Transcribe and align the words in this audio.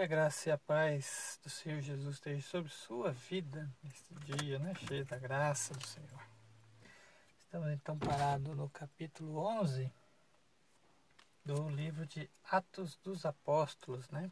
Que 0.00 0.04
a 0.04 0.06
graça 0.06 0.48
e 0.48 0.52
a 0.52 0.56
paz 0.56 1.38
do 1.42 1.50
Senhor 1.50 1.82
Jesus 1.82 2.14
esteja 2.14 2.40
sobre 2.40 2.70
sua 2.70 3.12
vida 3.12 3.70
neste 3.84 4.14
dia, 4.14 4.58
né? 4.58 4.72
Cheio 4.88 5.04
da 5.04 5.18
graça 5.18 5.74
do 5.74 5.86
Senhor. 5.86 6.26
Estamos 7.38 7.68
então 7.68 7.98
parados 7.98 8.56
no 8.56 8.70
capítulo 8.70 9.36
11 9.60 9.92
do 11.44 11.68
livro 11.68 12.06
de 12.06 12.30
Atos 12.50 12.96
dos 13.04 13.26
Apóstolos, 13.26 14.08
né? 14.08 14.30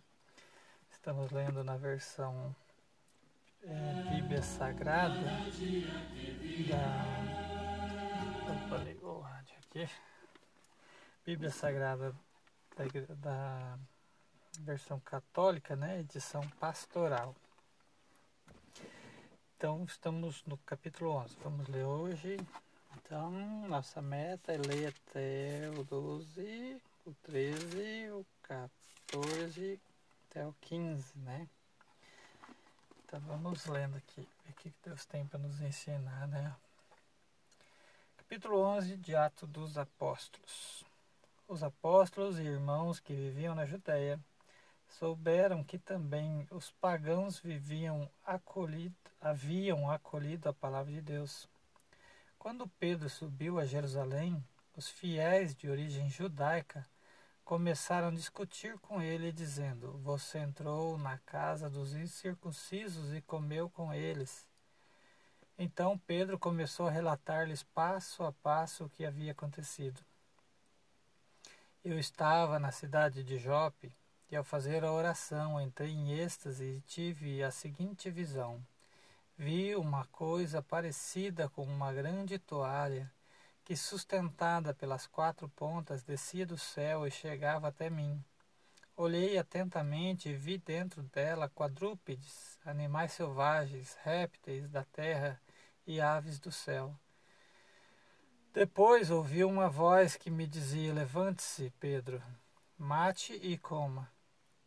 Estamos 0.90 1.30
lendo 1.32 1.62
na 1.62 1.76
versão 1.76 2.56
é, 3.62 4.14
Bíblia 4.14 4.40
Sagrada 4.40 5.20
da. 6.66 7.04
Opa, 8.54 8.76
ligou 8.84 9.18
o 9.18 9.20
rádio 9.20 9.54
aqui. 9.58 9.86
Bíblia 11.26 11.50
Sagrada 11.50 12.16
da, 12.74 12.86
da 13.16 13.78
versão 14.60 14.98
católica, 15.00 15.76
né? 15.76 16.00
Edição 16.00 16.46
pastoral. 16.60 17.34
Então, 19.56 19.84
estamos 19.84 20.44
no 20.44 20.56
capítulo 20.58 21.10
11. 21.10 21.36
Vamos 21.42 21.68
ler 21.68 21.84
hoje. 21.84 22.36
Então, 22.96 23.30
nossa 23.68 24.00
meta 24.02 24.52
é 24.52 24.56
ler 24.56 24.88
até 24.88 25.70
o 25.78 25.84
12, 25.84 26.80
o 27.06 27.14
13, 27.22 28.10
o 28.12 28.26
14, 28.42 29.80
até 30.28 30.46
o 30.46 30.54
15, 30.60 31.18
né? 31.18 31.48
Então, 33.04 33.20
vamos 33.20 33.66
lendo 33.66 33.96
aqui. 33.96 34.28
O 34.48 34.52
que 34.54 34.72
Deus 34.84 35.04
tem 35.06 35.26
para 35.26 35.38
nos 35.38 35.60
ensinar, 35.60 36.28
né? 36.28 36.54
Capítulo 38.16 38.60
11 38.60 38.96
de 38.96 39.16
Atos 39.16 39.48
dos 39.48 39.78
Apóstolos. 39.78 40.84
Os 41.46 41.62
apóstolos 41.62 42.38
e 42.38 42.42
irmãos 42.42 43.00
que 43.00 43.14
viviam 43.14 43.54
na 43.54 43.64
Judéia 43.64 44.20
souberam 44.88 45.62
que 45.62 45.78
também 45.78 46.46
os 46.50 46.70
pagãos 46.70 47.38
viviam 47.38 48.10
acolhido, 48.24 48.96
haviam 49.20 49.90
acolhido 49.90 50.48
a 50.48 50.52
palavra 50.52 50.92
de 50.92 51.00
Deus. 51.00 51.48
Quando 52.38 52.68
Pedro 52.78 53.08
subiu 53.08 53.58
a 53.58 53.64
Jerusalém, 53.64 54.42
os 54.76 54.88
fiéis 54.88 55.54
de 55.54 55.68
origem 55.68 56.08
judaica 56.08 56.86
começaram 57.44 58.08
a 58.08 58.12
discutir 58.12 58.78
com 58.78 59.00
ele, 59.00 59.32
dizendo: 59.32 59.98
Você 59.98 60.38
entrou 60.38 60.98
na 60.98 61.18
casa 61.18 61.68
dos 61.68 61.94
incircuncisos 61.94 63.12
e 63.14 63.20
comeu 63.22 63.70
com 63.70 63.92
eles. 63.92 64.46
Então 65.58 65.98
Pedro 65.98 66.38
começou 66.38 66.86
a 66.86 66.90
relatar-lhes 66.90 67.62
passo 67.62 68.22
a 68.22 68.32
passo 68.32 68.84
o 68.84 68.88
que 68.88 69.04
havia 69.04 69.32
acontecido. 69.32 70.00
Eu 71.84 71.98
estava 71.98 72.58
na 72.58 72.70
cidade 72.70 73.24
de 73.24 73.38
Jope 73.38 73.92
e 74.30 74.36
ao 74.36 74.44
fazer 74.44 74.84
a 74.84 74.92
oração 74.92 75.60
entrei 75.60 75.90
em 75.90 76.12
êxtase 76.12 76.64
e 76.64 76.80
tive 76.82 77.42
a 77.42 77.50
seguinte 77.50 78.10
visão. 78.10 78.62
Vi 79.36 79.74
uma 79.76 80.04
coisa 80.06 80.60
parecida 80.60 81.48
com 81.48 81.62
uma 81.62 81.92
grande 81.92 82.38
toalha 82.38 83.10
que, 83.64 83.76
sustentada 83.76 84.74
pelas 84.74 85.06
quatro 85.06 85.48
pontas, 85.48 86.02
descia 86.02 86.44
do 86.44 86.58
céu 86.58 87.06
e 87.06 87.10
chegava 87.10 87.68
até 87.68 87.88
mim. 87.88 88.22
Olhei 88.96 89.38
atentamente 89.38 90.28
e 90.28 90.34
vi 90.34 90.58
dentro 90.58 91.02
dela 91.04 91.48
quadrúpedes, 91.48 92.58
animais 92.64 93.12
selvagens, 93.12 93.96
répteis 94.02 94.68
da 94.68 94.82
terra 94.84 95.40
e 95.86 96.00
aves 96.00 96.40
do 96.40 96.50
céu. 96.50 96.94
Depois 98.52 99.10
ouvi 99.10 99.44
uma 99.44 99.68
voz 99.68 100.16
que 100.16 100.30
me 100.30 100.46
dizia: 100.46 100.92
Levante-se, 100.92 101.72
Pedro, 101.78 102.20
mate 102.76 103.34
e 103.34 103.56
coma. 103.56 104.10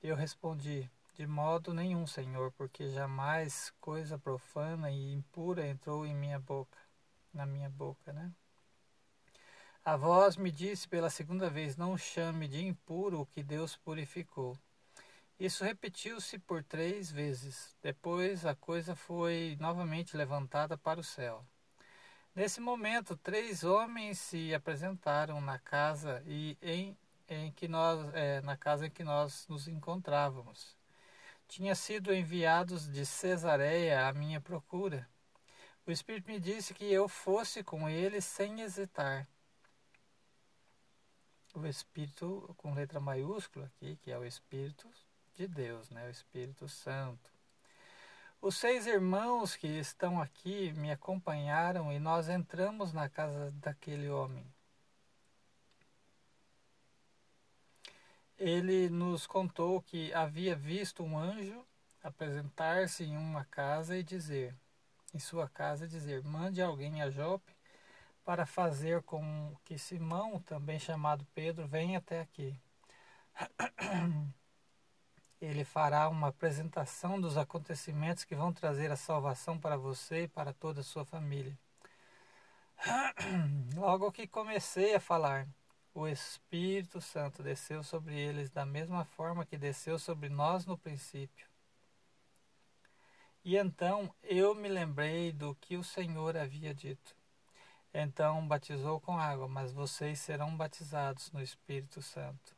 Eu 0.03 0.15
respondi: 0.15 0.89
De 1.13 1.27
modo 1.27 1.75
nenhum, 1.75 2.07
Senhor, 2.07 2.51
porque 2.53 2.89
jamais 2.89 3.71
coisa 3.79 4.17
profana 4.17 4.89
e 4.89 5.13
impura 5.13 5.67
entrou 5.67 6.07
em 6.07 6.15
minha 6.15 6.39
boca, 6.39 6.77
na 7.31 7.45
minha 7.45 7.69
boca, 7.69 8.11
né? 8.11 8.31
A 9.85 9.95
voz 9.95 10.37
me 10.37 10.51
disse 10.51 10.87
pela 10.87 11.11
segunda 11.11 11.51
vez: 11.51 11.77
Não 11.77 11.95
chame 11.95 12.47
de 12.47 12.65
impuro 12.65 13.21
o 13.21 13.25
que 13.27 13.43
Deus 13.43 13.75
purificou. 13.75 14.57
Isso 15.39 15.63
repetiu-se 15.63 16.39
por 16.39 16.63
três 16.63 17.11
vezes. 17.11 17.75
Depois 17.81 18.43
a 18.43 18.55
coisa 18.55 18.95
foi 18.95 19.55
novamente 19.59 20.17
levantada 20.17 20.75
para 20.77 20.99
o 20.99 21.03
céu. 21.03 21.45
Nesse 22.33 22.59
momento, 22.59 23.15
três 23.17 23.63
homens 23.63 24.17
se 24.17 24.51
apresentaram 24.53 25.39
na 25.41 25.59
casa 25.59 26.23
e 26.25 26.57
em 26.61 26.97
em 27.35 27.51
que 27.51 27.67
nós, 27.67 28.13
é, 28.13 28.41
na 28.41 28.57
casa 28.57 28.87
em 28.87 28.89
que 28.89 29.03
nós 29.03 29.47
nos 29.47 29.67
encontrávamos. 29.67 30.75
Tinha 31.47 31.75
sido 31.75 32.13
enviados 32.13 32.89
de 32.89 33.05
Cesareia 33.05 34.07
à 34.07 34.13
minha 34.13 34.39
procura. 34.39 35.07
O 35.85 35.91
Espírito 35.91 36.29
me 36.29 36.39
disse 36.39 36.73
que 36.73 36.85
eu 36.85 37.07
fosse 37.07 37.63
com 37.63 37.89
eles 37.89 38.25
sem 38.25 38.61
hesitar. 38.61 39.27
O 41.53 41.65
Espírito 41.65 42.53
com 42.57 42.73
letra 42.73 42.99
maiúscula 42.99 43.65
aqui, 43.65 43.97
que 43.97 44.11
é 44.11 44.17
o 44.17 44.25
Espírito 44.25 44.89
de 45.35 45.47
Deus, 45.47 45.89
né? 45.89 46.07
o 46.07 46.11
Espírito 46.11 46.69
Santo. 46.69 47.29
Os 48.41 48.57
seis 48.57 48.87
irmãos 48.87 49.55
que 49.55 49.67
estão 49.67 50.19
aqui 50.19 50.73
me 50.73 50.91
acompanharam 50.91 51.91
e 51.91 51.99
nós 51.99 52.27
entramos 52.27 52.91
na 52.93 53.07
casa 53.07 53.51
daquele 53.51 54.09
homem. 54.09 54.45
Ele 58.41 58.89
nos 58.89 59.27
contou 59.27 59.83
que 59.83 60.11
havia 60.15 60.55
visto 60.55 61.03
um 61.03 61.15
anjo 61.15 61.63
apresentar-se 62.01 63.03
em 63.03 63.15
uma 63.15 63.45
casa 63.45 63.95
e 63.95 64.03
dizer, 64.03 64.55
em 65.13 65.19
sua 65.19 65.47
casa 65.47 65.87
dizer, 65.87 66.23
mande 66.23 66.59
alguém 66.59 67.03
a 67.03 67.09
Jope 67.11 67.55
para 68.25 68.47
fazer 68.47 69.03
com 69.03 69.55
que 69.63 69.77
Simão, 69.77 70.39
também 70.39 70.79
chamado 70.79 71.23
Pedro, 71.35 71.67
venha 71.67 71.99
até 71.99 72.19
aqui. 72.21 72.59
Ele 75.39 75.63
fará 75.63 76.09
uma 76.09 76.29
apresentação 76.29 77.21
dos 77.21 77.37
acontecimentos 77.37 78.23
que 78.23 78.35
vão 78.35 78.51
trazer 78.51 78.91
a 78.91 78.95
salvação 78.95 79.59
para 79.59 79.77
você 79.77 80.23
e 80.23 80.27
para 80.27 80.51
toda 80.51 80.81
a 80.81 80.83
sua 80.83 81.05
família. 81.05 81.55
Logo 83.77 84.11
que 84.11 84.25
comecei 84.25 84.95
a 84.95 84.99
falar, 84.99 85.47
o 85.93 86.07
Espírito 86.07 87.01
Santo 87.01 87.43
desceu 87.43 87.83
sobre 87.83 88.17
eles 88.17 88.49
da 88.49 88.65
mesma 88.65 89.03
forma 89.03 89.45
que 89.45 89.57
desceu 89.57 89.99
sobre 89.99 90.29
nós 90.29 90.65
no 90.65 90.77
princípio. 90.77 91.47
E 93.43 93.57
então 93.57 94.13
eu 94.23 94.53
me 94.53 94.69
lembrei 94.69 95.31
do 95.31 95.55
que 95.55 95.75
o 95.75 95.83
Senhor 95.83 96.37
havia 96.37 96.73
dito. 96.73 97.15
Então 97.93 98.47
batizou 98.47 99.01
com 99.01 99.17
água, 99.17 99.47
mas 99.47 99.73
vocês 99.73 100.19
serão 100.19 100.55
batizados 100.55 101.31
no 101.31 101.41
Espírito 101.41 102.01
Santo. 102.01 102.55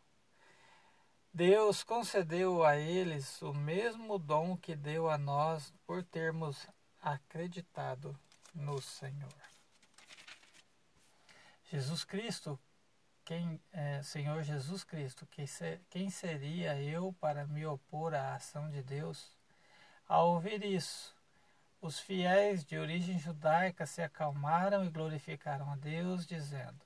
Deus 1.33 1.83
concedeu 1.83 2.63
a 2.63 2.77
eles 2.77 3.41
o 3.41 3.53
mesmo 3.53 4.19
dom 4.19 4.55
que 4.55 4.75
deu 4.75 5.09
a 5.09 5.17
nós 5.17 5.73
por 5.87 6.03
termos 6.03 6.67
acreditado 7.01 8.15
no 8.53 8.79
Senhor. 8.79 9.33
Jesus 11.71 12.03
Cristo 12.03 12.59
quem 13.25 13.59
é, 13.71 14.01
Senhor 14.03 14.41
Jesus 14.43 14.83
Cristo, 14.83 15.25
que 15.27 15.45
quem 15.89 16.09
seria 16.09 16.79
eu 16.81 17.13
para 17.19 17.45
me 17.45 17.65
opor 17.65 18.13
à 18.13 18.35
ação 18.35 18.69
de 18.69 18.83
Deus? 18.83 19.31
Ao 20.07 20.33
ouvir 20.33 20.63
isso, 20.63 21.15
os 21.81 21.99
fiéis 21.99 22.63
de 22.63 22.77
origem 22.77 23.17
judaica 23.17 23.85
se 23.85 24.01
acalmaram 24.01 24.85
e 24.85 24.89
glorificaram 24.89 25.71
a 25.71 25.75
Deus, 25.75 26.25
dizendo: 26.25 26.79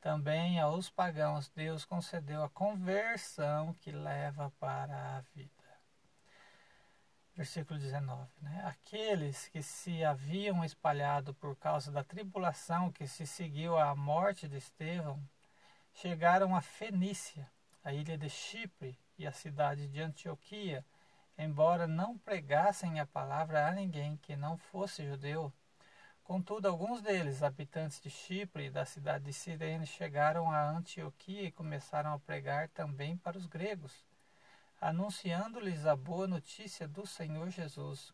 Também 0.00 0.60
aos 0.60 0.90
pagãos 0.90 1.48
Deus 1.48 1.84
concedeu 1.84 2.42
a 2.42 2.50
conversão 2.50 3.72
que 3.74 3.90
leva 3.90 4.52
para 4.58 5.16
a 5.16 5.20
vida. 5.34 5.50
Versículo 7.34 7.78
19. 7.78 8.30
Né? 8.40 8.62
Aqueles 8.64 9.48
que 9.48 9.62
se 9.62 10.02
haviam 10.04 10.64
espalhado 10.64 11.34
por 11.34 11.54
causa 11.56 11.90
da 11.92 12.02
tribulação 12.02 12.90
que 12.90 13.06
se 13.06 13.26
seguiu 13.26 13.78
à 13.78 13.94
morte 13.94 14.48
de 14.48 14.56
Estevão 14.56 15.22
chegaram 15.96 16.54
a 16.54 16.60
Fenícia, 16.60 17.50
a 17.82 17.90
ilha 17.90 18.18
de 18.18 18.28
Chipre 18.28 18.98
e 19.16 19.26
a 19.26 19.32
cidade 19.32 19.88
de 19.88 19.98
Antioquia, 20.02 20.84
embora 21.38 21.86
não 21.86 22.18
pregassem 22.18 23.00
a 23.00 23.06
palavra 23.06 23.66
a 23.66 23.70
ninguém 23.70 24.18
que 24.18 24.36
não 24.36 24.58
fosse 24.58 25.08
judeu. 25.08 25.50
Contudo, 26.22 26.68
alguns 26.68 27.00
deles, 27.00 27.42
habitantes 27.42 27.98
de 27.98 28.10
Chipre 28.10 28.66
e 28.66 28.70
da 28.70 28.84
cidade 28.84 29.24
de 29.24 29.32
Cirene, 29.32 29.86
chegaram 29.86 30.50
a 30.50 30.68
Antioquia 30.68 31.44
e 31.44 31.52
começaram 31.52 32.12
a 32.12 32.18
pregar 32.18 32.68
também 32.68 33.16
para 33.16 33.38
os 33.38 33.46
gregos, 33.46 34.04
anunciando-lhes 34.78 35.86
a 35.86 35.96
boa 35.96 36.26
notícia 36.26 36.86
do 36.86 37.06
Senhor 37.06 37.48
Jesus. 37.48 38.12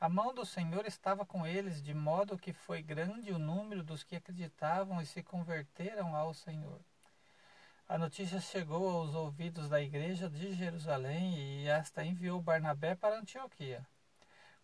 A 0.00 0.08
mão 0.08 0.32
do 0.32 0.46
Senhor 0.46 0.86
estava 0.86 1.26
com 1.26 1.46
eles, 1.46 1.82
de 1.82 1.92
modo 1.92 2.38
que 2.38 2.54
foi 2.54 2.80
grande 2.80 3.32
o 3.32 3.38
número 3.38 3.82
dos 3.82 4.02
que 4.02 4.16
acreditavam 4.16 4.98
e 5.02 5.04
se 5.04 5.22
converteram 5.22 6.16
ao 6.16 6.32
Senhor. 6.32 6.80
A 7.92 7.98
notícia 7.98 8.40
chegou 8.40 8.88
aos 8.88 9.14
ouvidos 9.14 9.68
da 9.68 9.78
igreja 9.78 10.26
de 10.26 10.54
Jerusalém 10.54 11.36
e 11.36 11.68
esta 11.68 12.02
enviou 12.02 12.40
Barnabé 12.40 12.94
para 12.94 13.18
Antioquia. 13.18 13.86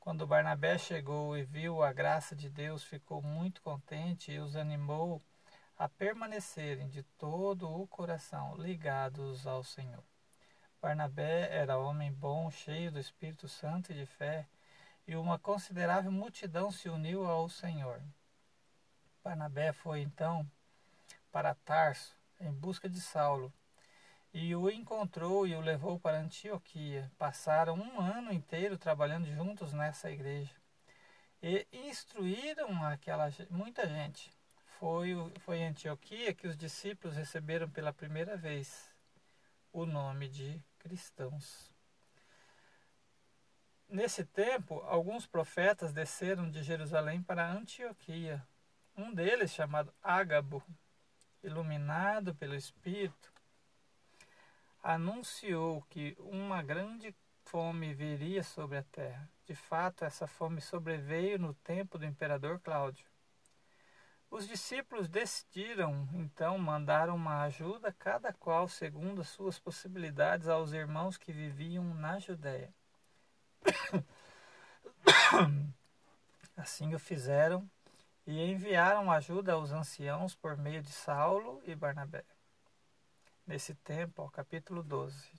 Quando 0.00 0.26
Barnabé 0.26 0.78
chegou 0.78 1.36
e 1.36 1.44
viu 1.44 1.82
a 1.82 1.92
graça 1.92 2.34
de 2.34 2.48
Deus, 2.48 2.82
ficou 2.82 3.20
muito 3.20 3.60
contente 3.60 4.32
e 4.32 4.38
os 4.38 4.56
animou 4.56 5.20
a 5.78 5.90
permanecerem 5.90 6.88
de 6.88 7.02
todo 7.19 7.70
o 7.70 7.86
coração 7.86 8.56
ligados 8.56 9.46
ao 9.46 9.62
Senhor. 9.62 10.02
Barnabé 10.80 11.54
era 11.54 11.76
homem 11.76 12.10
bom, 12.10 12.50
cheio 12.50 12.90
do 12.90 12.98
Espírito 12.98 13.46
Santo 13.46 13.92
e 13.92 13.94
de 13.94 14.06
fé, 14.06 14.48
e 15.06 15.14
uma 15.16 15.38
considerável 15.38 16.10
multidão 16.10 16.72
se 16.72 16.88
uniu 16.88 17.26
ao 17.26 17.46
Senhor. 17.50 18.00
Barnabé 19.22 19.75
foi 19.75 20.00
então 20.00 20.50
para 21.30 21.54
Tarso 21.54 22.17
em 22.40 22.52
busca 22.52 22.88
de 22.88 23.00
Saulo 23.00 23.52
e 24.32 24.55
o 24.55 24.70
encontrou 24.70 25.46
e 25.46 25.55
o 25.55 25.61
levou 25.61 25.99
para 25.99 26.20
Antioquia. 26.20 27.11
Passaram 27.19 27.75
um 27.75 28.00
ano 28.00 28.32
inteiro 28.32 28.76
trabalhando 28.76 29.26
juntos 29.26 29.73
nessa 29.73 30.11
igreja 30.11 30.55
e 31.43 31.67
instruíram 31.73 32.85
aquela 32.85 33.31
muita 33.50 33.87
gente. 33.87 34.31
Foi, 34.79 35.14
foi 35.40 35.58
em 35.58 35.69
Antioquia 35.69 36.35
que 36.35 36.46
os 36.46 36.56
discípulos 36.56 37.17
receberam 37.17 37.69
pela 37.69 37.93
primeira 37.93 38.37
vez 38.37 38.88
o 39.73 39.85
nome 39.85 40.29
de 40.29 40.62
cristãos. 40.79 41.70
Nesse 43.88 44.25
tempo, 44.25 44.81
alguns 44.87 45.26
profetas 45.26 45.93
desceram 45.93 46.50
de 46.50 46.62
Jerusalém 46.62 47.23
para 47.23 47.50
Antioquia. 47.50 48.46
Um 48.96 49.14
deles, 49.14 49.50
chamado 49.50 49.93
Ágabo, 50.02 50.62
iluminado 51.43 52.35
pelo 52.35 52.55
Espírito, 52.55 53.32
anunciou 54.82 55.82
que 55.90 56.17
uma 56.19 56.62
grande 56.62 57.14
fome 57.44 57.94
viria 57.94 58.43
sobre 58.43 58.79
a 58.79 58.82
terra. 58.82 59.29
De 59.44 59.55
fato, 59.55 60.05
essa 60.05 60.26
fome 60.26 60.61
sobreveio 60.61 61.38
no 61.38 61.55
tempo 61.55 61.99
do 61.99 62.05
imperador 62.05 62.61
Cláudio. 62.61 63.06
Os 64.31 64.46
discípulos 64.46 65.08
decidiram 65.08 66.06
então 66.12 66.58
mandar 66.58 67.08
uma 67.08 67.44
ajuda, 67.44 67.94
cada 67.99 68.32
qual 68.32 68.69
segundo 68.69 69.23
as 69.23 69.29
suas 69.29 69.58
possibilidades, 69.58 70.49
aos 70.49 70.73
irmãos 70.73 71.17
que 71.17 71.32
viviam 71.32 71.94
na 71.94 72.19
Judéia. 72.19 72.73
Assim 76.55 76.94
o 76.94 76.99
fizeram 76.99 77.69
e 78.28 78.44
enviaram 78.44 79.10
ajuda 79.10 79.54
aos 79.54 79.72
anciãos 79.72 80.34
por 80.34 80.54
meio 80.54 80.82
de 80.82 80.92
Saulo 80.92 81.62
e 81.64 81.75
Barnabé. 81.75 82.22
Nesse 83.46 83.75
tempo, 83.75 84.20
ó, 84.20 84.28
capítulo 84.28 84.82
12. 84.82 85.32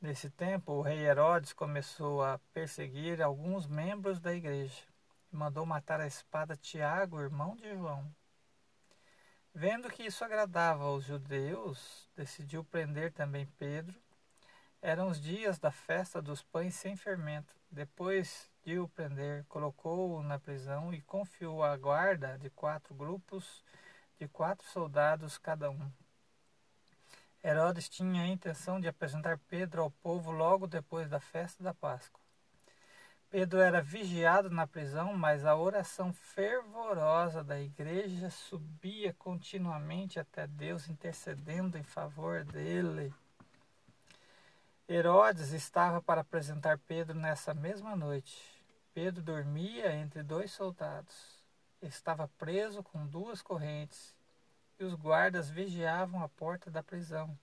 Nesse 0.00 0.30
tempo, 0.30 0.70
o 0.70 0.82
rei 0.82 1.00
Herodes 1.00 1.52
começou 1.52 2.22
a 2.22 2.38
perseguir 2.52 3.20
alguns 3.20 3.66
membros 3.66 4.20
da 4.20 4.32
igreja 4.32 4.84
e 5.32 5.36
mandou 5.36 5.66
matar 5.66 6.00
a 6.00 6.06
espada 6.06 6.56
Tiago, 6.56 7.20
irmão 7.20 7.56
de 7.56 7.74
João. 7.74 8.08
Vendo 9.52 9.90
que 9.90 10.04
isso 10.04 10.24
agradava 10.24 10.84
aos 10.84 11.02
judeus, 11.02 12.08
decidiu 12.14 12.62
prender 12.62 13.12
também 13.12 13.46
Pedro. 13.58 14.00
Eram 14.80 15.08
os 15.08 15.20
dias 15.20 15.58
da 15.58 15.72
festa 15.72 16.22
dos 16.22 16.40
pães 16.40 16.76
sem 16.76 16.94
fermento. 16.94 17.52
Depois 17.68 18.48
de 18.64 18.78
o 18.78 18.88
prender, 18.88 19.44
colocou-o 19.48 20.22
na 20.22 20.38
prisão 20.38 20.92
e 20.94 21.00
confiou 21.02 21.62
a 21.62 21.76
guarda 21.76 22.38
de 22.38 22.48
quatro 22.50 22.94
grupos 22.94 23.62
de 24.18 24.28
quatro 24.28 24.64
soldados 24.68 25.36
cada 25.36 25.68
um. 25.68 25.90
Herodes 27.42 27.88
tinha 27.88 28.22
a 28.22 28.28
intenção 28.28 28.80
de 28.80 28.86
apresentar 28.86 29.36
Pedro 29.48 29.82
ao 29.82 29.90
povo 29.90 30.30
logo 30.30 30.68
depois 30.68 31.08
da 31.08 31.18
festa 31.18 31.60
da 31.60 31.74
Páscoa. 31.74 32.20
Pedro 33.28 33.58
era 33.58 33.82
vigiado 33.82 34.48
na 34.48 34.64
prisão, 34.64 35.16
mas 35.16 35.44
a 35.44 35.56
oração 35.56 36.12
fervorosa 36.12 37.42
da 37.42 37.58
igreja 37.58 38.30
subia 38.30 39.12
continuamente 39.14 40.20
até 40.20 40.46
Deus, 40.46 40.88
intercedendo 40.88 41.76
em 41.76 41.82
favor 41.82 42.44
dele. 42.44 43.12
Herodes 44.88 45.52
estava 45.52 46.02
para 46.02 46.20
apresentar 46.22 46.78
Pedro 46.78 47.18
nessa 47.18 47.54
mesma 47.54 47.94
noite. 47.94 48.36
Pedro 48.92 49.22
dormia 49.22 49.94
entre 49.94 50.22
dois 50.22 50.50
soldados. 50.50 51.40
Estava 51.80 52.28
preso 52.36 52.82
com 52.82 53.06
duas 53.06 53.40
correntes 53.40 54.14
e 54.78 54.84
os 54.84 54.94
guardas 54.94 55.48
vigiavam 55.48 56.22
a 56.22 56.28
porta 56.28 56.70
da 56.70 56.82
prisão. 56.82 57.38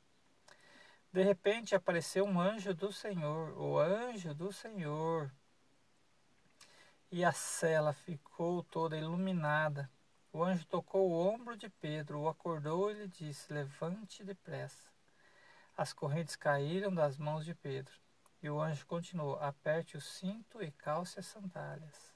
De 1.12 1.24
repente 1.24 1.74
apareceu 1.74 2.26
um 2.26 2.40
anjo 2.40 2.74
do 2.74 2.92
Senhor, 2.92 3.58
o 3.58 3.80
anjo 3.80 4.34
do 4.34 4.54
Senhor, 4.54 5.32
e 7.12 7.26
a 7.26 7.32
cela 7.32 7.94
ficou 7.94 8.62
toda 8.64 8.98
iluminada. 8.98 9.90
O 10.32 10.44
anjo 10.44 10.68
tocou 10.68 11.10
o 11.10 11.28
ombro 11.28 11.58
de 11.58 11.68
Pedro, 11.70 12.20
o 12.20 12.30
acordou 12.30 12.92
e 12.92 12.94
lhe 12.94 13.08
disse: 13.08 13.52
Levante 13.52 14.24
depressa. 14.24 14.89
As 15.80 15.94
correntes 15.94 16.36
caíram 16.36 16.94
das 16.94 17.18
mãos 17.18 17.46
de 17.46 17.56
Pedro. 17.56 17.94
E 18.44 18.50
o 18.50 18.60
anjo 18.60 18.86
continuou: 18.86 19.40
Aperte 19.40 19.96
o 19.96 20.02
cinto 20.02 20.62
e 20.62 20.72
calce 20.72 21.22
as 21.22 21.26
sandálias. 21.26 22.14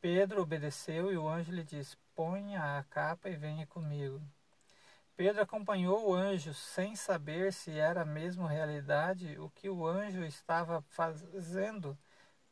Pedro 0.00 0.42
obedeceu 0.42 1.12
e 1.12 1.16
o 1.16 1.28
anjo 1.28 1.50
lhe 1.50 1.64
disse: 1.64 1.96
Ponha 2.14 2.78
a 2.78 2.84
capa 2.84 3.28
e 3.28 3.34
venha 3.34 3.66
comigo. 3.66 4.22
Pedro 5.16 5.42
acompanhou 5.42 6.08
o 6.08 6.14
anjo 6.14 6.54
sem 6.54 6.94
saber 6.94 7.52
se 7.52 7.72
era 7.72 8.04
mesmo 8.04 8.46
realidade 8.46 9.36
o 9.40 9.50
que 9.50 9.68
o 9.68 9.84
anjo 9.84 10.22
estava 10.22 10.80
fazendo, 10.82 11.98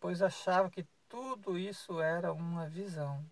pois 0.01 0.23
achava 0.23 0.69
que 0.69 0.85
tudo 1.09 1.57
isso 1.57 2.01
era 2.01 2.33
uma 2.33 2.67
visão. 2.67 3.25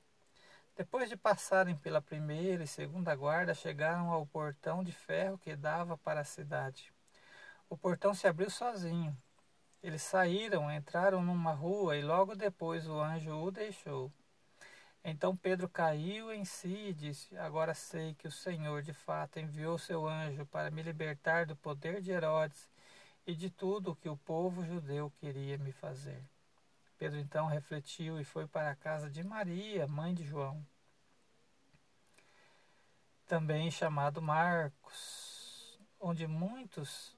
Depois 0.75 1.09
de 1.09 1.17
passarem 1.17 1.77
pela 1.77 2.01
primeira 2.01 2.65
e 2.65 2.67
segunda 2.67 3.15
guarda, 3.15 3.55
chegaram 3.55 4.11
ao 4.11 4.27
portão 4.27 4.83
de 4.83 4.91
ferro 4.91 5.37
que 5.37 5.55
dava 5.55 5.99
para 5.99 6.21
a 6.21 6.25
cidade. 6.25 6.93
O 7.69 7.77
portão 7.77 8.15
se 8.15 8.27
abriu 8.27 8.49
sozinho. 8.49 9.17
Eles 9.83 10.03
saíram, 10.03 10.73
entraram 10.73 11.23
numa 11.23 11.53
rua 11.53 11.97
e 11.97 12.03
logo 12.03 12.35
depois 12.35 12.89
o 12.89 12.99
anjo 12.99 13.33
o 13.33 13.51
deixou. 13.51 14.11
Então 15.05 15.37
Pedro 15.37 15.69
caiu 15.69 16.33
em 16.33 16.45
si 16.45 16.89
e 16.89 16.95
disse: 16.95 17.37
Agora 17.37 17.75
sei 17.75 18.15
que 18.15 18.29
o 18.29 18.33
Senhor 18.33 18.83
de 18.83 18.95
fato 18.95 19.39
enviou 19.39 19.77
seu 19.77 20.07
anjo 20.07 20.47
para 20.47 20.71
me 20.71 20.83
libertar 20.83 21.45
do 21.45 21.57
poder 21.57 22.01
de 22.01 22.13
Herodes 22.13 22.71
e 23.27 23.35
de 23.35 23.51
tudo 23.51 23.91
o 23.91 23.97
que 23.97 24.09
o 24.09 24.17
povo 24.17 24.65
judeu 24.65 25.13
queria 25.19 25.59
me 25.59 25.73
fazer. 25.73 26.32
Pedro 27.03 27.19
então 27.19 27.49
refletiu 27.49 28.21
e 28.21 28.25
foi 28.25 28.47
para 28.47 28.71
a 28.71 28.77
casa 28.77 29.11
de 29.11 29.25
Maria, 29.25 29.89
mãe 29.89 30.15
de 30.15 30.23
João, 30.25 30.65
também 33.27 33.73
chamado 33.73 34.23
Marcos, 34.23 35.81
onde 35.99 36.29
muitos 36.29 37.17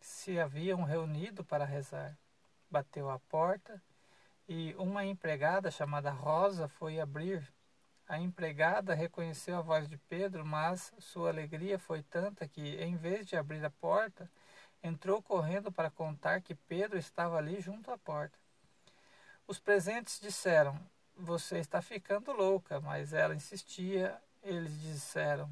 se 0.00 0.40
haviam 0.40 0.84
reunido 0.84 1.44
para 1.44 1.66
rezar. 1.66 2.16
Bateu 2.70 3.10
à 3.10 3.18
porta 3.18 3.78
e 4.48 4.74
uma 4.78 5.04
empregada 5.04 5.70
chamada 5.70 6.08
Rosa 6.10 6.66
foi 6.66 6.98
abrir. 6.98 7.46
A 8.08 8.18
empregada 8.18 8.94
reconheceu 8.94 9.58
a 9.58 9.60
voz 9.60 9.86
de 9.86 9.98
Pedro, 9.98 10.46
mas 10.46 10.94
sua 10.98 11.28
alegria 11.28 11.78
foi 11.78 12.02
tanta 12.02 12.48
que, 12.48 12.76
em 12.76 12.96
vez 12.96 13.26
de 13.26 13.36
abrir 13.36 13.62
a 13.62 13.70
porta, 13.70 14.30
entrou 14.82 15.20
correndo 15.20 15.70
para 15.70 15.90
contar 15.90 16.40
que 16.40 16.54
Pedro 16.54 16.96
estava 16.96 17.36
ali 17.36 17.60
junto 17.60 17.90
à 17.90 17.98
porta. 17.98 18.45
Os 19.46 19.58
presentes 19.60 20.18
disseram: 20.20 20.78
Você 21.16 21.58
está 21.58 21.80
ficando 21.80 22.32
louca, 22.32 22.80
mas 22.80 23.12
ela 23.12 23.34
insistia. 23.34 24.20
Eles 24.42 24.80
disseram: 24.80 25.50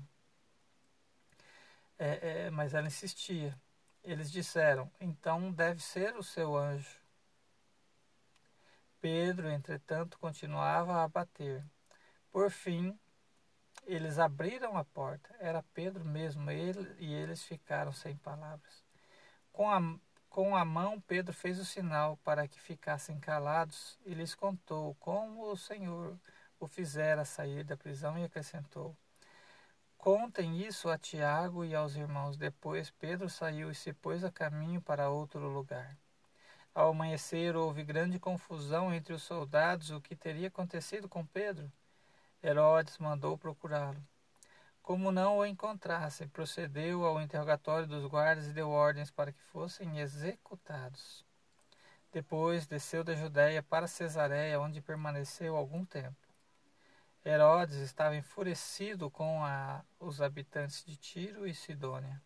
é, 1.99 2.47
é, 2.47 2.51
Mas 2.51 2.75
ela 2.75 2.87
insistia. 2.87 3.57
Eles 4.03 4.31
disseram: 4.31 4.91
Então 5.01 5.53
deve 5.53 5.81
ser 5.81 6.17
o 6.17 6.23
seu 6.23 6.57
anjo. 6.57 7.01
Pedro, 9.01 9.49
entretanto, 9.49 10.19
continuava 10.19 11.03
a 11.05 11.09
bater. 11.09 11.65
Por 12.33 12.51
fim, 12.51 12.99
eles 13.87 14.19
abriram 14.19 14.77
a 14.77 14.85
porta. 14.85 15.35
Era 15.39 15.63
Pedro 15.75 16.05
mesmo, 16.05 16.51
ele, 16.51 16.97
e 16.99 17.13
eles 17.13 17.45
ficaram 17.45 17.93
sem 17.93 18.17
palavras. 18.17 18.83
Com 19.53 19.71
a 19.71 19.79
com 20.35 20.57
a 20.57 20.65
mão, 20.65 21.01
Pedro 21.01 21.33
fez 21.33 21.61
o 21.61 21.65
sinal 21.65 22.17
para 22.25 22.49
que 22.49 22.61
ficassem 22.61 23.21
calados 23.21 23.97
e 24.05 24.13
lhes 24.13 24.35
contou 24.35 24.97
como 24.97 25.49
o 25.49 25.57
Senhor 25.57 26.19
o 26.59 26.67
fizera 26.67 27.25
sair 27.25 27.63
da 27.63 27.77
prisão 27.77 28.19
e 28.19 28.25
acrescentou: 28.25 28.97
Contem 29.97 30.61
isso 30.61 30.89
a 30.89 30.99
Tiago 30.99 31.65
e 31.65 31.73
aos 31.73 31.95
irmãos. 31.95 32.37
Depois 32.37 32.91
Pedro 32.91 33.31
saiu 33.31 33.71
e 33.71 33.77
se 33.77 33.93
pôs 33.93 34.25
a 34.25 34.31
caminho 34.33 34.83
para 34.83 35.09
outro 35.09 35.39
lugar. 35.49 35.97
Ao 36.75 36.91
amanhecer 36.91 37.55
houve 37.55 37.85
grande 37.85 38.19
confusão 38.19 38.93
entre 38.93 39.15
os 39.15 39.23
soldados 39.23 39.91
o 39.91 40.01
que 40.01 40.17
teria 40.17 40.49
acontecido 40.49 41.09
com 41.09 41.25
Pedro. 41.25 41.71
Herodes 42.43 42.99
mandou 42.99 43.39
procurá-lo. 43.39 44.03
Como 44.85 45.11
não 45.11 45.39
o 45.39 45.47
encontrassem, 45.47 46.29
procedeu 46.29 47.07
ao 47.07 47.19
interrogatório 47.19 47.87
dos 47.87 48.05
guardas 48.05 48.49
e 48.49 48.53
deu 48.53 48.69
ordens 48.69 49.11
para 49.11 49.33
que 49.33 49.41
fossem 49.45 49.99
executados. 49.99 51.25
Depois 52.13 52.67
desceu 52.67 53.03
da 53.03 53.15
Judéia 53.15 53.63
para 53.63 53.87
Cesareia, 53.87 54.61
onde 54.61 54.83
permaneceu 54.83 55.57
algum 55.57 55.87
tempo. 55.87 56.29
Herodes 57.25 57.77
estava 57.77 58.15
enfurecido 58.15 59.11
com 59.11 59.43
a, 59.43 59.83
os 59.99 60.21
habitantes 60.21 60.85
de 60.85 60.99
Tiro 60.99 61.47
e 61.47 61.55
Sidônia. 61.55 62.21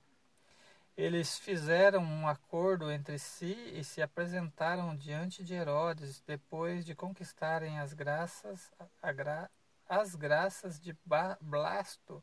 Eles 0.96 1.38
fizeram 1.38 2.02
um 2.02 2.26
acordo 2.26 2.90
entre 2.90 3.20
si 3.20 3.54
e 3.72 3.84
se 3.84 4.02
apresentaram 4.02 4.96
diante 4.96 5.44
de 5.44 5.54
Herodes 5.54 6.20
depois 6.26 6.84
de 6.84 6.96
conquistarem 6.96 7.78
as 7.78 7.92
graças, 7.92 8.72
gra, 9.14 9.48
as 9.88 10.16
graças 10.16 10.80
de 10.80 10.92
Blasto, 11.40 12.20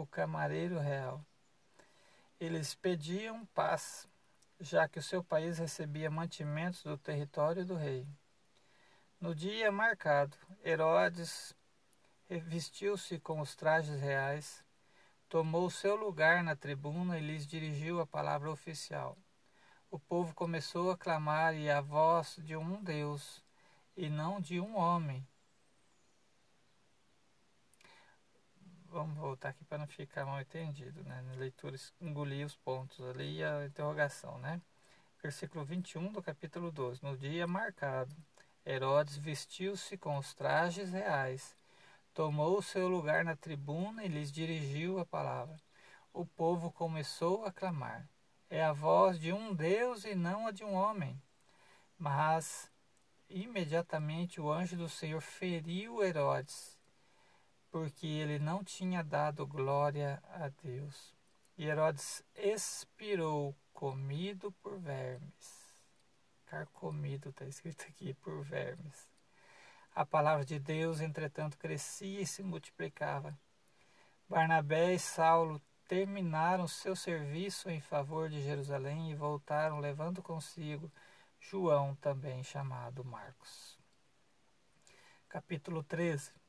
o 0.00 0.06
camareiro 0.06 0.78
real. 0.78 1.24
Eles 2.38 2.74
pediam 2.74 3.44
paz, 3.46 4.08
já 4.58 4.88
que 4.88 4.98
o 4.98 5.02
seu 5.02 5.22
país 5.22 5.58
recebia 5.58 6.10
mantimentos 6.10 6.82
do 6.82 6.96
território 6.96 7.64
do 7.64 7.74
rei. 7.74 8.06
No 9.20 9.34
dia 9.34 9.70
marcado, 9.70 10.36
Herodes 10.64 11.54
vestiu-se 12.28 13.18
com 13.18 13.40
os 13.40 13.54
trajes 13.54 14.00
reais, 14.00 14.64
tomou 15.28 15.68
seu 15.68 15.96
lugar 15.96 16.42
na 16.42 16.56
tribuna 16.56 17.18
e 17.18 17.26
lhes 17.26 17.46
dirigiu 17.46 18.00
a 18.00 18.06
palavra 18.06 18.50
oficial. 18.50 19.18
O 19.90 19.98
povo 19.98 20.34
começou 20.34 20.90
a 20.90 20.96
clamar 20.96 21.54
e 21.54 21.68
a 21.68 21.80
voz 21.80 22.36
de 22.38 22.56
um 22.56 22.82
Deus, 22.82 23.42
e 23.96 24.08
não 24.08 24.40
de 24.40 24.60
um 24.60 24.76
homem, 24.76 25.26
vamos 28.90 29.16
voltar 29.16 29.50
aqui 29.50 29.64
para 29.64 29.78
não 29.78 29.86
ficar 29.86 30.26
mal 30.26 30.40
entendido, 30.40 31.02
né? 31.04 31.22
Na 31.22 31.34
leitura, 31.34 31.76
engolir 32.00 32.44
os 32.44 32.56
pontos 32.56 33.00
ali 33.08 33.38
e 33.38 33.44
a 33.44 33.64
interrogação, 33.64 34.38
né? 34.38 34.60
Versículo 35.22 35.64
21 35.64 36.12
do 36.12 36.22
capítulo 36.22 36.72
12. 36.72 37.02
No 37.02 37.16
dia 37.16 37.46
marcado, 37.46 38.14
Herodes 38.66 39.16
vestiu-se 39.16 39.96
com 39.96 40.18
os 40.18 40.34
trajes 40.34 40.90
reais, 40.90 41.56
tomou 42.12 42.58
o 42.58 42.62
seu 42.62 42.88
lugar 42.88 43.24
na 43.24 43.36
tribuna 43.36 44.04
e 44.04 44.08
lhes 44.08 44.32
dirigiu 44.32 44.98
a 44.98 45.06
palavra. 45.06 45.56
O 46.12 46.26
povo 46.26 46.72
começou 46.72 47.44
a 47.44 47.52
clamar. 47.52 48.08
É 48.48 48.64
a 48.64 48.72
voz 48.72 49.20
de 49.20 49.32
um 49.32 49.54
Deus 49.54 50.04
e 50.04 50.16
não 50.16 50.48
a 50.48 50.50
de 50.50 50.64
um 50.64 50.74
homem. 50.74 51.20
Mas 51.96 52.68
imediatamente 53.28 54.40
o 54.40 54.50
anjo 54.50 54.76
do 54.76 54.88
Senhor 54.88 55.20
feriu 55.20 56.02
Herodes 56.02 56.79
porque 57.70 58.06
ele 58.06 58.38
não 58.38 58.64
tinha 58.64 59.02
dado 59.02 59.46
glória 59.46 60.22
a 60.28 60.48
Deus. 60.62 61.14
E 61.56 61.66
Herodes 61.66 62.22
expirou, 62.34 63.54
comido 63.72 64.52
por 64.60 64.78
vermes. 64.78 65.74
Carcomido 66.46 67.30
está 67.30 67.44
escrito 67.44 67.84
aqui, 67.88 68.12
por 68.14 68.42
vermes. 68.42 69.08
A 69.94 70.04
palavra 70.04 70.44
de 70.44 70.58
Deus, 70.58 71.00
entretanto, 71.00 71.58
crescia 71.58 72.20
e 72.20 72.26
se 72.26 72.42
multiplicava. 72.42 73.38
Barnabé 74.28 74.94
e 74.94 74.98
Saulo 74.98 75.60
terminaram 75.86 76.66
seu 76.68 76.94
serviço 76.94 77.68
em 77.68 77.80
favor 77.80 78.28
de 78.28 78.42
Jerusalém 78.42 79.10
e 79.10 79.14
voltaram 79.14 79.80
levando 79.80 80.22
consigo 80.22 80.90
João, 81.38 81.94
também 81.96 82.42
chamado 82.42 83.04
Marcos. 83.04 83.78
Capítulo 85.28 85.82
13 85.82 86.40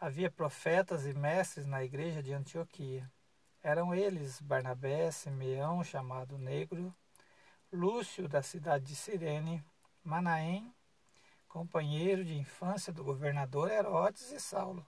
Havia 0.00 0.30
profetas 0.30 1.06
e 1.06 1.12
mestres 1.12 1.66
na 1.66 1.82
igreja 1.82 2.22
de 2.22 2.32
Antioquia. 2.32 3.10
Eram 3.60 3.92
eles 3.92 4.40
Barnabé, 4.40 5.10
Simeão, 5.10 5.82
chamado 5.82 6.38
Negro, 6.38 6.94
Lúcio, 7.72 8.28
da 8.28 8.40
cidade 8.40 8.84
de 8.84 8.94
Cirene, 8.94 9.60
Manaém, 10.04 10.72
companheiro 11.48 12.24
de 12.24 12.38
infância 12.38 12.92
do 12.92 13.02
governador 13.02 13.72
Herodes 13.72 14.30
e 14.30 14.38
Saulo. 14.38 14.86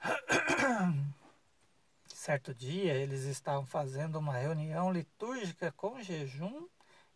Certo 2.06 2.54
dia, 2.54 2.94
eles 2.94 3.24
estavam 3.24 3.66
fazendo 3.66 4.20
uma 4.20 4.34
reunião 4.34 4.92
litúrgica 4.92 5.72
com 5.72 6.00
jejum 6.00 6.68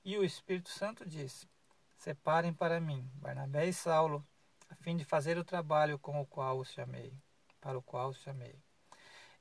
e 0.05 0.19
o 0.19 0.25
Espírito 0.25 0.71
Santo 0.71 1.09
disse: 1.09 1.49
Separem 1.97 2.53
para 2.53 2.81
mim 2.81 3.09
Barnabé 3.15 3.67
e 3.67 3.73
Saulo 3.73 4.27
a 4.69 4.75
fim 4.77 4.97
de 4.97 5.05
fazer 5.05 5.39
o 5.39 5.45
trabalho 5.45 5.99
com 5.99 6.21
o 6.21 6.27
qual 6.27 6.59
os 6.59 6.71
chamei, 6.71 7.13
para 7.61 7.79
o 7.79 7.83
qual 7.83 8.11
os 8.11 8.19
chamei. 8.19 8.55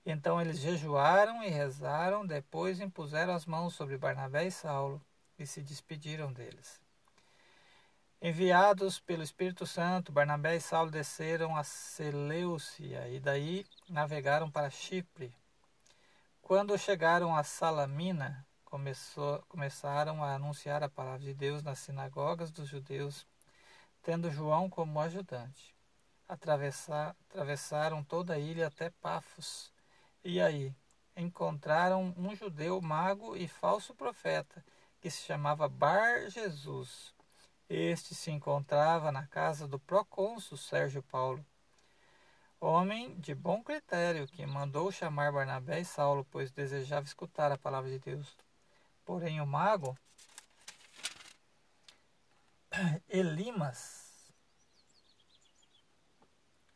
Então 0.05 0.39
eles 0.39 0.59
jejuaram 0.59 1.43
e 1.43 1.49
rezaram, 1.49 2.25
depois 2.25 2.79
impuseram 2.79 3.33
as 3.33 3.45
mãos 3.45 3.73
sobre 3.73 3.97
Barnabé 3.97 4.47
e 4.47 4.51
Saulo 4.51 5.01
e 5.37 5.45
se 5.45 5.61
despediram 5.61 6.31
deles. 6.31 6.81
Enviados 8.21 8.99
pelo 8.99 9.21
Espírito 9.21 9.67
Santo, 9.67 10.11
Barnabé 10.11 10.55
e 10.55 10.61
Saulo 10.61 10.89
desceram 10.89 11.55
a 11.55 11.63
Seleucia 11.63 13.07
e 13.09 13.19
daí 13.19 13.65
navegaram 13.87 14.49
para 14.49 14.69
Chipre. 14.69 15.35
Quando 16.41 16.77
chegaram 16.77 17.35
a 17.35 17.43
Salamina, 17.43 18.47
começou, 18.65 19.43
começaram 19.47 20.23
a 20.23 20.33
anunciar 20.33 20.81
a 20.81 20.89
palavra 20.89 21.19
de 21.19 21.33
Deus 21.33 21.61
nas 21.61 21.79
sinagogas 21.79 22.49
dos 22.49 22.67
judeus 22.67 23.27
tendo 24.07 24.31
João 24.31 24.69
como 24.69 25.01
ajudante. 25.01 25.75
Atravessar, 26.29 27.13
atravessaram 27.27 28.01
toda 28.01 28.35
a 28.35 28.39
ilha 28.39 28.67
até 28.67 28.89
Pafos. 28.89 29.69
E 30.23 30.39
aí 30.39 30.73
encontraram 31.13 32.15
um 32.17 32.33
judeu 32.33 32.81
mago 32.81 33.35
e 33.35 33.49
falso 33.49 33.93
profeta, 33.93 34.63
que 35.01 35.09
se 35.09 35.23
chamava 35.23 35.67
Bar 35.67 36.29
Jesus. 36.29 37.13
Este 37.67 38.15
se 38.15 38.31
encontrava 38.31 39.11
na 39.11 39.27
casa 39.27 39.67
do 39.67 39.77
procônsul 39.77 40.57
Sérgio 40.57 41.03
Paulo, 41.03 41.45
homem 42.61 43.13
de 43.19 43.35
bom 43.35 43.61
critério, 43.61 44.25
que 44.25 44.45
mandou 44.45 44.89
chamar 44.89 45.33
Barnabé 45.33 45.81
e 45.81 45.85
Saulo, 45.85 46.25
pois 46.31 46.49
desejava 46.49 47.05
escutar 47.05 47.51
a 47.51 47.57
palavra 47.57 47.89
de 47.89 47.99
Deus. 47.99 48.37
Porém, 49.03 49.41
o 49.41 49.45
mago 49.45 49.97
Elimas. 53.09 54.31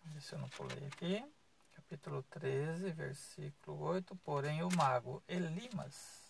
Ver 0.06 0.22
se 0.22 0.34
eu 0.34 0.40
não 0.40 0.50
pulei 0.50 0.88
aqui. 0.88 1.26
Capítulo 1.76 2.24
13, 2.24 2.92
versículo 2.92 3.80
8. 3.82 4.16
Porém, 4.18 4.64
o 4.64 4.70
mago 4.76 5.24
Elimas. 5.28 6.22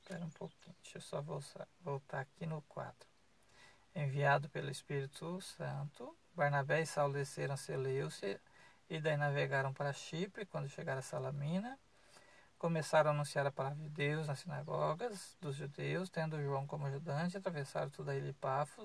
Espera 0.00 0.24
um 0.24 0.30
pouquinho, 0.30 0.76
deixa 0.82 0.98
eu 0.98 1.02
só 1.02 1.20
voltar, 1.20 1.66
voltar 1.80 2.20
aqui 2.20 2.46
no 2.46 2.62
4. 2.62 3.08
Enviado 3.94 4.48
pelo 4.50 4.70
Espírito 4.70 5.40
Santo, 5.40 6.16
Barnabé 6.34 6.82
e 6.82 6.86
Saulo 6.86 7.14
desceram 7.14 7.54
a 7.54 7.56
Seleucia 7.56 8.40
e 8.88 9.00
daí 9.00 9.16
navegaram 9.16 9.72
para 9.72 9.92
Chipre 9.92 10.46
quando 10.46 10.68
chegaram 10.68 11.00
a 11.00 11.02
Salamina 11.02 11.76
Começaram 12.58 13.10
a 13.10 13.12
anunciar 13.12 13.46
a 13.46 13.52
palavra 13.52 13.78
de 13.78 13.88
Deus 13.90 14.26
nas 14.26 14.40
sinagogas 14.40 15.36
dos 15.40 15.56
judeus, 15.56 16.08
tendo 16.08 16.42
João 16.42 16.66
como 16.66 16.86
ajudante, 16.86 17.36
atravessaram 17.36 17.90
toda 17.90 18.12
a 18.12 18.16
ilha 18.16 18.34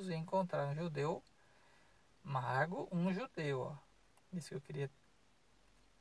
e 0.10 0.13
encontraram 0.13 0.72
um 0.72 0.75
judeu, 0.75 1.24
mago, 2.24 2.88
um 2.92 3.13
judeu. 3.13 3.62
Ó. 3.62 3.75
Isso 4.34 4.50
que 4.50 4.56
eu 4.56 4.62
queria 4.62 4.90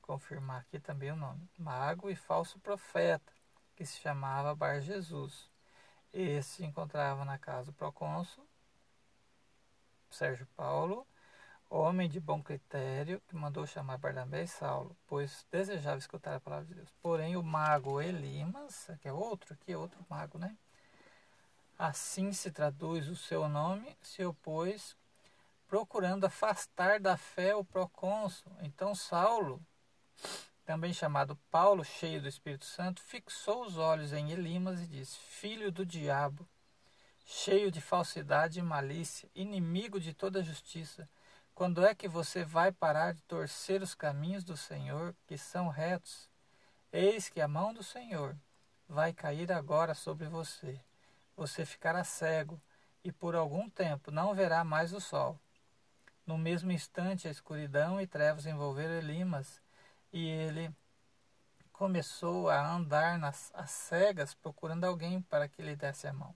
confirmar 0.03 0.61
aqui 0.63 0.81
também 0.81 1.13
o 1.13 1.17
nome. 1.17 1.49
Mago 1.57 2.11
e 2.11 2.17
falso 2.17 2.59
profeta, 2.59 3.33
que 3.77 3.87
se 3.87 4.01
chamava 4.01 4.55
Bar 4.55 4.81
Jesus. 4.81 5.49
Esse 6.13 6.57
se 6.57 6.65
encontrava 6.65 7.25
na 7.25 7.39
casa 7.39 7.67
do 7.67 7.73
procônsul 7.73 8.45
Sérgio 10.11 10.47
Paulo 10.57 11.07
homem 11.71 12.09
de 12.09 12.19
bom 12.19 12.43
critério, 12.43 13.23
que 13.29 13.37
mandou 13.37 13.65
chamar 13.65 13.97
Barnabé 13.97 14.43
e 14.43 14.49
Saulo, 14.49 14.97
pois 15.07 15.47
desejava 15.53 15.99
escutar 15.99 16.35
a 16.35 16.41
palavra 16.41 16.67
de 16.67 16.75
Deus. 16.75 16.93
Porém, 17.01 17.37
o 17.37 17.43
mago 17.43 18.01
Elimas, 18.01 18.91
que 19.01 19.07
é 19.07 19.13
outro 19.13 19.55
aqui, 19.55 19.73
é 19.73 19.79
outro 19.79 20.05
mago, 20.09 20.37
né? 20.37 20.57
Assim 21.79 22.33
se 22.33 22.51
traduz 22.51 23.09
o 23.09 23.17
seu 23.17 23.49
nome, 23.49 23.97
se 24.03 24.25
opôs, 24.25 24.97
procurando 25.69 26.27
afastar 26.27 26.99
da 26.99 27.17
fé 27.17 27.55
o 27.55 27.65
procônsul. 27.65 28.53
Então, 28.61 28.95
Saulo, 28.95 29.63
também 30.65 30.93
chamado 30.93 31.39
Paulo, 31.51 31.85
cheio 31.85 32.21
do 32.21 32.29
Espírito 32.29 32.65
Santo, 32.65 33.01
fixou 33.01 33.65
os 33.65 33.79
olhos 33.79 34.13
em 34.13 34.31
Elimas 34.33 34.83
e 34.83 34.87
disse: 34.89 35.19
Filho 35.19 35.71
do 35.71 35.87
diabo, 35.87 36.47
cheio 37.25 37.71
de 37.71 37.81
falsidade 37.81 38.59
e 38.59 38.63
malícia, 38.63 39.31
inimigo 39.35 40.01
de 40.01 40.13
toda 40.13 40.43
justiça, 40.43 41.09
quando 41.61 41.85
é 41.85 41.95
que 41.95 42.09
você 42.09 42.43
vai 42.43 42.73
parar 42.73 43.13
de 43.13 43.21
torcer 43.25 43.83
os 43.83 43.95
caminhos 43.95 44.43
do 44.43 44.57
Senhor, 44.57 45.15
que 45.27 45.37
são 45.37 45.69
retos? 45.69 46.27
Eis 46.91 47.29
que 47.29 47.39
a 47.39 47.47
mão 47.47 47.75
do 47.75 47.83
Senhor 47.83 48.35
vai 48.89 49.13
cair 49.13 49.53
agora 49.53 49.93
sobre 49.93 50.27
você. 50.27 50.81
Você 51.37 51.67
ficará 51.67 52.03
cego 52.03 52.59
e 53.05 53.13
por 53.13 53.35
algum 53.35 53.69
tempo 53.69 54.11
não 54.11 54.35
verá 54.35 54.65
mais 54.65 54.95
o 54.95 55.03
sol. 55.03 55.39
No 56.27 56.39
mesmo 56.39 56.73
instante, 56.73 57.29
a 57.29 57.31
escuridão 57.31 58.01
e 58.01 58.07
trevas 58.07 58.47
envolveram 58.47 58.95
Elimas, 58.95 59.61
e 60.11 60.27
ele 60.27 60.75
começou 61.75 62.49
a 62.49 62.73
andar 62.73 63.19
nas 63.19 63.53
às 63.53 63.71
cegas 63.71 64.33
procurando 64.33 64.85
alguém 64.85 65.21
para 65.21 65.47
que 65.47 65.61
lhe 65.61 65.77
desse 65.77 66.07
a 66.07 66.13
mão. 66.15 66.35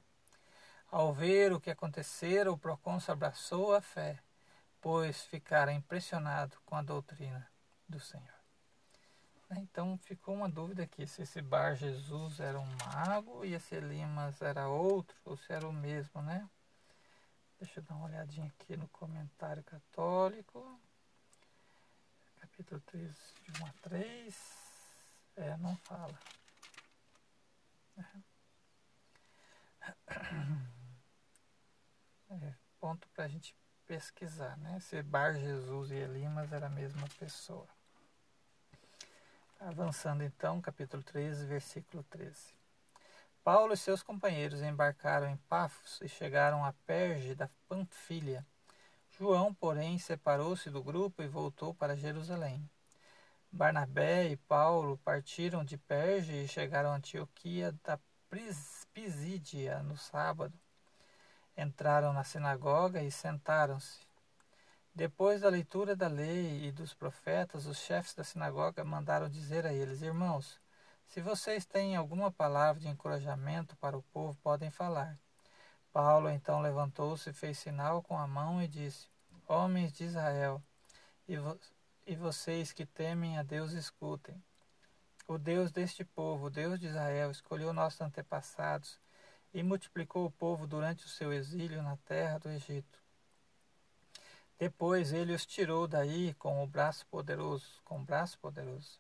Ao 0.90 1.14
ver 1.14 1.50
o 1.50 1.60
que 1.60 1.70
acontecera, 1.70 2.52
o 2.52 2.58
procônsul 2.58 3.14
abraçou 3.14 3.74
a 3.74 3.80
fé, 3.80 4.18
pois 4.84 5.22
ficara 5.24 5.72
impressionado 5.72 6.58
com 6.66 6.76
a 6.76 6.82
doutrina 6.82 7.50
do 7.88 7.98
Senhor. 7.98 8.34
Então 9.52 9.96
ficou 9.96 10.34
uma 10.34 10.46
dúvida 10.46 10.82
aqui 10.82 11.06
se 11.06 11.22
esse 11.22 11.40
Bar 11.40 11.74
Jesus 11.74 12.38
era 12.38 12.60
um 12.60 12.68
mago 12.84 13.46
e 13.46 13.54
esse 13.54 13.74
Elimas 13.74 14.42
era 14.42 14.68
outro, 14.68 15.16
ou 15.24 15.38
se 15.38 15.50
era 15.50 15.66
o 15.66 15.72
mesmo, 15.72 16.20
né? 16.20 16.46
Deixa 17.58 17.80
eu 17.80 17.84
dar 17.84 17.94
uma 17.94 18.04
olhadinha 18.04 18.46
aqui 18.46 18.76
no 18.76 18.86
comentário 18.88 19.64
católico. 19.64 20.78
Capítulo 22.40 22.78
3, 22.82 23.34
de 23.40 23.62
1 23.62 23.66
a 23.66 23.72
3. 23.80 24.36
É, 25.36 25.56
não 25.56 25.74
fala. 25.78 26.18
É, 32.28 32.54
ponto 32.78 33.08
para 33.08 33.24
a 33.24 33.28
gente 33.28 33.56
pesquisar, 33.86 34.56
né? 34.58 34.78
Se 34.80 35.02
Bar 35.02 35.34
Jesus 35.34 35.90
e 35.90 35.94
Elimas 35.94 36.52
era 36.52 36.66
a 36.66 36.70
mesma 36.70 37.06
pessoa. 37.18 37.66
Avançando 39.60 40.22
então, 40.22 40.60
capítulo 40.60 41.02
13, 41.02 41.46
versículo 41.46 42.02
13. 42.04 42.54
Paulo 43.42 43.74
e 43.74 43.76
seus 43.76 44.02
companheiros 44.02 44.62
embarcaram 44.62 45.28
em 45.28 45.36
Pafos 45.48 46.00
e 46.02 46.08
chegaram 46.08 46.64
a 46.64 46.72
Perge 46.86 47.34
da 47.34 47.48
Panfilha. 47.68 48.44
João, 49.18 49.54
porém, 49.54 49.98
separou-se 49.98 50.70
do 50.70 50.82
grupo 50.82 51.22
e 51.22 51.28
voltou 51.28 51.74
para 51.74 51.96
Jerusalém. 51.96 52.68
Barnabé 53.52 54.28
e 54.28 54.36
Paulo 54.36 54.98
partiram 55.04 55.64
de 55.64 55.78
Perge 55.78 56.32
e 56.32 56.48
chegaram 56.48 56.90
a 56.90 56.96
Antioquia 56.96 57.72
da 57.84 57.98
Pisídia 58.92 59.82
no 59.82 59.96
sábado. 59.96 60.58
Entraram 61.56 62.12
na 62.12 62.24
sinagoga 62.24 63.02
e 63.02 63.10
sentaram-se. 63.10 64.00
Depois 64.94 65.40
da 65.40 65.48
leitura 65.48 65.94
da 65.94 66.08
lei 66.08 66.66
e 66.66 66.72
dos 66.72 66.94
profetas, 66.94 67.66
os 67.66 67.78
chefes 67.78 68.14
da 68.14 68.24
sinagoga 68.24 68.84
mandaram 68.84 69.28
dizer 69.28 69.66
a 69.66 69.72
eles: 69.72 70.02
Irmãos, 70.02 70.60
se 71.06 71.20
vocês 71.20 71.64
têm 71.64 71.94
alguma 71.94 72.30
palavra 72.30 72.80
de 72.80 72.88
encorajamento 72.88 73.76
para 73.76 73.96
o 73.96 74.02
povo, 74.02 74.36
podem 74.42 74.70
falar. 74.70 75.18
Paulo 75.92 76.28
então 76.28 76.60
levantou-se, 76.60 77.32
fez 77.32 77.58
sinal 77.58 78.02
com 78.02 78.18
a 78.18 78.26
mão 78.26 78.60
e 78.60 78.66
disse: 78.66 79.08
Homens 79.46 79.92
de 79.92 80.04
Israel, 80.04 80.60
e, 81.28 81.36
vo 81.36 81.58
e 82.06 82.16
vocês 82.16 82.72
que 82.72 82.84
temem 82.84 83.38
a 83.38 83.42
Deus, 83.44 83.72
escutem. 83.72 84.42
O 85.26 85.38
Deus 85.38 85.70
deste 85.70 86.04
povo, 86.04 86.46
o 86.46 86.50
Deus 86.50 86.80
de 86.80 86.86
Israel, 86.86 87.30
escolheu 87.30 87.72
nossos 87.72 88.00
antepassados 88.00 88.98
e 89.54 89.62
multiplicou 89.62 90.26
o 90.26 90.30
povo 90.32 90.66
durante 90.66 91.06
o 91.06 91.08
seu 91.08 91.32
exílio 91.32 91.80
na 91.80 91.96
terra 91.98 92.38
do 92.38 92.50
Egito. 92.50 92.98
Depois 94.58 95.12
ele 95.12 95.32
os 95.32 95.46
tirou 95.46 95.86
daí 95.86 96.34
com 96.34 96.62
o 96.62 96.66
braço 96.66 97.06
poderoso, 97.06 97.80
com 97.84 98.00
o 98.00 98.04
braço 98.04 98.36
poderoso, 98.40 98.98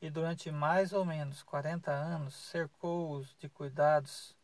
e 0.00 0.10
durante 0.10 0.52
mais 0.52 0.92
ou 0.92 1.04
menos 1.04 1.42
quarenta 1.42 1.92
anos 1.92 2.34
cercou-os 2.34 3.34
de 3.38 3.48
cuidados 3.48 4.36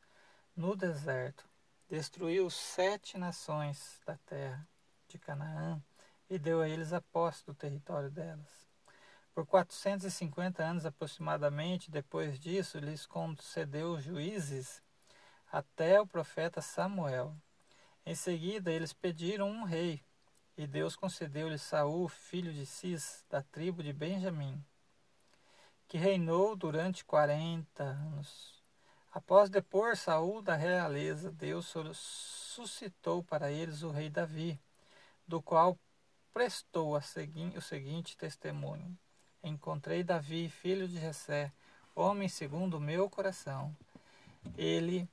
no 0.57 0.75
deserto, 0.75 1.47
destruiu 1.89 2.49
sete 2.49 3.19
nações 3.19 4.01
da 4.07 4.17
terra 4.27 4.67
de 5.07 5.19
Canaã 5.19 5.83
e 6.31 6.39
deu 6.39 6.63
a 6.63 6.69
eles 6.69 6.95
a 6.95 7.01
posse 7.03 7.45
do 7.45 7.55
território 7.55 8.11
delas. 8.11 8.67
Por 9.35 9.47
450 9.47 10.63
anos 10.63 10.87
aproximadamente 10.87 11.91
depois 11.91 12.39
disso, 12.39 12.79
lhes 12.79 13.07
concedeu 13.07 14.01
juízes 14.01 14.83
até 15.53 16.01
o 16.01 16.07
profeta 16.07 16.63
Samuel. 16.63 17.37
Em 18.07 18.15
seguida, 18.15 18.73
eles 18.73 18.95
pediram 18.95 19.51
um 19.51 19.65
rei, 19.65 20.03
e 20.57 20.67
Deus 20.67 20.97
concedeu-lhe 20.97 21.59
Saul, 21.59 22.09
filho 22.09 22.53
de 22.53 22.65
Cis, 22.65 23.23
da 23.29 23.43
tribo 23.43 23.83
de 23.83 23.93
Benjamim, 23.93 24.65
que 25.87 25.99
reinou 25.99 26.57
durante 26.57 27.05
quarenta 27.05 27.85
anos. 27.85 28.63
Após 29.13 29.51
depor 29.51 29.95
Saul 29.95 30.41
da 30.41 30.57
realeza, 30.57 31.31
Deus 31.31 31.75
suscitou 31.95 33.23
para 33.23 33.53
eles 33.53 33.83
o 33.83 33.91
rei 33.91 34.09
Davi, 34.09 34.59
do 35.29 35.43
qual 35.43 35.79
prestou 36.33 36.99
segui 37.03 37.53
o 37.57 37.61
seguinte 37.61 38.17
testemunho: 38.17 38.99
Encontrei 39.45 40.03
Davi, 40.03 40.49
filho 40.49 40.89
de 40.89 40.99
Jessé, 40.99 41.53
homem 41.95 42.27
segundo 42.27 42.79
o 42.79 42.81
meu 42.81 43.11
coração. 43.11 43.77
Ele 44.57 45.07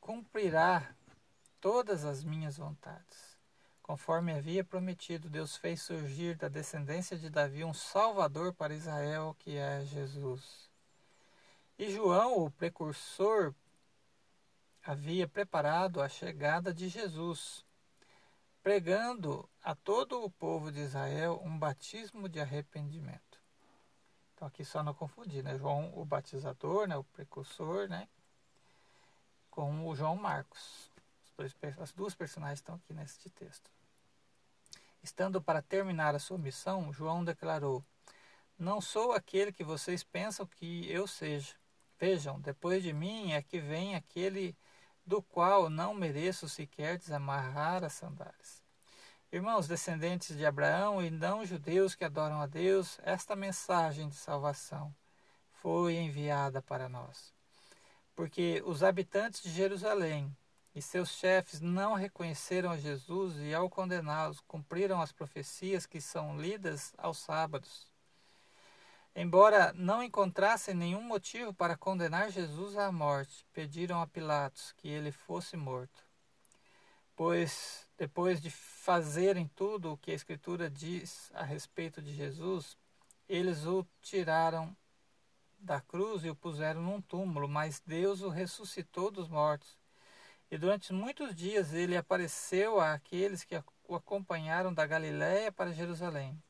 cumprirá 0.00 0.94
todas 1.60 2.04
as 2.04 2.24
minhas 2.24 2.56
vontades. 2.56 3.38
Conforme 3.82 4.32
havia 4.32 4.64
prometido, 4.64 5.28
Deus 5.28 5.56
fez 5.56 5.82
surgir 5.82 6.36
da 6.36 6.48
descendência 6.48 7.18
de 7.18 7.28
Davi 7.28 7.64
um 7.64 7.74
Salvador 7.74 8.54
para 8.54 8.74
Israel, 8.74 9.36
que 9.38 9.56
é 9.56 9.84
Jesus. 9.84 10.70
E 11.78 11.90
João, 11.90 12.44
o 12.44 12.50
precursor, 12.50 13.54
havia 14.84 15.26
preparado 15.26 16.00
a 16.00 16.08
chegada 16.08 16.72
de 16.72 16.88
Jesus 16.88 17.64
pregando 18.62 19.48
a 19.62 19.74
todo 19.74 20.22
o 20.22 20.30
povo 20.30 20.70
de 20.70 20.80
Israel 20.80 21.40
um 21.44 21.58
batismo 21.58 22.28
de 22.28 22.40
arrependimento. 22.40 23.40
Então 24.34 24.46
aqui 24.46 24.64
só 24.64 24.82
não 24.82 24.94
confundir, 24.94 25.42
né? 25.42 25.58
João 25.58 25.92
o 25.94 26.04
batizador, 26.04 26.86
né? 26.86 26.96
o 26.96 27.04
precursor, 27.04 27.88
né? 27.88 28.08
Com 29.50 29.86
o 29.86 29.94
João 29.94 30.16
Marcos. 30.16 30.90
As 31.78 31.92
duas 31.92 32.14
personagens 32.14 32.58
estão 32.58 32.74
aqui 32.74 32.92
neste 32.92 33.28
texto. 33.30 33.70
Estando 35.02 35.40
para 35.40 35.62
terminar 35.62 36.14
a 36.14 36.18
sua 36.18 36.36
missão, 36.36 36.92
João 36.92 37.24
declarou: 37.24 37.82
Não 38.58 38.80
sou 38.80 39.12
aquele 39.12 39.52
que 39.52 39.64
vocês 39.64 40.02
pensam 40.02 40.46
que 40.46 40.90
eu 40.90 41.06
seja. 41.06 41.54
Vejam, 41.98 42.40
depois 42.40 42.82
de 42.82 42.92
mim 42.92 43.32
é 43.32 43.42
que 43.42 43.60
vem 43.60 43.94
aquele 43.94 44.56
do 45.04 45.22
qual 45.22 45.68
não 45.68 45.94
mereço 45.94 46.48
sequer 46.48 46.98
desamarrar 46.98 47.84
as 47.84 47.94
sandálias. 47.94 48.62
Irmãos 49.32 49.66
descendentes 49.66 50.36
de 50.36 50.44
Abraão 50.44 51.02
e 51.02 51.10
não 51.10 51.44
judeus 51.44 51.94
que 51.94 52.04
adoram 52.04 52.40
a 52.40 52.46
Deus, 52.46 52.98
esta 53.02 53.36
mensagem 53.36 54.08
de 54.08 54.16
salvação 54.16 54.94
foi 55.52 55.94
enviada 55.96 56.60
para 56.60 56.88
nós. 56.88 57.32
Porque 58.20 58.62
os 58.66 58.82
habitantes 58.82 59.42
de 59.42 59.48
Jerusalém 59.48 60.30
e 60.74 60.82
seus 60.82 61.08
chefes 61.08 61.58
não 61.58 61.94
reconheceram 61.94 62.70
a 62.70 62.76
Jesus 62.76 63.38
e, 63.38 63.54
ao 63.54 63.70
condená-los, 63.70 64.42
cumpriram 64.42 65.00
as 65.00 65.10
profecias 65.10 65.86
que 65.86 66.02
são 66.02 66.38
lidas 66.38 66.92
aos 66.98 67.16
sábados. 67.16 67.86
Embora 69.16 69.72
não 69.72 70.02
encontrassem 70.02 70.74
nenhum 70.74 71.00
motivo 71.00 71.54
para 71.54 71.78
condenar 71.78 72.30
Jesus 72.30 72.76
à 72.76 72.92
morte, 72.92 73.46
pediram 73.54 74.02
a 74.02 74.06
Pilatos 74.06 74.72
que 74.72 74.86
ele 74.86 75.12
fosse 75.12 75.56
morto. 75.56 76.04
Pois, 77.16 77.88
depois 77.96 78.38
de 78.38 78.50
fazerem 78.50 79.50
tudo 79.56 79.92
o 79.92 79.96
que 79.96 80.10
a 80.10 80.14
Escritura 80.14 80.68
diz 80.68 81.30
a 81.32 81.42
respeito 81.42 82.02
de 82.02 82.12
Jesus, 82.12 82.76
eles 83.26 83.64
o 83.64 83.82
tiraram 84.02 84.76
da 85.60 85.80
cruz 85.80 86.24
e 86.24 86.30
o 86.30 86.34
puseram 86.34 86.82
num 86.82 87.00
túmulo, 87.00 87.48
mas 87.48 87.80
Deus 87.84 88.22
o 88.22 88.28
ressuscitou 88.28 89.10
dos 89.10 89.28
mortos. 89.28 89.78
E 90.50 90.58
durante 90.58 90.92
muitos 90.92 91.34
dias 91.34 91.72
ele 91.72 91.96
apareceu 91.96 92.80
àqueles 92.80 93.44
que 93.44 93.62
o 93.86 93.94
acompanharam 93.94 94.72
da 94.72 94.86
Galiléia 94.86 95.52
para 95.52 95.72
Jerusalém. 95.72 96.42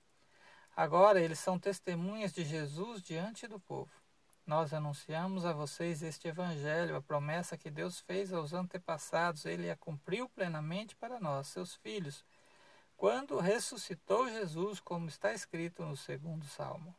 Agora 0.75 1.20
eles 1.20 1.38
são 1.38 1.59
testemunhas 1.59 2.33
de 2.33 2.44
Jesus 2.44 3.03
diante 3.03 3.46
do 3.46 3.61
povo. 3.61 3.90
Nós 4.46 4.73
anunciamos 4.73 5.44
a 5.44 5.53
vocês 5.53 6.03
este 6.03 6.29
Evangelho, 6.29 6.96
a 6.96 7.03
promessa 7.03 7.57
que 7.57 7.70
Deus 7.70 8.01
fez 8.01 8.33
aos 8.33 8.53
antepassados, 8.53 9.44
ele 9.44 9.70
a 9.70 9.77
cumpriu 9.77 10.29
plenamente 10.29 10.96
para 10.96 11.20
nós, 11.20 11.49
seus 11.49 11.75
filhos, 11.77 12.25
quando 12.96 13.38
ressuscitou 13.38 14.29
Jesus, 14.29 14.81
como 14.81 15.09
está 15.09 15.33
escrito 15.33 15.85
no 15.85 15.96
segundo 15.96 16.44
salmo. 16.46 16.94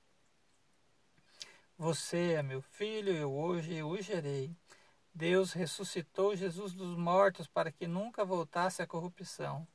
Você 1.82 2.34
é 2.34 2.44
meu 2.44 2.62
filho, 2.62 3.12
eu 3.12 3.34
hoje 3.34 3.82
o 3.82 4.00
gerei. 4.00 4.56
Deus 5.12 5.52
ressuscitou 5.52 6.36
Jesus 6.36 6.74
dos 6.76 6.96
mortos 6.96 7.48
para 7.48 7.72
que 7.72 7.88
nunca 7.88 8.24
voltasse 8.24 8.84
à 8.84 8.86
corrupção. 8.86 9.68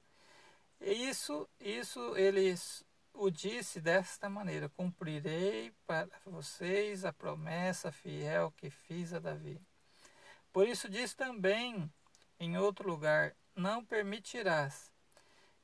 E 0.80 0.92
isso, 0.92 1.48
isso 1.58 2.16
eles 2.16 2.84
o 3.12 3.28
disse 3.28 3.80
desta 3.80 4.28
maneira: 4.30 4.68
Cumprirei 4.68 5.74
para 5.84 6.08
vocês 6.24 7.04
a 7.04 7.12
promessa 7.12 7.90
fiel 7.90 8.54
que 8.56 8.70
fiz 8.70 9.12
a 9.12 9.18
Davi. 9.18 9.60
Por 10.52 10.68
isso 10.68 10.88
diz 10.88 11.12
também 11.12 11.92
em 12.38 12.56
outro 12.56 12.88
lugar: 12.88 13.34
Não 13.52 13.84
permitirás 13.84 14.92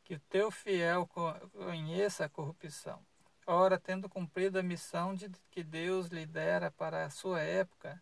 que 0.03 0.15
o 0.17 0.21
teu 0.29 0.51
fiel 0.51 1.07
conheça 1.07 2.25
a 2.25 2.29
corrupção. 2.29 3.01
Ora, 3.47 3.79
tendo 3.79 4.09
cumprido 4.09 4.59
a 4.59 4.63
missão 4.63 5.15
de 5.15 5.29
que 5.51 5.65
Deus 5.65 6.09
lhe 6.09 6.25
dera 6.25 6.71
para 6.71 7.05
a 7.05 7.11
sua 7.11 7.41
época, 7.41 8.01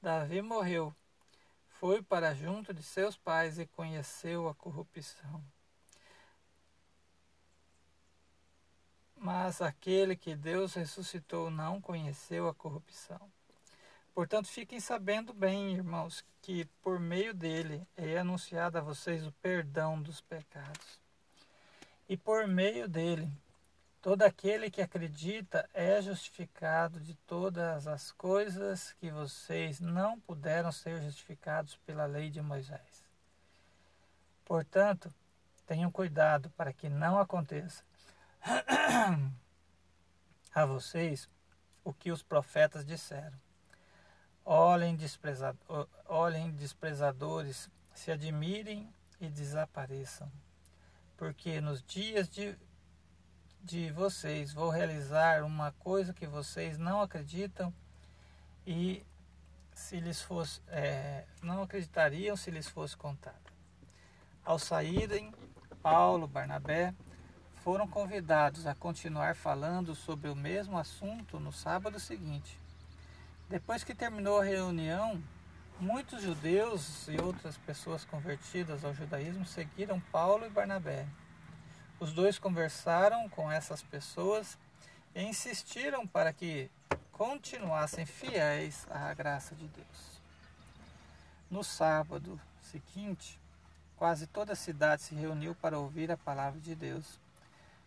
Davi 0.00 0.40
morreu, 0.40 0.94
foi 1.68 2.00
para 2.00 2.34
junto 2.34 2.72
de 2.72 2.82
seus 2.82 3.16
pais 3.16 3.58
e 3.58 3.66
conheceu 3.66 4.48
a 4.48 4.54
corrupção. 4.54 5.42
Mas 9.16 9.60
aquele 9.60 10.14
que 10.14 10.36
Deus 10.36 10.74
ressuscitou 10.74 11.50
não 11.50 11.80
conheceu 11.80 12.48
a 12.48 12.54
corrupção. 12.54 13.20
Portanto, 14.14 14.46
fiquem 14.46 14.78
sabendo 14.78 15.34
bem, 15.34 15.74
irmãos, 15.74 16.24
que 16.40 16.64
por 16.80 17.00
meio 17.00 17.34
dele 17.34 17.86
é 17.96 18.18
anunciado 18.18 18.78
a 18.78 18.80
vocês 18.80 19.26
o 19.26 19.32
perdão 19.32 20.00
dos 20.00 20.20
pecados. 20.20 21.00
E 22.08 22.16
por 22.16 22.46
meio 22.46 22.88
dele 22.88 23.28
Todo 24.06 24.22
aquele 24.22 24.70
que 24.70 24.80
acredita 24.80 25.68
é 25.74 26.00
justificado 26.00 27.00
de 27.00 27.16
todas 27.26 27.88
as 27.88 28.12
coisas 28.12 28.92
que 29.00 29.10
vocês 29.10 29.80
não 29.80 30.20
puderam 30.20 30.70
ser 30.70 31.02
justificados 31.02 31.74
pela 31.84 32.06
lei 32.06 32.30
de 32.30 32.40
Moisés. 32.40 33.04
Portanto, 34.44 35.12
tenham 35.66 35.90
cuidado 35.90 36.48
para 36.50 36.72
que 36.72 36.88
não 36.88 37.18
aconteça 37.18 37.82
a 40.54 40.64
vocês 40.64 41.28
o 41.82 41.92
que 41.92 42.12
os 42.12 42.22
profetas 42.22 42.86
disseram. 42.86 43.36
Olhem, 44.44 44.94
desprezado, 44.94 45.58
olhem 46.04 46.52
desprezadores, 46.52 47.68
se 47.92 48.12
admirem 48.12 48.88
e 49.20 49.28
desapareçam, 49.28 50.30
porque 51.16 51.60
nos 51.60 51.82
dias 51.82 52.28
de 52.28 52.56
de 53.66 53.90
vocês. 53.90 54.52
Vou 54.52 54.70
realizar 54.70 55.44
uma 55.44 55.72
coisa 55.72 56.14
que 56.14 56.24
vocês 56.24 56.78
não 56.78 57.00
acreditam 57.00 57.74
e 58.64 59.04
se 59.74 59.98
lhes 59.98 60.22
fosse, 60.22 60.60
é, 60.68 61.24
não 61.42 61.62
acreditariam 61.62 62.36
se 62.36 62.48
lhes 62.48 62.68
fosse 62.68 62.96
contado. 62.96 63.52
Ao 64.44 64.56
saírem, 64.56 65.34
Paulo, 65.82 66.28
Barnabé 66.28 66.94
foram 67.56 67.88
convidados 67.88 68.68
a 68.68 68.74
continuar 68.74 69.34
falando 69.34 69.96
sobre 69.96 70.30
o 70.30 70.36
mesmo 70.36 70.78
assunto 70.78 71.40
no 71.40 71.50
sábado 71.50 71.98
seguinte. 71.98 72.56
Depois 73.48 73.82
que 73.82 73.96
terminou 73.96 74.40
a 74.40 74.44
reunião, 74.44 75.20
muitos 75.80 76.22
judeus 76.22 77.08
e 77.08 77.20
outras 77.20 77.56
pessoas 77.58 78.04
convertidas 78.04 78.84
ao 78.84 78.94
judaísmo 78.94 79.44
seguiram 79.44 79.98
Paulo 80.12 80.46
e 80.46 80.50
Barnabé. 80.50 81.08
Os 81.98 82.12
dois 82.12 82.38
conversaram 82.38 83.26
com 83.30 83.50
essas 83.50 83.82
pessoas 83.82 84.58
e 85.14 85.22
insistiram 85.22 86.06
para 86.06 86.30
que 86.30 86.70
continuassem 87.10 88.04
fiéis 88.04 88.86
à 88.90 89.14
graça 89.14 89.54
de 89.54 89.66
Deus. 89.66 90.20
No 91.50 91.64
sábado 91.64 92.38
seguinte, 92.60 93.40
quase 93.96 94.26
toda 94.26 94.52
a 94.52 94.56
cidade 94.56 95.02
se 95.02 95.14
reuniu 95.14 95.54
para 95.54 95.78
ouvir 95.78 96.10
a 96.10 96.18
palavra 96.18 96.60
de 96.60 96.74
Deus. 96.74 97.18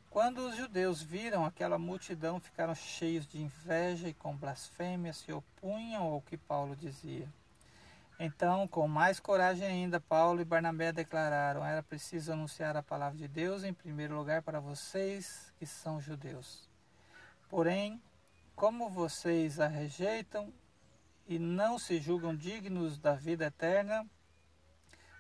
Quando 0.09 0.39
os 0.39 0.57
judeus 0.57 1.03
viram 1.03 1.45
aquela 1.45 1.77
multidão, 1.77 2.39
ficaram 2.39 2.73
cheios 2.73 3.27
de 3.27 3.39
inveja 3.39 4.09
e 4.09 4.13
com 4.15 4.35
blasfêmia 4.35 5.13
se 5.13 5.31
opunham 5.31 6.01
ao 6.01 6.21
que 6.21 6.35
Paulo 6.35 6.75
dizia. 6.75 7.27
Então, 8.21 8.67
com 8.67 8.85
mais 8.85 9.17
coragem 9.17 9.65
ainda, 9.65 9.97
Paulo 9.97 10.41
e 10.41 10.45
Barnabé 10.45 10.91
declararam: 10.91 11.63
era 11.63 11.81
preciso 11.81 12.33
anunciar 12.33 12.75
a 12.75 12.83
palavra 12.83 13.17
de 13.17 13.29
Deus 13.29 13.63
em 13.63 13.73
primeiro 13.73 14.13
lugar 14.13 14.41
para 14.41 14.59
vocês 14.59 15.53
que 15.57 15.65
são 15.65 16.01
judeus. 16.01 16.69
Porém, 17.47 18.01
como 18.57 18.89
vocês 18.89 19.57
a 19.57 19.67
rejeitam 19.67 20.51
e 21.29 21.39
não 21.39 21.79
se 21.79 21.97
julgam 21.97 22.35
dignos 22.35 22.99
da 22.99 23.15
vida 23.15 23.45
eterna, 23.45 24.05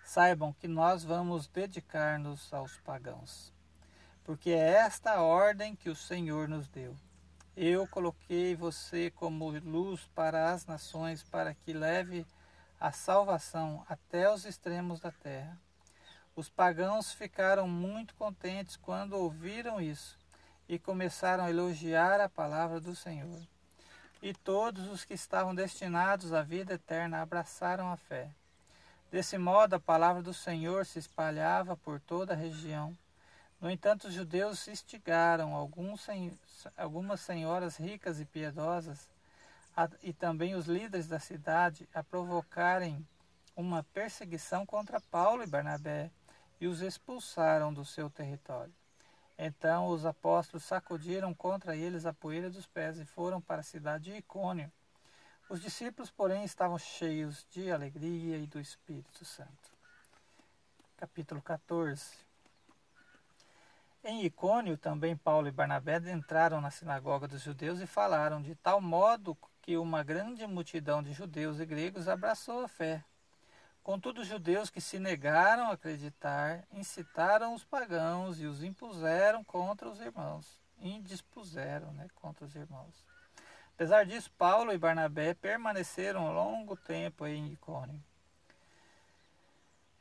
saibam 0.03 0.51
que 0.51 0.67
nós 0.67 1.01
vamos 1.01 1.47
dedicar-nos 1.47 2.53
aos 2.53 2.77
pagãos. 2.79 3.53
Porque 4.25 4.49
é 4.49 4.71
esta 4.71 5.13
a 5.13 5.21
ordem 5.21 5.73
que 5.73 5.89
o 5.89 5.95
Senhor 5.95 6.49
nos 6.49 6.67
deu. 6.67 6.93
Eu 7.55 7.87
coloquei 7.87 8.55
você 8.57 9.09
como 9.09 9.51
luz 9.51 10.09
para 10.13 10.51
as 10.51 10.65
nações, 10.65 11.23
para 11.23 11.53
que 11.53 11.71
leve 11.71 12.25
a 12.79 12.93
salvação 12.93 13.85
até 13.89 14.31
os 14.31 14.45
extremos 14.45 15.01
da 15.01 15.11
terra. 15.11 15.57
Os 16.33 16.47
pagãos 16.47 17.11
ficaram 17.11 17.67
muito 17.67 18.15
contentes 18.15 18.77
quando 18.77 19.13
ouviram 19.13 19.81
isso 19.81 20.17
e 20.67 20.79
começaram 20.79 21.43
a 21.43 21.49
elogiar 21.49 22.21
a 22.21 22.29
palavra 22.29 22.79
do 22.79 22.95
Senhor. 22.95 23.41
E 24.21 24.33
todos 24.33 24.87
os 24.87 25.03
que 25.03 25.13
estavam 25.13 25.53
destinados 25.53 26.31
à 26.31 26.41
vida 26.41 26.75
eterna 26.75 27.21
abraçaram 27.21 27.91
a 27.91 27.97
fé. 27.97 28.29
Desse 29.11 29.37
modo, 29.37 29.75
a 29.75 29.79
palavra 29.79 30.21
do 30.21 30.33
Senhor 30.33 30.85
se 30.85 30.99
espalhava 30.99 31.75
por 31.75 31.99
toda 31.99 32.33
a 32.33 32.37
região. 32.37 32.97
No 33.59 33.69
entanto, 33.69 34.07
os 34.07 34.13
judeus 34.13 34.65
instigaram 34.67 35.53
algumas 35.55 37.19
senhoras 37.19 37.75
ricas 37.75 38.21
e 38.21 38.25
piedosas 38.25 39.09
e 40.01 40.13
também 40.13 40.55
os 40.55 40.65
líderes 40.65 41.07
da 41.07 41.19
cidade 41.19 41.87
a 41.93 42.03
provocarem 42.03 43.05
uma 43.55 43.83
perseguição 43.93 44.65
contra 44.65 44.99
Paulo 44.99 45.43
e 45.43 45.47
Barnabé 45.47 46.11
e 46.59 46.67
os 46.67 46.81
expulsaram 46.81 47.73
do 47.73 47.85
seu 47.85 48.09
território. 48.09 48.73
Então 49.37 49.87
os 49.87 50.05
apóstolos 50.05 50.63
sacudiram 50.65 51.33
contra 51.33 51.75
eles 51.75 52.05
a 52.05 52.13
poeira 52.13 52.49
dos 52.49 52.65
pés 52.65 52.99
e 52.99 53.05
foram 53.05 53.39
para 53.39 53.61
a 53.61 53.63
cidade 53.63 54.11
de 54.11 54.17
Icônio. 54.17 54.71
Os 55.49 55.61
discípulos, 55.61 56.11
porém, 56.11 56.43
estavam 56.43 56.77
cheios 56.77 57.45
de 57.49 57.71
alegria 57.71 58.37
e 58.37 58.45
do 58.45 58.59
Espírito 58.59 59.25
Santo. 59.25 59.71
Capítulo 60.97 61.41
14 61.41 62.17
Em 64.03 64.25
Icônio, 64.25 64.77
também 64.77 65.15
Paulo 65.15 65.47
e 65.47 65.51
Barnabé 65.51 65.97
entraram 66.11 66.59
na 66.59 66.69
sinagoga 66.69 67.27
dos 67.27 67.41
judeus 67.41 67.79
e 67.79 67.87
falaram 67.87 68.41
de 68.41 68.53
tal 68.55 68.79
modo 68.81 69.37
que 69.61 69.77
uma 69.77 70.03
grande 70.03 70.45
multidão 70.47 71.01
de 71.01 71.13
judeus 71.13 71.59
e 71.59 71.65
gregos 71.65 72.07
abraçou 72.07 72.63
a 72.63 72.67
fé. 72.67 73.03
Contudo, 73.83 74.21
os 74.21 74.27
judeus 74.27 74.69
que 74.69 74.81
se 74.81 74.99
negaram 74.99 75.69
a 75.69 75.73
acreditar 75.73 76.63
incitaram 76.71 77.53
os 77.53 77.63
pagãos 77.63 78.39
e 78.39 78.45
os 78.45 78.63
impuseram 78.63 79.43
contra 79.43 79.89
os 79.89 79.99
irmãos. 79.99 80.59
Indispuseram 80.79 81.91
né, 81.93 82.07
contra 82.15 82.45
os 82.45 82.55
irmãos. 82.55 83.05
Apesar 83.75 84.05
disso, 84.05 84.31
Paulo 84.37 84.73
e 84.73 84.77
Barnabé 84.77 85.33
permaneceram 85.33 86.33
longo 86.33 86.75
tempo 86.75 87.25
em 87.25 87.53
Icônio 87.53 88.03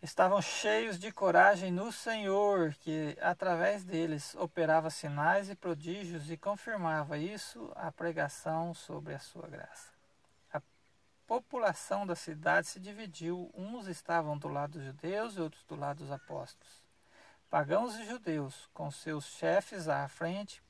estavam 0.03 0.41
cheios 0.41 0.99
de 0.99 1.11
coragem 1.11 1.73
no 1.73 1.91
Senhor, 1.91 2.75
que 2.75 3.17
através 3.21 3.85
deles 3.85 4.35
operava 4.37 4.91
sinais 4.91 5.51
e 5.51 5.57
prodígios 5.57 6.31
e 6.31 6.37
confirmava 6.37 7.19
isso 7.19 7.73
a 7.75 7.91
pregação 7.91 8.73
sobre 8.73 9.15
a 9.15 9.19
sua 9.19 9.49
graça. 9.49 9.93
A 10.53 10.61
população 11.27 12.07
da 12.07 12.15
cidade 12.15 12.69
se 12.69 12.79
dividiu, 12.79 13.51
uns 13.55 13.87
estavam 13.89 14.39
do 14.39 14.49
lado 14.49 14.73
dos 14.73 14.85
judeus 14.85 15.37
e 15.37 15.41
outros 15.41 15.65
do 15.65 15.75
lado 15.75 15.99
dos 15.99 16.13
apóstolos. 16.13 16.83
Pagãos 17.51 17.97
e 17.97 18.07
judeus, 18.07 18.69
com 18.73 18.91
seus 18.91 19.25
chefes 19.25 19.89
à 19.89 20.07
frente, 20.07 20.63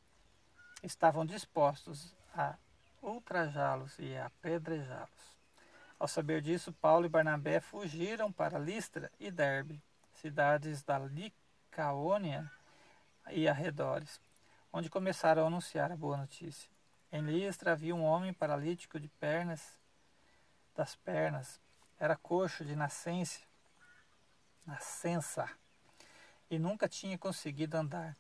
estavam 0.83 1.27
dispostos 1.27 2.15
a 2.35 2.57
ultrajá-los 3.03 3.99
e 3.99 4.17
a 4.17 4.27
apedrejá-los. 4.27 5.38
Ao 5.99 6.07
saber 6.07 6.41
disso, 6.41 6.73
Paulo 6.73 7.07
e 7.07 7.09
Barnabé 7.09 7.59
fugiram 7.59 8.31
para 8.31 8.59
Listra 8.59 9.11
e 9.19 9.33
Derbe, 9.33 9.83
cidades 10.15 10.83
da 10.83 10.99
Licaônia 10.99 12.51
e 13.31 13.49
arredores, 13.49 14.21
onde 14.73 14.89
começaram 14.89 15.43
a 15.43 15.47
anunciar 15.49 15.91
a 15.91 15.97
boa 15.97 16.17
notícia. 16.17 16.71
Em 17.11 17.23
Listra 17.23 17.73
havia 17.73 17.97
um 17.97 18.05
homem 18.05 18.33
paralítico 18.33 19.01
de 19.01 19.09
pernas, 19.09 19.77
das 20.77 20.95
pernas, 20.95 21.61
era 21.99 22.15
coxo 22.15 22.65
de 22.65 22.77
nascença, 22.77 23.41
nascença, 24.65 25.51
e 26.49 26.61
nunca 26.61 26.89
tinha 26.89 27.19
conseguido 27.19 27.77
andar. 27.77 28.17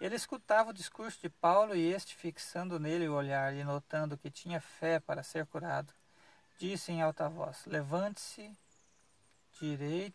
Ele 0.00 0.14
escutava 0.14 0.70
o 0.70 0.74
discurso 0.74 1.20
de 1.20 1.28
Paulo 1.28 1.74
e 1.74 1.92
este, 1.92 2.14
fixando 2.14 2.78
nele 2.78 3.08
o 3.08 3.14
olhar 3.14 3.52
e 3.52 3.64
notando 3.64 4.16
que 4.16 4.30
tinha 4.30 4.60
fé 4.60 5.00
para 5.00 5.24
ser 5.24 5.44
curado, 5.46 5.92
disse 6.60 6.92
em 6.92 7.00
alta 7.00 7.26
voz: 7.26 7.64
Levante-se 7.64 8.54
direito, 9.58 10.14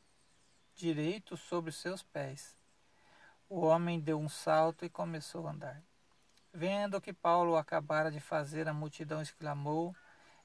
direito 0.75 1.35
sobre 1.35 1.71
os 1.71 1.75
seus 1.75 2.03
pés. 2.03 2.55
O 3.49 3.61
homem 3.61 3.99
deu 3.99 4.19
um 4.19 4.29
salto 4.29 4.85
e 4.85 4.89
começou 4.89 5.47
a 5.47 5.51
andar. 5.51 5.81
Vendo 6.53 7.01
que 7.01 7.11
Paulo 7.11 7.57
acabara 7.57 8.11
de 8.11 8.19
fazer, 8.19 8.67
a 8.67 8.73
multidão 8.73 9.23
exclamou 9.23 9.95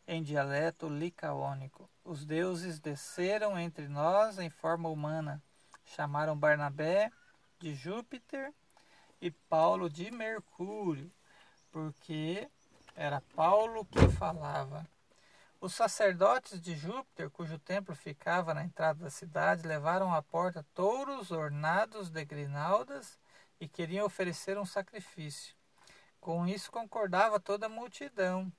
em 0.07 0.23
dialeto 0.23 0.89
licaônico: 0.89 1.89
Os 2.03 2.25
deuses 2.25 2.79
desceram 2.79 3.59
entre 3.59 3.87
nós 3.87 4.39
em 4.39 4.49
forma 4.49 4.89
humana. 4.89 5.43
Chamaram 5.85 6.37
Barnabé 6.37 7.13
de 7.59 7.75
Júpiter 7.75 8.55
e 9.21 9.31
Paulo 9.31 9.91
de 9.91 10.11
Mercúrio. 10.11 11.13
porque 11.71 12.49
era 12.97 13.21
Paulo 13.37 13.85
que 13.85 14.09
falava. 14.09 14.89
Os 15.61 15.75
sacerdotes 15.75 16.59
de 16.59 16.75
Júpiter, 16.75 17.29
cujo 17.29 17.59
templo 17.59 17.95
ficava 17.95 18.55
na 18.55 18.65
entrada 18.65 19.05
da 19.05 19.11
cidade, 19.11 19.69
levaram 19.69 20.15
à 20.15 20.23
porta 20.23 20.65
touros 20.73 21.31
ornados 21.31 22.09
de 22.09 22.25
grinaldas 22.25 23.19
e 23.61 23.69
queriam 23.69 24.07
oferecer 24.07 24.57
um 24.57 24.65
sacrifício. 24.65 25.55
Com 26.19 26.47
isso 26.47 26.73
concordava 26.73 27.39
toda 27.39 27.67
a 27.67 27.69
multidão. 27.69 28.51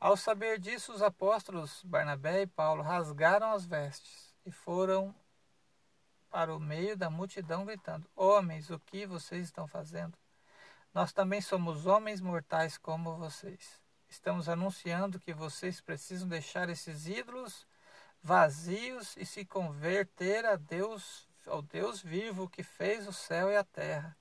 Ao 0.00 0.16
saber 0.16 0.58
disso, 0.58 0.94
os 0.94 1.02
apóstolos 1.02 1.82
Barnabé 1.84 2.40
e 2.40 2.46
Paulo 2.46 2.82
rasgaram 2.82 3.52
as 3.52 3.66
vestes 3.66 4.34
e 4.46 4.50
foram 4.50 5.14
para 6.30 6.56
o 6.56 6.58
meio 6.58 6.96
da 6.96 7.10
multidão 7.10 7.66
gritando: 7.66 8.08
Homens, 8.16 8.70
o 8.70 8.78
que 8.80 9.04
vocês 9.04 9.44
estão 9.44 9.68
fazendo? 9.68 10.16
Nós 10.94 11.12
também 11.12 11.42
somos 11.42 11.84
homens 11.84 12.22
mortais 12.22 12.78
como 12.78 13.16
vocês. 13.18 13.78
Estamos 14.08 14.48
anunciando 14.48 15.20
que 15.20 15.34
vocês 15.34 15.80
precisam 15.80 16.26
deixar 16.26 16.68
esses 16.70 17.06
ídolos 17.06 17.66
vazios 18.22 19.16
e 19.16 19.24
se 19.24 19.44
converter 19.44 20.44
a 20.44 20.56
Deus, 20.56 21.28
ao 21.46 21.62
Deus 21.62 22.02
vivo 22.02 22.48
que 22.48 22.62
fez 22.62 23.06
o 23.06 23.12
céu 23.12 23.50
e 23.50 23.56
a 23.56 23.62
terra, 23.62 24.16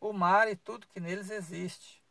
o 0.00 0.12
mar 0.12 0.48
e 0.48 0.56
tudo 0.56 0.86
que 0.86 1.00
neles 1.00 1.30
existe. 1.30 2.02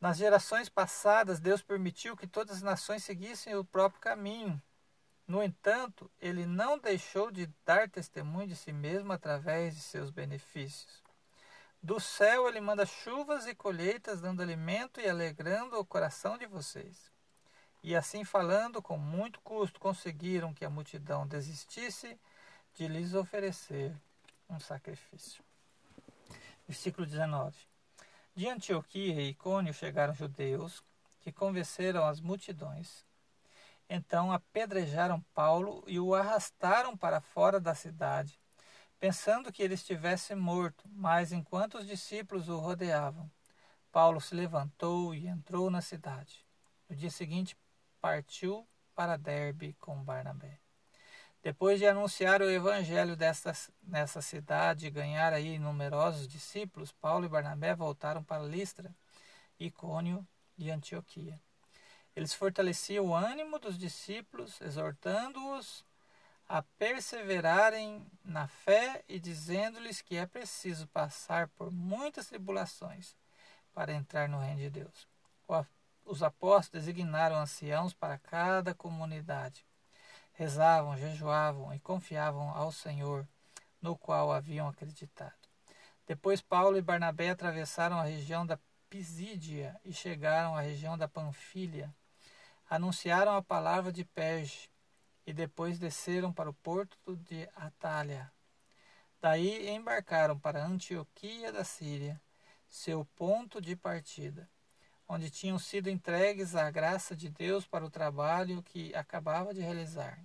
Nas 0.00 0.16
gerações 0.16 0.68
passadas, 0.68 1.40
Deus 1.40 1.60
permitiu 1.60 2.16
que 2.16 2.26
todas 2.26 2.56
as 2.56 2.62
nações 2.62 3.02
seguissem 3.02 3.56
o 3.56 3.64
próprio 3.64 4.00
caminho. 4.00 4.62
No 5.26 5.42
entanto, 5.42 6.10
ele 6.20 6.46
não 6.46 6.78
deixou 6.78 7.30
de 7.30 7.46
dar 7.64 7.90
testemunho 7.90 8.46
de 8.46 8.56
si 8.56 8.72
mesmo 8.72 9.12
através 9.12 9.74
de 9.74 9.80
seus 9.80 10.10
benefícios. 10.10 11.07
Do 11.82 12.00
céu 12.00 12.48
ele 12.48 12.60
manda 12.60 12.84
chuvas 12.84 13.46
e 13.46 13.54
colheitas, 13.54 14.20
dando 14.20 14.42
alimento 14.42 15.00
e 15.00 15.08
alegrando 15.08 15.78
o 15.78 15.84
coração 15.84 16.36
de 16.36 16.44
vocês. 16.44 17.10
E 17.82 17.94
assim 17.94 18.24
falando, 18.24 18.82
com 18.82 18.98
muito 18.98 19.40
custo, 19.40 19.78
conseguiram 19.78 20.52
que 20.52 20.64
a 20.64 20.70
multidão 20.70 21.26
desistisse 21.26 22.18
de 22.74 22.88
lhes 22.88 23.14
oferecer 23.14 23.94
um 24.50 24.58
sacrifício. 24.58 25.42
Versículo 26.66 27.06
19. 27.06 27.56
De 28.34 28.48
Antioquia 28.48 29.14
e 29.22 29.30
Icônio 29.30 29.72
chegaram 29.72 30.14
judeus 30.14 30.82
que 31.20 31.30
convenceram 31.30 32.04
as 32.04 32.20
multidões. 32.20 33.04
Então 33.88 34.32
apedrejaram 34.32 35.20
Paulo 35.32 35.82
e 35.86 35.98
o 35.98 36.14
arrastaram 36.14 36.96
para 36.96 37.20
fora 37.20 37.58
da 37.60 37.74
cidade 37.74 38.38
pensando 38.98 39.52
que 39.52 39.62
ele 39.62 39.74
estivesse 39.74 40.34
morto, 40.34 40.84
mas 40.90 41.32
enquanto 41.32 41.78
os 41.78 41.86
discípulos 41.86 42.48
o 42.48 42.58
rodeavam, 42.58 43.30
Paulo 43.92 44.20
se 44.20 44.34
levantou 44.34 45.14
e 45.14 45.26
entrou 45.26 45.70
na 45.70 45.80
cidade. 45.80 46.44
No 46.88 46.96
dia 46.96 47.10
seguinte, 47.10 47.56
partiu 48.00 48.66
para 48.94 49.16
Derbe 49.16 49.74
com 49.80 50.02
Barnabé. 50.02 50.58
Depois 51.42 51.78
de 51.78 51.86
anunciar 51.86 52.42
o 52.42 52.50
evangelho 52.50 53.16
desta, 53.16 53.52
nessa 53.82 54.20
cidade 54.20 54.86
e 54.86 54.90
ganhar 54.90 55.32
aí 55.32 55.58
numerosos 55.58 56.26
discípulos, 56.26 56.90
Paulo 56.92 57.24
e 57.24 57.28
Barnabé 57.28 57.74
voltaram 57.74 58.22
para 58.24 58.42
Listra, 58.42 58.94
Icônio 59.58 60.26
e 60.56 60.70
Antioquia. 60.70 61.40
Eles 62.14 62.34
fortaleciam 62.34 63.06
o 63.06 63.14
ânimo 63.14 63.60
dos 63.60 63.78
discípulos, 63.78 64.60
exortando-os 64.60 65.84
a 66.48 66.62
perseverarem 66.62 68.06
na 68.24 68.48
fé 68.48 69.04
e 69.06 69.20
dizendo-lhes 69.20 70.00
que 70.00 70.16
é 70.16 70.26
preciso 70.26 70.86
passar 70.88 71.48
por 71.48 71.70
muitas 71.70 72.26
tribulações 72.26 73.14
para 73.74 73.92
entrar 73.92 74.28
no 74.28 74.38
reino 74.38 74.60
de 74.60 74.70
Deus. 74.70 75.06
Os 76.08 76.22
apóstolos 76.22 76.86
designaram 76.86 77.36
anciãos 77.36 77.92
para 77.92 78.16
cada 78.16 78.74
comunidade. 78.74 79.66
Rezavam, 80.32 80.96
jejuavam 80.96 81.74
e 81.74 81.80
confiavam 81.80 82.48
ao 82.56 82.72
Senhor, 82.72 83.28
no 83.82 83.94
qual 83.94 84.32
haviam 84.32 84.66
acreditado. 84.68 85.34
Depois 86.06 86.40
Paulo 86.40 86.78
e 86.78 86.82
Barnabé 86.82 87.28
atravessaram 87.28 87.98
a 87.98 88.04
região 88.04 88.46
da 88.46 88.58
Pisídia 88.88 89.78
e 89.84 89.92
chegaram 89.92 90.56
à 90.56 90.62
região 90.62 90.96
da 90.96 91.06
Panfilha. 91.06 91.94
Anunciaram 92.70 93.36
a 93.36 93.42
palavra 93.42 93.92
de 93.92 94.02
Perge 94.02 94.70
e 95.28 95.32
depois 95.34 95.78
desceram 95.78 96.32
para 96.32 96.48
o 96.48 96.54
porto 96.54 97.14
de 97.14 97.46
Atalha. 97.54 98.32
Daí 99.20 99.68
embarcaram 99.68 100.38
para 100.38 100.64
Antioquia 100.64 101.52
da 101.52 101.64
Síria, 101.64 102.18
seu 102.66 103.04
ponto 103.14 103.60
de 103.60 103.76
partida, 103.76 104.48
onde 105.06 105.28
tinham 105.28 105.58
sido 105.58 105.90
entregues 105.90 106.56
à 106.56 106.70
graça 106.70 107.14
de 107.14 107.28
Deus 107.28 107.66
para 107.66 107.84
o 107.84 107.90
trabalho 107.90 108.62
que 108.62 108.94
acabava 108.94 109.52
de 109.52 109.60
realizar. 109.60 110.18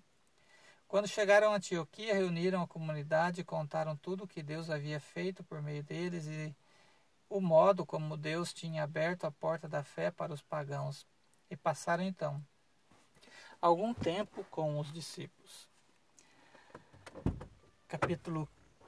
Quando 0.87 1.05
chegaram 1.05 1.51
a 1.51 1.57
Antioquia, 1.57 2.13
reuniram 2.13 2.61
a 2.61 2.67
comunidade 2.67 3.41
e 3.41 3.43
contaram 3.43 3.97
tudo 3.97 4.23
o 4.23 4.27
que 4.27 4.41
Deus 4.41 4.69
havia 4.69 5.01
feito 5.01 5.43
por 5.43 5.61
meio 5.61 5.83
deles 5.83 6.27
e 6.27 6.55
o 7.27 7.41
modo 7.41 7.85
como 7.85 8.15
Deus 8.15 8.53
tinha 8.53 8.83
aberto 8.85 9.25
a 9.25 9.31
porta 9.33 9.67
da 9.67 9.83
fé 9.83 10.11
para 10.11 10.31
os 10.31 10.41
pagãos. 10.41 11.05
E 11.49 11.57
passaram 11.57 12.05
então 12.05 12.41
algum 13.63 13.93
tempo 13.93 14.43
com 14.51 14.77
os 14.77 14.91
discípulos. 14.91 15.69
Capítulo 17.87 18.45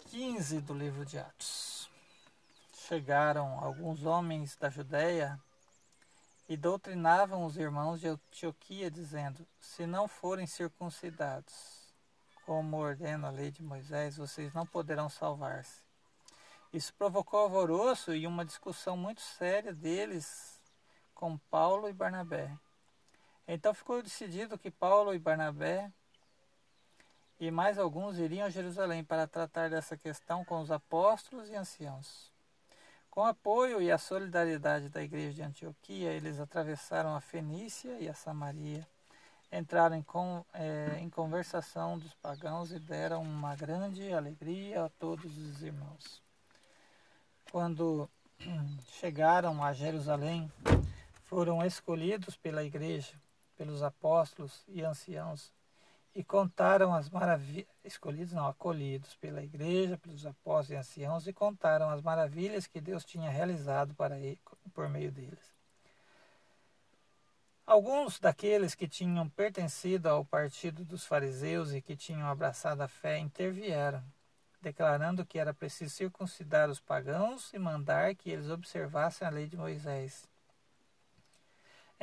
15 0.10 0.60
do 0.60 0.74
livro 0.74 1.06
de 1.06 1.18
Atos. 1.18 1.90
Chegaram 2.74 3.58
alguns 3.64 4.04
homens 4.04 4.58
da 4.58 4.70
Judéia 4.70 5.40
e 6.50 6.58
doutrinavam 6.58 7.46
os 7.46 7.56
irmãos 7.56 8.02
de 8.02 8.10
Antioquia, 8.10 8.92
dizendo: 8.92 9.48
Se 9.62 9.88
não 9.88 10.10
forem 10.10 10.46
circuncidados, 10.46 11.96
como 12.46 12.76
ordena 12.76 13.30
a 13.30 13.32
lei 13.32 13.52
de 13.52 13.64
Moisés, 13.64 14.18
vocês 14.18 14.54
não 14.54 14.66
poderão 14.66 15.08
salvar-se. 15.08 15.86
Isso 16.74 16.94
provocou 16.96 17.40
alvoroço 17.40 18.14
e 18.14 18.28
uma 18.28 18.44
discussão 18.44 18.98
muito 18.98 19.22
séria 19.22 19.74
deles 19.74 20.60
com 21.14 21.38
Paulo 21.38 21.88
e 21.88 21.94
Barnabé. 21.94 22.60
Então 23.48 23.74
ficou 23.74 24.02
decidido 24.02 24.58
que 24.58 24.72
Paulo 24.72 25.14
e 25.14 25.20
Barnabé 25.20 25.92
e 27.40 27.52
mais 27.52 27.78
alguns 27.78 28.18
iriam 28.18 28.48
a 28.48 28.50
Jerusalém 28.50 29.04
para 29.04 29.28
tratar 29.28 29.70
dessa 29.70 29.96
questão 29.96 30.44
com 30.44 30.62
os 30.62 30.72
apóstolos 30.72 31.50
e 31.50 31.56
anciãos. 31.56 32.32
Com 33.12 33.22
o 33.22 33.26
apoio 33.26 33.82
e 33.82 33.92
a 33.92 33.98
solidariedade 33.98 34.90
da 34.90 35.02
igreja 35.02 35.34
de 35.34 35.42
Antioquia, 35.44 36.12
eles 36.12 36.40
atravessaram 36.40 37.16
a 37.16 37.22
Fenícia 37.22 37.98
e 38.00 38.10
a 38.10 38.14
Samaria, 38.14 38.86
entraram 39.52 39.96
em, 39.96 40.02
com, 40.02 40.44
é, 40.54 40.98
em 41.00 41.10
conversação 41.10 42.00
dos 42.00 42.14
pagãos 42.16 42.72
e 42.72 42.80
deram 42.80 43.22
uma 43.22 43.56
grande 43.56 44.12
alegria 44.12 44.86
a 44.86 44.90
todos 44.90 45.38
os 45.38 45.62
irmãos. 45.62 46.22
Quando 47.52 48.10
chegaram 49.00 49.64
a 49.64 49.72
Jerusalém, 49.72 50.52
foram 51.26 51.64
escolhidos 51.66 52.36
pela 52.36 52.64
igreja 52.64 53.14
pelos 53.56 53.82
apóstolos 53.82 54.64
e 54.68 54.84
anciãos 54.84 55.54
e 56.16 56.24
contaram 56.24 56.94
as 56.94 57.10
maravilhas, 57.10 57.68
escolhidos 57.84 58.32
não, 58.32 58.48
acolhidos 58.48 59.16
pela 59.16 59.44
igreja, 59.44 59.98
pelos 59.98 60.26
apóstolos 60.26 60.70
e 60.70 60.76
anciãos, 60.76 61.28
e 61.28 61.34
contaram 61.34 61.90
as 61.90 62.02
maravilhas 62.02 62.66
que 62.66 62.80
Deus 62.80 63.04
tinha 63.04 63.30
realizado 63.30 63.94
para 63.94 64.18
ele, 64.18 64.40
por 64.74 64.88
meio 64.88 65.12
deles. 65.12 65.54
Alguns 67.68 68.18
daqueles 68.18 68.76
que 68.76 68.88
tinham 68.88 69.28
pertencido 69.28 70.08
ao 70.08 70.24
partido 70.24 70.86
dos 70.86 71.06
fariseus 71.06 71.74
e 71.74 71.82
que 71.82 71.98
tinham 71.98 72.30
abraçado 72.30 72.82
a 72.82 72.88
fé 72.88 73.18
intervieram, 73.18 74.02
declarando 74.62 75.26
que 75.26 75.38
era 75.38 75.54
preciso 75.54 75.94
circuncidar 75.94 76.70
os 76.70 76.80
pagãos 76.80 77.52
e 77.54 77.60
mandar 77.60 78.16
que 78.16 78.30
eles 78.30 78.50
observassem 78.50 79.28
a 79.28 79.32
lei 79.32 79.48
de 79.48 79.58
Moisés. 79.58 80.30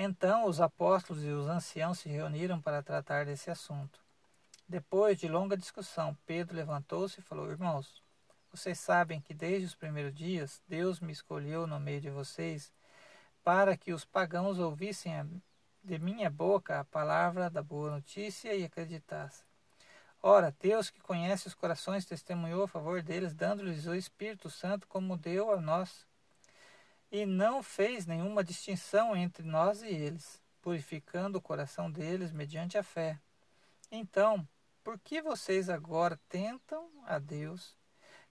Então 0.05 0.47
os 0.47 0.61
apóstolos 0.61 1.23
e 1.23 1.29
os 1.29 1.47
anciãos 1.47 2.01
se 2.01 2.09
reuniram 2.09 2.61
para 2.61 2.83
tratar 2.83 3.25
desse 3.25 3.53
assunto. 3.53 4.01
Depois 4.69 5.17
de 5.17 5.29
longa 5.29 5.57
discussão, 5.57 6.19
Pedro 6.27 6.57
levantou-se 6.57 7.21
e 7.21 7.23
falou: 7.23 7.49
Irmãos, 7.49 8.03
vocês 8.51 8.81
sabem 8.81 9.21
que 9.21 9.33
desde 9.33 9.67
os 9.67 9.77
primeiros 9.77 10.13
dias 10.13 10.61
Deus 10.67 10.99
me 10.99 11.13
escolheu 11.13 11.69
no 11.69 11.79
meio 11.79 12.01
de 12.01 12.11
vocês 12.11 12.73
para 13.45 13.77
que 13.77 13.93
os 13.93 14.05
pagãos 14.05 14.59
ouvissem 14.59 15.41
de 15.85 16.01
minha 16.01 16.29
boca 16.29 16.81
a 16.81 16.85
palavra 16.85 17.49
da 17.49 17.63
boa 17.63 17.93
notícia 17.93 18.53
e 18.57 18.65
acreditassem. 18.65 19.47
Ora, 20.21 20.53
Deus 20.59 20.91
que 20.91 20.99
conhece 20.99 21.47
os 21.47 21.55
corações 21.55 22.05
testemunhou 22.05 22.65
a 22.65 22.69
favor 22.69 23.03
deles, 23.03 23.35
dando-lhes 23.35 23.87
o 23.87 23.95
Espírito 23.95 24.51
Santo 24.51 24.89
como 24.89 25.17
deu 25.17 25.53
a 25.53 25.61
nós 25.61 26.09
e 27.13 27.27
não 27.27 27.63
fez 27.63 28.07
nenhuma 28.07 28.43
distinção 28.43 29.15
entre 29.15 29.43
nós 29.43 29.83
e 29.83 29.89
eles, 29.89 30.41
purificando 30.63 31.37
o 31.37 31.43
coração 31.43 31.91
deles 31.91 32.33
mediante 32.33 32.79
a 32.79 32.83
fé. 32.83 33.21
Então, 33.91 34.49
por 34.83 34.99
que 34.99 35.21
vocês 35.21 35.69
agora 35.69 36.19
tentam 36.27 36.89
a 37.05 37.19
Deus, 37.19 37.77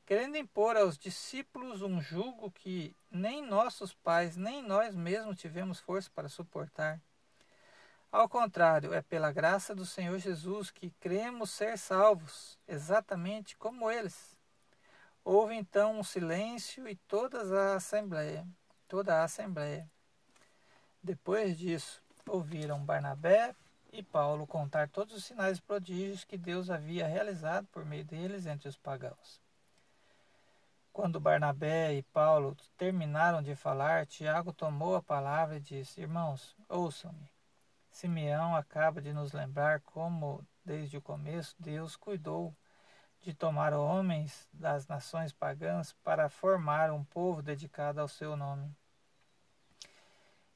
querendo 0.04 0.36
impor 0.36 0.76
aos 0.76 0.98
discípulos 0.98 1.84
um 1.84 2.02
jugo 2.02 2.50
que 2.50 2.96
nem 3.12 3.46
nossos 3.46 3.94
pais, 3.94 4.36
nem 4.36 4.64
nós 4.64 4.96
mesmos 4.96 5.40
tivemos 5.40 5.80
força 5.80 6.10
para 6.14 6.28
suportar. 6.28 7.00
Ao 8.12 8.28
contrário, 8.28 8.94
é 8.94 9.02
pela 9.02 9.32
graça 9.32 9.76
do 9.76 9.86
Senhor 9.86 10.18
Jesus 10.18 10.72
que 10.72 10.90
cremos 11.00 11.52
ser 11.52 11.78
salvos, 11.78 12.58
exatamente 12.68 13.56
como 13.56 13.90
eles. 13.90 14.36
Houve 15.24 15.54
então 15.54 16.00
um 16.00 16.04
silêncio 16.04 16.90
e 16.90 16.96
toda 16.96 17.40
a 17.40 17.76
assembleia, 17.76 18.46
toda 18.92 19.22
a 19.22 19.24
assembleia. 19.24 19.90
Depois 21.02 21.58
disso, 21.58 22.04
ouviram 22.28 22.84
Barnabé 22.84 23.56
e 23.90 24.04
Paulo 24.04 24.46
contar 24.46 24.90
todos 24.90 25.16
os 25.16 25.24
sinais 25.24 25.60
e 25.60 25.62
prodígios 25.62 26.26
que 26.26 26.38
Deus 26.38 26.70
havia 26.70 27.08
realizado 27.08 27.66
por 27.68 27.86
meio 27.86 28.04
deles 28.04 28.46
entre 28.46 28.68
os 28.68 28.76
pagãos. 28.76 29.42
Quando 30.92 31.22
Barnabé 31.22 31.94
e 31.94 32.04
Paulo 32.04 32.54
terminaram 32.78 33.42
de 33.42 33.56
falar, 33.56 34.06
Tiago 34.06 34.52
tomou 34.52 34.98
a 34.98 35.02
palavra 35.02 35.56
e 35.56 35.62
disse: 35.62 36.02
Irmãos, 36.02 36.54
ouçam-me. 36.68 37.32
Simeão 37.90 38.58
acaba 38.58 39.02
de 39.02 39.14
nos 39.14 39.32
lembrar 39.32 39.80
como, 39.80 40.46
desde 40.66 40.98
o 40.98 41.02
começo, 41.02 41.56
Deus 41.58 41.96
cuidou 41.96 42.54
de 43.22 43.34
tomar 43.34 43.74
homens 43.74 44.50
das 44.52 44.86
nações 44.86 45.32
pagãs 45.32 45.94
para 46.04 46.28
formar 46.28 46.92
um 46.92 47.06
povo 47.06 47.42
dedicado 47.42 48.02
ao 48.02 48.10
seu 48.10 48.36
nome. 48.36 48.76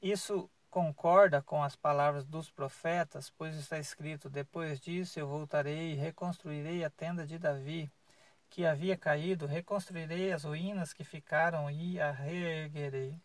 Isso 0.00 0.50
concorda 0.70 1.42
com 1.42 1.62
as 1.62 1.74
palavras 1.76 2.24
dos 2.24 2.50
profetas, 2.50 3.30
pois 3.30 3.56
está 3.56 3.78
escrito: 3.78 4.28
Depois 4.30 4.80
disso 4.80 5.18
eu 5.18 5.26
voltarei 5.26 5.92
e 5.92 5.96
reconstruirei 5.96 6.84
a 6.84 6.90
tenda 6.90 7.26
de 7.26 7.38
Davi, 7.38 7.90
que 8.50 8.66
havia 8.66 8.96
caído, 8.96 9.46
reconstruirei 9.46 10.32
as 10.32 10.44
ruínas 10.44 10.92
que 10.92 11.04
ficaram 11.04 11.70
e 11.70 12.00
a 12.00 12.10
reerguerei 12.10 13.20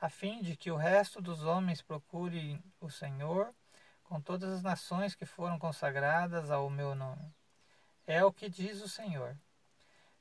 a 0.00 0.08
fim 0.08 0.40
de 0.40 0.56
que 0.56 0.70
o 0.70 0.76
resto 0.76 1.20
dos 1.20 1.44
homens 1.44 1.82
procure 1.82 2.58
o 2.80 2.88
Senhor 2.88 3.54
com 4.02 4.20
todas 4.20 4.50
as 4.50 4.62
nações 4.62 5.14
que 5.14 5.26
foram 5.26 5.58
consagradas 5.58 6.50
ao 6.50 6.70
meu 6.70 6.94
nome. 6.94 7.32
É 8.06 8.24
o 8.24 8.32
que 8.32 8.48
diz 8.48 8.80
o 8.80 8.88
Senhor, 8.88 9.36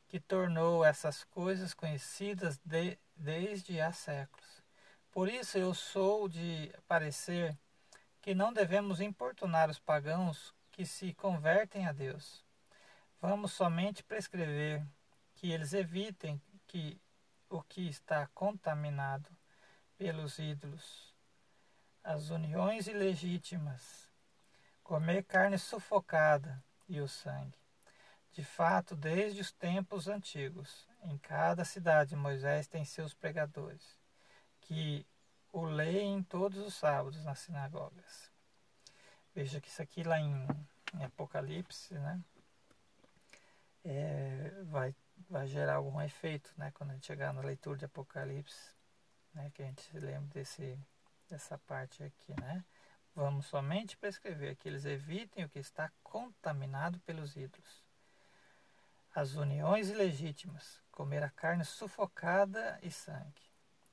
que 0.09 0.19
tornou 0.19 0.83
essas 0.83 1.23
coisas 1.23 1.73
conhecidas 1.73 2.59
de, 2.63 2.99
desde 3.15 3.79
há 3.79 3.93
séculos. 3.93 4.58
Por 5.11 5.27
isso 5.27 5.57
eu 5.57 5.73
sou 5.73 6.29
de 6.29 6.71
parecer 6.87 7.57
que 8.21 8.35
não 8.35 8.53
devemos 8.53 9.01
importunar 9.01 9.69
os 9.69 9.79
pagãos 9.79 10.53
que 10.71 10.85
se 10.85 11.13
convertem 11.13 11.87
a 11.87 11.91
Deus. 11.91 12.45
Vamos 13.19 13.51
somente 13.51 14.03
prescrever 14.03 14.85
que 15.35 15.51
eles 15.51 15.73
evitem 15.73 16.41
que 16.67 17.01
o 17.49 17.61
que 17.63 17.89
está 17.89 18.27
contaminado 18.33 19.29
pelos 19.97 20.37
ídolos, 20.37 21.13
as 22.03 22.29
uniões 22.29 22.87
ilegítimas, 22.87 24.09
comer 24.83 25.23
carne 25.23 25.57
sufocada 25.57 26.63
e 26.87 27.01
o 27.01 27.07
sangue. 27.07 27.57
De 28.31 28.43
fato, 28.43 28.95
desde 28.95 29.41
os 29.41 29.51
tempos 29.51 30.07
antigos, 30.07 30.87
em 31.01 31.17
cada 31.17 31.65
cidade 31.65 32.15
Moisés 32.15 32.67
tem 32.67 32.85
seus 32.85 33.13
pregadores, 33.13 33.98
que 34.69 35.03
o 35.51 35.65
leem 35.65 36.21
todos 36.21 36.59
os 36.59 36.75
sábados 36.75 37.25
nas 37.25 37.39
sinagogas. 37.39 38.31
Veja 39.33 39.59
que 39.59 39.67
isso 39.67 39.81
aqui 39.81 40.03
lá 40.03 40.19
em, 40.19 40.47
em 40.93 41.03
Apocalipse, 41.03 41.95
né? 41.95 42.21
É, 43.83 44.51
vai, 44.65 44.95
vai 45.27 45.47
gerar 45.47 45.75
algum 45.75 45.99
efeito, 45.99 46.53
né? 46.55 46.69
Quando 46.75 46.91
a 46.91 46.93
gente 46.93 47.07
chegar 47.07 47.33
na 47.33 47.41
leitura 47.41 47.79
de 47.79 47.85
Apocalipse, 47.85 48.75
né, 49.33 49.49
que 49.55 49.63
a 49.63 49.65
gente 49.65 49.81
se 49.81 49.97
lembre 49.97 50.29
desse, 50.35 50.77
dessa 51.27 51.57
parte 51.57 52.03
aqui, 52.03 52.39
né? 52.39 52.63
Vamos 53.15 53.47
somente 53.47 53.97
prescrever 53.97 54.55
que 54.55 54.69
eles 54.69 54.85
evitem 54.85 55.45
o 55.45 55.49
que 55.49 55.57
está 55.57 55.91
contaminado 56.03 56.99
pelos 56.99 57.35
ídolos. 57.35 57.83
As 59.15 59.33
uniões 59.33 59.89
ilegítimas, 59.89 60.79
comer 60.91 61.23
a 61.23 61.29
carne 61.31 61.65
sufocada 61.65 62.79
e 62.83 62.91
sangue. 62.91 63.48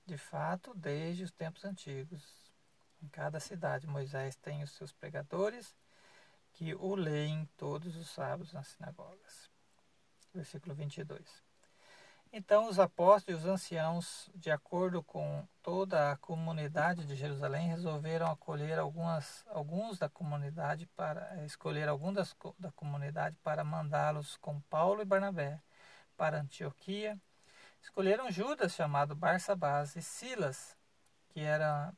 De 0.06 0.16
fato, 0.16 0.72
desde 0.74 1.24
os 1.24 1.32
tempos 1.32 1.64
antigos, 1.64 2.22
em 3.02 3.08
cada 3.08 3.40
cidade, 3.40 3.86
Moisés 3.86 4.36
tem 4.36 4.62
os 4.62 4.70
seus 4.70 4.92
pregadores 4.92 5.74
que 6.52 6.74
o 6.76 6.94
leem 6.94 7.48
todos 7.56 7.96
os 7.96 8.08
sábados 8.08 8.52
nas 8.52 8.68
sinagogas. 8.68 9.50
Versículo 10.32 10.74
22. 10.74 11.44
Então 12.32 12.68
os 12.68 12.78
apóstolos 12.78 13.40
e 13.40 13.44
os 13.44 13.50
anciãos, 13.50 14.30
de 14.34 14.50
acordo 14.50 15.02
com 15.02 15.46
toda 15.62 16.12
a 16.12 16.16
comunidade 16.16 17.06
de 17.06 17.14
Jerusalém, 17.14 17.68
resolveram 17.68 18.30
acolher 18.30 18.78
algumas, 18.78 19.44
alguns 19.48 19.98
da 19.98 20.08
comunidade 20.08 20.86
para 20.94 21.44
escolher 21.44 21.88
alguns 21.88 22.34
da 22.58 22.72
comunidade 22.72 23.36
para 23.42 23.64
mandá-los 23.64 24.36
com 24.36 24.60
Paulo 24.62 25.02
e 25.02 25.04
Barnabé 25.04 25.60
para 26.16 26.40
Antioquia. 26.40 27.18
Escolheram 27.86 28.32
Judas, 28.32 28.74
chamado 28.74 29.14
Barsabás, 29.14 29.94
e 29.94 30.02
Silas, 30.02 30.76
que 31.28 31.40
era 31.40 31.94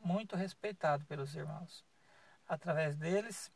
muito 0.00 0.36
respeitado 0.36 1.04
pelos 1.06 1.34
irmãos. 1.34 1.84
Através 2.48 2.96
deles, 2.96 3.50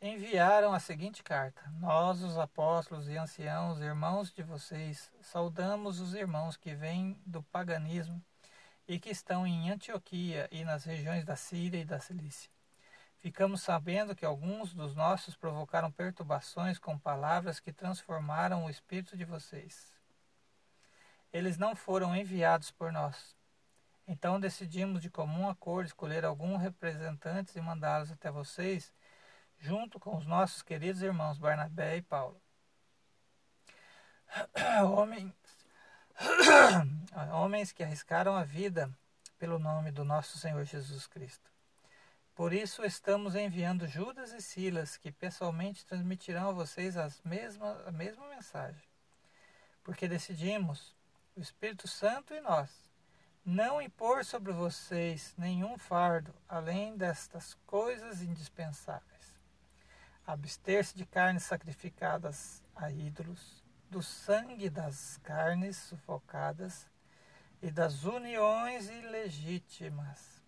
enviaram 0.00 0.72
a 0.72 0.78
seguinte 0.78 1.20
carta: 1.22 1.60
Nós, 1.80 2.22
os 2.22 2.38
apóstolos 2.38 3.08
e 3.08 3.18
anciãos, 3.18 3.80
irmãos 3.80 4.32
de 4.32 4.44
vocês, 4.44 5.10
saudamos 5.20 5.98
os 5.98 6.14
irmãos 6.14 6.56
que 6.56 6.76
vêm 6.76 7.20
do 7.26 7.42
paganismo 7.42 8.22
e 8.86 8.98
que 8.98 9.10
estão 9.10 9.44
em 9.44 9.70
Antioquia 9.70 10.48
e 10.50 10.64
nas 10.64 10.84
regiões 10.84 11.24
da 11.24 11.34
Síria 11.34 11.80
e 11.80 11.84
da 11.84 11.98
Cilícia. 11.98 12.48
Ficamos 13.18 13.62
sabendo 13.62 14.14
que 14.14 14.24
alguns 14.24 14.72
dos 14.72 14.94
nossos 14.94 15.34
provocaram 15.34 15.90
perturbações 15.90 16.78
com 16.78 16.96
palavras 16.96 17.58
que 17.58 17.72
transformaram 17.72 18.64
o 18.64 18.70
espírito 18.70 19.16
de 19.16 19.24
vocês. 19.24 19.93
Eles 21.34 21.58
não 21.58 21.74
foram 21.74 22.14
enviados 22.14 22.70
por 22.70 22.92
nós. 22.92 23.36
Então 24.06 24.38
decidimos 24.38 25.02
de 25.02 25.10
comum 25.10 25.48
acordo 25.48 25.88
escolher 25.88 26.24
alguns 26.24 26.62
representantes 26.62 27.56
e 27.56 27.60
mandá-los 27.60 28.12
até 28.12 28.30
vocês 28.30 28.92
junto 29.58 29.98
com 29.98 30.16
os 30.16 30.24
nossos 30.26 30.62
queridos 30.62 31.02
irmãos 31.02 31.36
Barnabé 31.36 31.96
e 31.96 32.02
Paulo. 32.02 32.40
Homens, 34.96 35.34
homens 37.32 37.72
que 37.72 37.82
arriscaram 37.82 38.36
a 38.36 38.44
vida 38.44 38.88
pelo 39.36 39.58
nome 39.58 39.90
do 39.90 40.04
nosso 40.04 40.38
Senhor 40.38 40.64
Jesus 40.64 41.08
Cristo. 41.08 41.50
Por 42.32 42.52
isso 42.52 42.84
estamos 42.84 43.34
enviando 43.34 43.88
Judas 43.88 44.32
e 44.32 44.40
Silas, 44.40 44.96
que 44.96 45.10
pessoalmente 45.10 45.84
transmitirão 45.84 46.50
a 46.50 46.52
vocês 46.52 46.96
as 46.96 47.20
mesma, 47.22 47.82
a 47.86 47.90
mesma 47.90 48.28
mensagem. 48.28 48.88
Porque 49.82 50.06
decidimos, 50.06 50.93
o 51.36 51.40
Espírito 51.40 51.88
Santo 51.88 52.34
e 52.34 52.40
nós, 52.40 52.70
não 53.44 53.80
impor 53.80 54.24
sobre 54.24 54.52
vocês 54.52 55.34
nenhum 55.36 55.76
fardo 55.76 56.34
além 56.48 56.96
destas 56.96 57.54
coisas 57.66 58.22
indispensáveis 58.22 59.14
abster-se 60.26 60.96
de 60.96 61.04
carnes 61.04 61.42
sacrificadas 61.42 62.62
a 62.74 62.90
ídolos, 62.90 63.62
do 63.90 64.02
sangue 64.02 64.70
das 64.70 65.18
carnes 65.18 65.76
sufocadas 65.76 66.88
e 67.62 67.70
das 67.70 68.04
uniões 68.04 68.88
ilegítimas. 68.88 70.42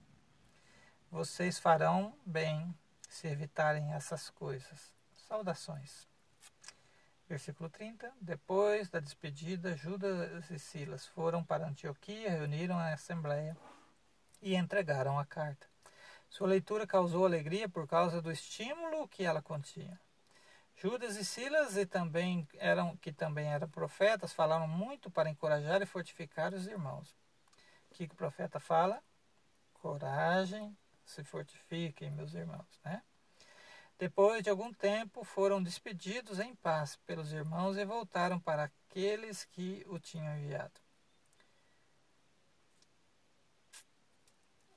Vocês 1.11 1.59
farão 1.59 2.17
bem 2.25 2.75
se 3.09 3.29
evitarem 3.29 3.93
essas 3.93 4.31
coisas. 4.31 4.93
Saudações. 5.29 6.09
Versículo 7.29 7.69
30. 7.69 8.13
Depois 8.21 8.89
da 8.89 9.01
despedida, 9.01 9.77
Judas 9.77 10.49
e 10.51 10.59
Silas 10.59 11.07
foram 11.07 11.43
para 11.43 11.67
Antioquia, 11.67 12.31
reuniram 12.31 12.79
a 12.79 12.93
assembleia 12.93 13.57
e 14.41 14.55
entregaram 14.55 15.19
a 15.19 15.27
carta. 15.27 15.67
Sua 16.29 16.47
leitura 16.47 16.87
causou 16.87 17.25
alegria 17.25 17.69
por 17.69 17.87
causa 17.89 18.23
do 18.23 18.31
estímulo 18.31 19.09
que 19.09 19.25
ela 19.25 19.43
continha. 19.43 20.01
Judas 20.77 21.17
e 21.17 21.25
Silas, 21.25 21.77
e 21.77 21.87
também 21.87 22.47
eram, 22.55 22.97
que 22.99 23.11
também 23.11 23.53
eram 23.53 23.69
profetas, 23.69 24.33
falaram 24.33 24.69
muito 24.69 25.11
para 25.11 25.31
encorajar 25.31 25.81
e 25.81 25.87
fortificar 25.87 26.53
os 26.53 26.67
irmãos. 26.67 27.17
O 27.91 27.95
que, 27.95 28.07
que 28.07 28.15
o 28.15 28.17
profeta 28.17 28.61
fala? 28.61 29.03
Coragem, 29.73 30.77
se 31.05 31.25
fortifiquem, 31.25 32.11
meus 32.11 32.35
irmãos. 32.35 32.81
Né? 32.85 33.03
Depois 33.99 34.43
de 34.43 34.51
algum 34.51 34.73
tempo, 34.73 35.25
foram 35.25 35.63
despedidos 35.63 36.39
em 36.39 36.55
paz 36.55 36.97
pelos 37.07 37.33
irmãos 37.33 37.77
e 37.77 37.85
voltaram 37.85 38.39
para 38.39 38.65
aqueles 38.65 39.45
que 39.45 39.85
o 39.89 39.99
tinham 39.99 40.37
enviado. 40.39 40.81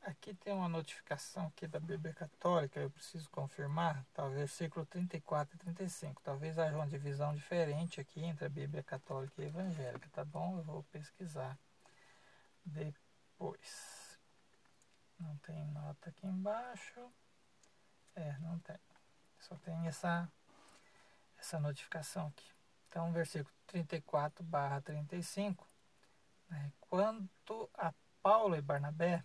aqui 0.09 0.33
tem 0.33 0.53
uma 0.53 0.67
notificação 0.67 1.47
aqui 1.47 1.67
da 1.67 1.79
Bíblia 1.79 2.13
Católica, 2.13 2.79
eu 2.79 2.89
preciso 2.89 3.29
confirmar, 3.29 4.05
talvez 4.13 4.39
versículo 4.39 4.85
34 4.85 5.55
e 5.55 5.59
35. 5.59 6.21
Talvez 6.23 6.57
haja 6.57 6.75
uma 6.75 6.87
divisão 6.87 7.33
diferente 7.35 8.01
aqui 8.01 8.23
entre 8.23 8.45
a 8.45 8.49
Bíblia 8.49 8.83
Católica 8.83 9.41
e 9.41 9.45
Evangélica, 9.45 10.09
tá 10.11 10.25
bom? 10.25 10.57
Eu 10.57 10.63
vou 10.63 10.83
pesquisar 10.83 11.57
depois. 12.65 14.19
Não 15.19 15.37
tem 15.37 15.65
nota 15.67 16.09
aqui 16.09 16.25
embaixo. 16.25 17.11
É, 18.15 18.37
não 18.39 18.57
tem. 18.59 18.88
Só 19.39 19.55
tem 19.57 19.87
essa, 19.87 20.31
essa 21.37 21.59
notificação 21.59 22.27
aqui. 22.27 22.45
Então, 22.87 23.11
versículo 23.11 23.53
34 23.67 24.43
barra 24.43 24.81
35. 24.81 25.67
Né? 26.49 26.71
Quanto 26.79 27.69
a 27.73 27.93
Paulo 28.21 28.55
e 28.55 28.61
Barnabé, 28.61 29.23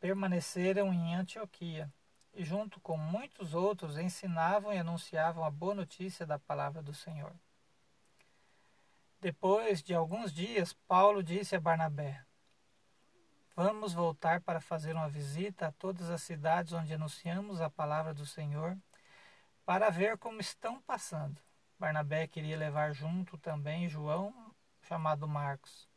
permaneceram 0.00 0.92
em 0.92 1.14
Antioquia 1.14 1.92
e, 2.34 2.44
junto 2.44 2.80
com 2.80 2.96
muitos 2.96 3.54
outros, 3.54 3.98
ensinavam 3.98 4.72
e 4.72 4.78
anunciavam 4.78 5.44
a 5.44 5.50
boa 5.50 5.74
notícia 5.74 6.26
da 6.26 6.38
palavra 6.38 6.82
do 6.82 6.94
Senhor. 6.94 7.32
Depois 9.20 9.82
de 9.82 9.94
alguns 9.94 10.32
dias, 10.32 10.72
Paulo 10.88 11.22
disse 11.22 11.54
a 11.54 11.60
Barnabé: 11.60 12.24
Vamos 13.54 13.92
voltar 13.92 14.40
para 14.40 14.60
fazer 14.60 14.96
uma 14.96 15.08
visita 15.08 15.68
a 15.68 15.72
todas 15.72 16.10
as 16.10 16.22
cidades 16.22 16.72
onde 16.72 16.94
anunciamos 16.94 17.60
a 17.60 17.70
palavra 17.70 18.12
do 18.12 18.26
Senhor, 18.26 18.76
para 19.64 19.90
ver 19.90 20.18
como 20.18 20.40
estão 20.40 20.80
passando. 20.82 21.40
Barnabé 21.78 22.26
queria 22.26 22.56
levar 22.56 22.92
junto 22.92 23.36
também 23.38 23.88
João, 23.88 24.32
chamado 24.82 25.26
Marcos. 25.26 25.88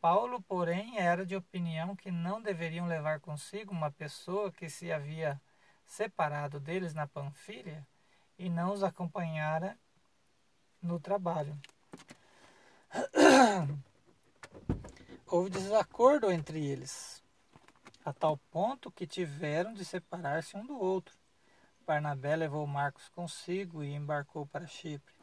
Paulo, 0.00 0.40
porém, 0.42 0.98
era 0.98 1.26
de 1.26 1.34
opinião 1.34 1.96
que 1.96 2.10
não 2.10 2.40
deveriam 2.40 2.86
levar 2.86 3.20
consigo 3.20 3.72
uma 3.72 3.90
pessoa 3.90 4.52
que 4.52 4.68
se 4.68 4.92
havia 4.92 5.40
separado 5.86 6.60
deles 6.60 6.94
na 6.94 7.06
Panfilha 7.06 7.86
e 8.38 8.48
não 8.50 8.72
os 8.72 8.82
acompanhara 8.82 9.78
no 10.82 11.00
trabalho. 11.00 11.58
Houve 15.26 15.50
desacordo 15.50 16.30
entre 16.30 16.64
eles, 16.64 17.22
a 18.04 18.12
tal 18.12 18.36
ponto 18.50 18.90
que 18.92 19.06
tiveram 19.06 19.74
de 19.74 19.84
separar-se 19.84 20.56
um 20.56 20.64
do 20.64 20.78
outro. 20.78 21.16
Barnabé 21.86 22.34
levou 22.34 22.66
Marcos 22.66 23.08
consigo 23.10 23.84
e 23.84 23.94
embarcou 23.94 24.44
para 24.44 24.66
Chipre. 24.66 25.14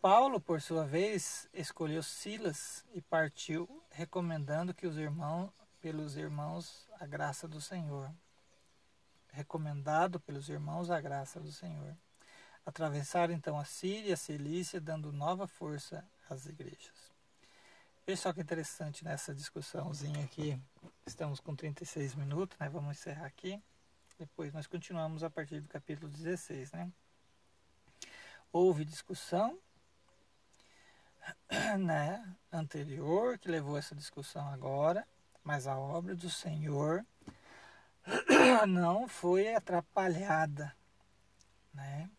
Paulo, 0.00 0.40
por 0.40 0.62
sua 0.62 0.86
vez, 0.86 1.48
escolheu 1.52 2.00
Silas 2.00 2.84
e 2.94 3.02
partiu, 3.02 3.68
recomendando 3.90 4.72
que 4.72 4.86
os 4.86 4.96
irmãos, 4.96 5.50
pelos 5.80 6.16
irmãos, 6.16 6.86
a 7.00 7.06
graça 7.06 7.48
do 7.48 7.60
Senhor. 7.60 8.08
Recomendado 9.32 10.20
pelos 10.20 10.48
irmãos 10.48 10.90
a 10.90 11.00
graça 11.00 11.40
do 11.40 11.50
Senhor. 11.50 11.96
Atravessaram 12.64 13.34
então 13.34 13.58
a 13.58 13.64
Síria 13.64 14.10
e 14.10 14.12
a 14.12 14.16
Cilícia, 14.16 14.80
dando 14.80 15.12
nova 15.12 15.48
força 15.48 16.04
às 16.30 16.46
igrejas. 16.46 17.12
Veja 18.06 18.22
só 18.22 18.32
que 18.32 18.40
interessante 18.40 19.04
nessa 19.04 19.34
discussãozinha 19.34 20.24
aqui. 20.24 20.56
Estamos 21.04 21.40
com 21.40 21.56
36 21.56 22.14
minutos, 22.14 22.56
né? 22.60 22.68
Vamos 22.68 22.96
encerrar 22.96 23.26
aqui. 23.26 23.60
Depois 24.18 24.50
nós 24.50 24.66
continuamos 24.66 25.22
a 25.22 25.28
partir 25.28 25.60
do 25.60 25.68
capítulo 25.68 26.08
16, 26.08 26.72
né? 26.72 26.90
Houve 28.50 28.82
discussão 28.82 29.58
né, 31.78 32.34
anterior 32.50 33.38
que 33.38 33.50
levou 33.50 33.76
essa 33.76 33.94
discussão 33.94 34.48
agora, 34.48 35.06
mas 35.44 35.66
a 35.66 35.78
obra 35.78 36.16
do 36.16 36.30
Senhor 36.30 37.04
não 38.66 39.06
foi 39.06 39.54
atrapalhada, 39.54 40.74
né? 41.74 42.10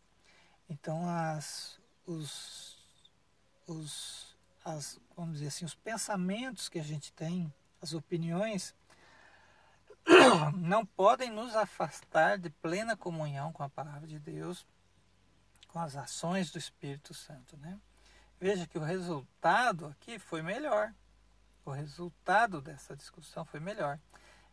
Então 0.70 1.10
as 1.10 1.80
os 2.06 2.78
os 3.66 4.38
as 4.64 5.00
vamos 5.16 5.34
dizer 5.34 5.48
assim, 5.48 5.66
os 5.66 5.74
pensamentos 5.74 6.70
que 6.70 6.78
a 6.78 6.84
gente 6.84 7.12
tem, 7.14 7.52
as 7.82 7.94
opiniões 7.94 8.76
não 10.58 10.86
podem 10.86 11.30
nos 11.30 11.56
afastar 11.56 12.38
de 12.38 12.50
plena 12.50 12.96
comunhão 12.96 13.52
com 13.52 13.64
a 13.64 13.70
palavra 13.70 14.08
de 14.08 14.20
Deus, 14.20 14.66
com 15.68 15.80
as 15.80 15.96
ações 15.96 16.52
do 16.52 16.58
Espírito 16.58 17.14
Santo, 17.14 17.58
né? 17.58 17.78
Veja 18.40 18.68
que 18.68 18.78
o 18.78 18.84
resultado 18.84 19.88
aqui 19.88 20.20
foi 20.20 20.42
melhor. 20.42 20.94
O 21.66 21.72
resultado 21.72 22.62
dessa 22.62 22.96
discussão 22.96 23.44
foi 23.44 23.60
melhor. 23.60 24.00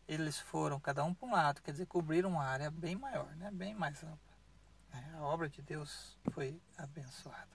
Eles 0.09 0.38
foram 0.38 0.80
cada 0.80 1.05
um 1.05 1.14
para 1.14 1.28
um 1.28 1.32
lado, 1.32 1.62
quer 1.62 1.70
dizer, 1.70 1.86
cobriram 1.86 2.30
uma 2.30 2.44
área 2.44 2.70
bem 2.70 2.96
maior, 2.96 3.34
né? 3.36 3.50
bem 3.52 3.74
mais 3.74 4.02
ampla. 4.02 4.34
É, 4.92 5.16
a 5.16 5.22
obra 5.22 5.48
de 5.48 5.62
Deus 5.62 6.18
foi 6.32 6.61
abençoada. 6.76 7.55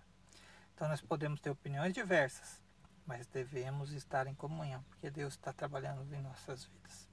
Então 0.73 0.87
nós 0.87 1.01
podemos 1.01 1.41
ter 1.41 1.49
opiniões 1.49 1.93
diversas, 1.93 2.61
mas 3.05 3.27
devemos 3.27 3.91
estar 3.91 4.27
em 4.27 4.35
comunhão, 4.35 4.83
porque 4.83 5.09
Deus 5.09 5.33
está 5.33 5.51
trabalhando 5.51 6.13
em 6.13 6.21
nossas 6.21 6.65
vidas. 6.65 7.08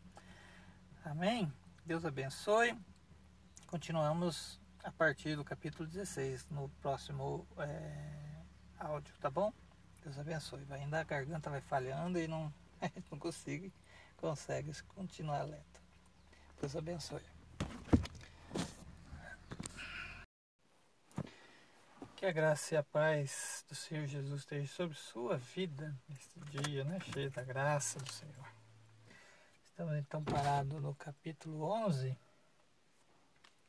Amém? 1.07 1.53
Deus 1.85 2.05
abençoe. 2.05 2.77
Continuamos 3.69 4.61
a 4.83 4.91
partir 4.91 5.37
do 5.37 5.45
capítulo 5.45 5.89
16, 5.89 6.49
no 6.51 6.69
próximo. 6.83 7.47
É 7.59 8.43
áudio, 8.77 9.15
tá 9.21 9.31
bom? 9.31 9.53
Deus 10.03 10.19
abençoe. 10.19 10.65
Vai 10.65 10.81
ainda 10.81 10.99
a 10.99 11.05
garganta 11.05 11.49
vai 11.49 11.61
falhando 11.61 12.19
e 12.19 12.27
não, 12.27 12.53
não 13.09 13.21
consigo, 13.21 13.73
consegue 14.17 14.73
continuar 14.97 15.45
lento. 15.45 15.81
Deus 16.61 16.75
abençoe. 16.75 17.23
Que 22.17 22.27
a 22.27 22.33
graça 22.33 22.75
e 22.75 22.79
a 22.79 22.83
paz 22.83 23.65
do 23.69 23.77
Senhor 23.77 24.09
Jesus 24.09 24.41
esteja 24.41 24.67
sobre 24.75 24.97
sua 24.97 25.37
vida 25.37 25.97
neste 26.09 26.41
dia, 26.41 26.83
né? 26.83 26.99
Cheio 27.13 27.31
da 27.31 27.45
graça 27.45 28.01
do 28.01 28.13
Senhor. 28.13 28.56
Estamos 29.77 29.99
então 29.99 30.25
parados 30.25 30.81
no 30.81 30.95
capítulo 30.95 31.63
11 31.85 32.17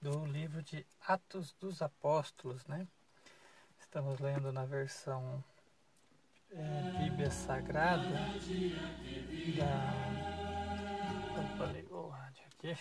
do 0.02 0.26
livro 0.26 0.64
de 0.64 0.88
Atos 1.06 1.52
dos 1.60 1.82
Apóstolos, 1.82 2.66
né? 2.66 2.88
Estamos 3.78 4.18
lendo 4.22 4.54
na 4.54 4.64
versão 4.64 5.44
é, 6.50 7.04
Bíblia 7.04 7.30
Sagrada 7.30 8.08
da. 9.58 9.84
Opa, 11.42 11.94
o 11.94 12.08
rádio 12.08 12.46
aqui. 12.54 12.78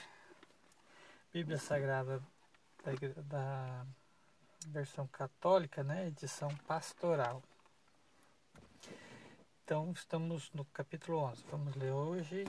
Bíblia 1.33 1.59
Sagrada 1.59 2.23
da, 2.85 3.23
da 3.25 3.87
versão 4.69 5.09
católica, 5.09 5.83
né? 5.83 6.07
Edição 6.07 6.55
pastoral. 6.69 7.43
Então, 9.65 9.91
estamos 9.91 10.49
no 10.53 10.65
capítulo 10.67 11.19
11. 11.19 11.45
Vamos 11.51 11.75
ler 11.75 11.91
hoje. 11.91 12.45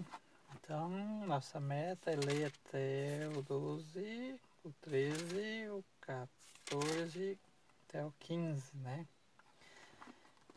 Então, 0.56 0.90
nossa 1.26 1.60
meta 1.60 2.12
é 2.12 2.16
ler 2.16 2.46
até 2.48 3.28
o 3.38 3.42
12, 3.42 4.40
o 4.64 4.72
13, 4.82 5.70
o 5.70 5.84
14 6.02 7.40
até 7.88 8.04
o 8.04 8.14
15, 8.20 8.76
né? 8.78 9.08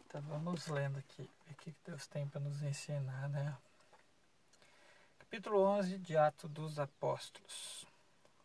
Então 0.07 0.21
vamos 0.23 0.67
lendo 0.67 0.99
aqui, 0.99 1.31
o 1.49 1.55
que 1.55 1.73
Deus 1.87 2.07
tem 2.09 2.27
para 2.27 2.41
nos 2.41 2.61
ensinar, 2.63 3.29
né? 3.29 3.57
Capítulo 5.21 5.63
11 5.63 5.99
de 5.99 6.17
Atos 6.17 6.51
dos 6.51 6.81
Apóstolos. 6.81 7.87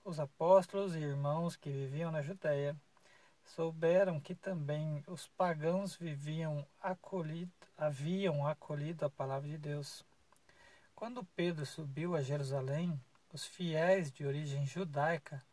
Os 0.04 0.20
apóstolos 0.20 0.96
e 0.96 1.00
irmãos 1.00 1.56
que 1.56 1.72
viviam 1.72 2.12
na 2.12 2.22
Judéia 2.22 2.76
souberam 3.44 4.20
que 4.20 4.36
também 4.36 5.04
os 5.08 5.28
pagãos 5.30 5.96
viviam 5.96 6.64
acolhido, 6.80 7.52
haviam 7.76 8.46
acolhido 8.46 9.04
a 9.04 9.10
palavra 9.10 9.50
de 9.50 9.58
Deus. 9.58 10.06
Quando 10.96 11.26
Pedro 11.36 11.66
subiu 11.66 12.16
a 12.16 12.22
Jerusalém, 12.22 12.98
os 13.34 13.46
fiéis 13.46 14.10
de 14.10 14.26
origem 14.26 14.66
judaica 14.66 15.44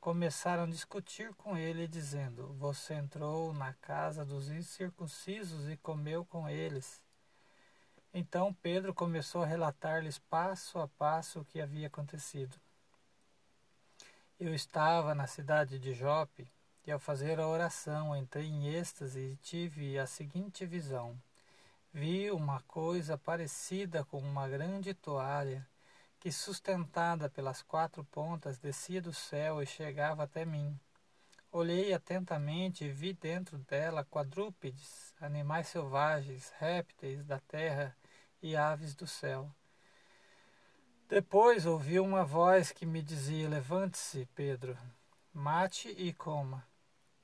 começaram 0.00 0.62
a 0.62 0.68
discutir 0.68 1.34
com 1.34 1.56
ele, 1.56 1.88
dizendo: 1.88 2.54
Você 2.54 2.94
entrou 2.94 3.52
na 3.52 3.72
casa 3.74 4.24
dos 4.24 4.50
incircuncisos 4.50 5.68
e 5.68 5.76
comeu 5.78 6.24
com 6.24 6.48
eles. 6.48 7.02
Então 8.12 8.54
Pedro 8.62 8.94
começou 8.94 9.42
a 9.42 9.46
relatar-lhes 9.46 10.20
passo 10.20 10.78
a 10.78 10.86
passo 10.86 11.40
o 11.40 11.44
que 11.44 11.60
havia 11.60 11.88
acontecido. 11.88 12.56
Eu 14.38 14.54
estava 14.54 15.12
na 15.12 15.26
cidade 15.26 15.76
de 15.76 15.92
Jope 15.92 16.46
e, 16.86 16.92
ao 16.92 17.00
fazer 17.00 17.40
a 17.40 17.48
oração, 17.48 18.16
entrei 18.16 18.46
em 18.46 18.68
êxtase 18.68 19.18
e 19.18 19.36
tive 19.36 19.98
a 19.98 20.06
seguinte 20.06 20.64
visão. 20.64 21.20
Vi 21.96 22.28
uma 22.32 22.60
coisa 22.62 23.16
parecida 23.16 24.04
com 24.04 24.18
uma 24.18 24.48
grande 24.48 24.92
toalha 24.92 25.64
que, 26.18 26.32
sustentada 26.32 27.30
pelas 27.30 27.62
quatro 27.62 28.02
pontas, 28.06 28.58
descia 28.58 29.00
do 29.00 29.12
céu 29.12 29.62
e 29.62 29.66
chegava 29.66 30.24
até 30.24 30.44
mim. 30.44 30.76
Olhei 31.52 31.94
atentamente 31.94 32.84
e 32.84 32.90
vi 32.90 33.12
dentro 33.12 33.58
dela 33.58 34.04
quadrúpedes, 34.04 35.14
animais 35.20 35.68
selvagens, 35.68 36.52
répteis 36.58 37.24
da 37.24 37.38
terra 37.38 37.96
e 38.42 38.56
aves 38.56 38.96
do 38.96 39.06
céu. 39.06 39.48
Depois 41.08 41.64
ouvi 41.64 42.00
uma 42.00 42.24
voz 42.24 42.72
que 42.72 42.84
me 42.84 43.02
dizia: 43.02 43.48
Levante-se, 43.48 44.28
Pedro, 44.34 44.76
mate 45.32 45.90
e 45.90 46.12
coma. 46.12 46.66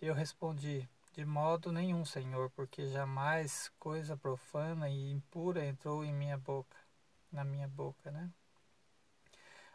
Eu 0.01 0.15
respondi: 0.15 0.89
De 1.13 1.25
modo 1.25 1.73
nenhum, 1.73 2.05
Senhor, 2.05 2.51
porque 2.51 2.87
jamais 2.87 3.71
coisa 3.79 4.17
profana 4.17 4.89
e 4.89 5.11
impura 5.11 5.67
entrou 5.67 6.05
em 6.05 6.13
minha 6.13 6.39
boca, 6.39 6.77
na 7.33 7.45
minha 7.45 7.67
boca, 7.67 8.11
né? 8.11 8.31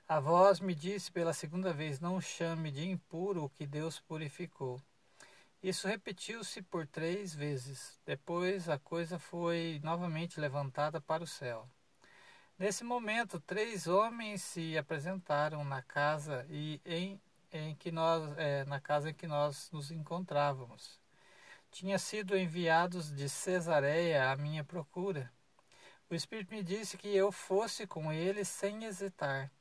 A 0.07 0.19
voz 0.19 0.59
me 0.59 0.73
disse 0.73 1.11
pela 1.11 1.33
segunda 1.33 1.73
vez: 1.73 1.99
Não 1.99 2.21
chame 2.21 2.71
de 2.71 2.87
impuro 2.87 3.43
o 3.43 3.49
que 3.49 3.65
Deus 3.65 3.99
purificou. 3.99 4.81
Isso 5.61 5.87
repetiu-se 5.87 6.61
por 6.61 6.85
três 6.87 7.33
vezes. 7.33 7.99
Depois 8.05 8.69
a 8.69 8.77
coisa 8.77 9.17
foi 9.17 9.81
novamente 9.83 10.39
levantada 10.39 11.01
para 11.01 11.23
o 11.23 11.27
céu. 11.27 11.67
Nesse 12.57 12.83
momento, 12.83 13.39
três 13.41 13.87
homens 13.87 14.41
se 14.41 14.77
apresentaram 14.77 15.65
na 15.65 15.81
casa 15.81 16.45
e 16.49 16.79
em, 16.85 17.19
em 17.51 17.75
que 17.75 17.91
nós, 17.91 18.37
é, 18.37 18.63
na 18.65 18.79
casa 18.79 19.09
em 19.09 19.13
que 19.13 19.27
nós 19.27 19.69
nos 19.71 19.91
encontrávamos. 19.91 21.03
Tinha 21.75 21.99
sido 21.99 22.37
enviados 22.37 23.13
de 23.13 23.27
Cesareia 23.27 24.31
à 24.31 24.37
minha 24.37 24.63
procura. 24.63 25.29
O 26.09 26.15
Espírito 26.15 26.55
me 26.55 26.63
disse 26.63 26.97
que 26.97 27.13
eu 27.13 27.33
fosse 27.33 27.85
com 27.85 28.13
eles 28.13 28.47
sem 28.47 28.85
hesitar 28.85 29.51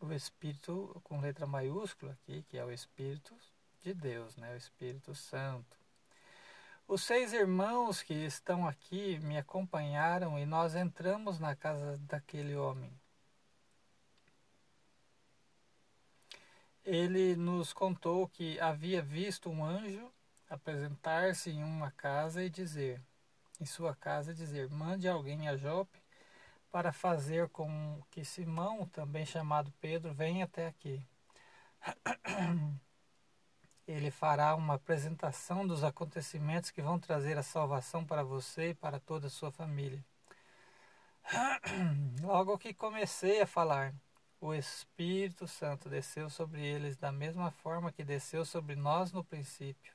o 0.00 0.12
Espírito 0.12 1.00
com 1.02 1.20
letra 1.20 1.48
maiúscula 1.48 2.12
aqui, 2.12 2.44
que 2.44 2.56
é 2.56 2.64
o 2.64 2.70
Espírito 2.70 3.34
de 3.82 3.92
Deus, 3.92 4.36
né? 4.36 4.54
o 4.54 4.56
Espírito 4.56 5.16
Santo. 5.16 5.76
Os 6.86 7.02
seis 7.02 7.32
irmãos 7.32 8.00
que 8.00 8.14
estão 8.14 8.68
aqui 8.68 9.18
me 9.18 9.36
acompanharam 9.36 10.38
e 10.38 10.46
nós 10.46 10.76
entramos 10.76 11.40
na 11.40 11.56
casa 11.56 11.98
daquele 12.02 12.54
homem. 12.54 12.92
Ele 16.88 17.36
nos 17.36 17.74
contou 17.74 18.26
que 18.26 18.58
havia 18.60 19.02
visto 19.02 19.50
um 19.50 19.62
anjo 19.62 20.10
apresentar-se 20.48 21.50
em 21.50 21.62
uma 21.62 21.90
casa 21.90 22.42
e 22.42 22.48
dizer, 22.48 22.98
em 23.60 23.66
sua 23.66 23.94
casa 23.94 24.32
dizer, 24.32 24.70
mande 24.70 25.06
alguém 25.06 25.48
a 25.48 25.54
Jope 25.54 26.02
para 26.70 26.90
fazer 26.90 27.50
com 27.50 28.00
que 28.10 28.24
Simão, 28.24 28.86
também 28.86 29.26
chamado 29.26 29.70
Pedro, 29.82 30.14
venha 30.14 30.46
até 30.46 30.66
aqui. 30.66 31.06
Ele 33.86 34.10
fará 34.10 34.54
uma 34.54 34.76
apresentação 34.76 35.66
dos 35.66 35.84
acontecimentos 35.84 36.70
que 36.70 36.80
vão 36.80 36.98
trazer 36.98 37.36
a 37.36 37.42
salvação 37.42 38.02
para 38.02 38.22
você 38.22 38.70
e 38.70 38.74
para 38.74 38.98
toda 38.98 39.26
a 39.26 39.30
sua 39.30 39.52
família. 39.52 40.02
Logo 42.24 42.56
que 42.56 42.72
comecei 42.72 43.42
a 43.42 43.46
falar, 43.46 43.92
o 44.40 44.54
Espírito 44.54 45.46
Santo 45.46 45.88
desceu 45.88 46.30
sobre 46.30 46.64
eles 46.64 46.96
da 46.96 47.10
mesma 47.10 47.50
forma 47.50 47.92
que 47.92 48.04
desceu 48.04 48.44
sobre 48.44 48.76
nós 48.76 49.12
no 49.12 49.24
princípio. 49.24 49.92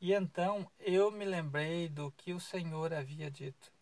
E 0.00 0.12
então 0.12 0.70
eu 0.78 1.10
me 1.10 1.24
lembrei 1.24 1.88
do 1.88 2.10
que 2.12 2.32
o 2.32 2.40
Senhor 2.40 2.94
havia 2.94 3.30
dito. 3.30 3.72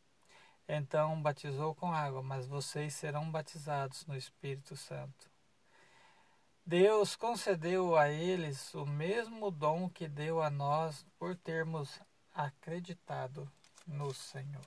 Então 0.68 1.20
batizou 1.22 1.74
com 1.74 1.92
água, 1.92 2.22
mas 2.22 2.46
vocês 2.46 2.94
serão 2.94 3.30
batizados 3.30 4.04
no 4.06 4.16
Espírito 4.16 4.76
Santo. 4.76 5.30
Deus 6.64 7.14
concedeu 7.14 7.96
a 7.96 8.08
eles 8.08 8.74
o 8.74 8.84
mesmo 8.84 9.52
dom 9.52 9.88
que 9.88 10.08
deu 10.08 10.42
a 10.42 10.50
nós 10.50 11.06
por 11.16 11.36
termos 11.36 12.00
acreditado 12.34 13.48
no 13.86 14.12
Senhor. 14.12 14.66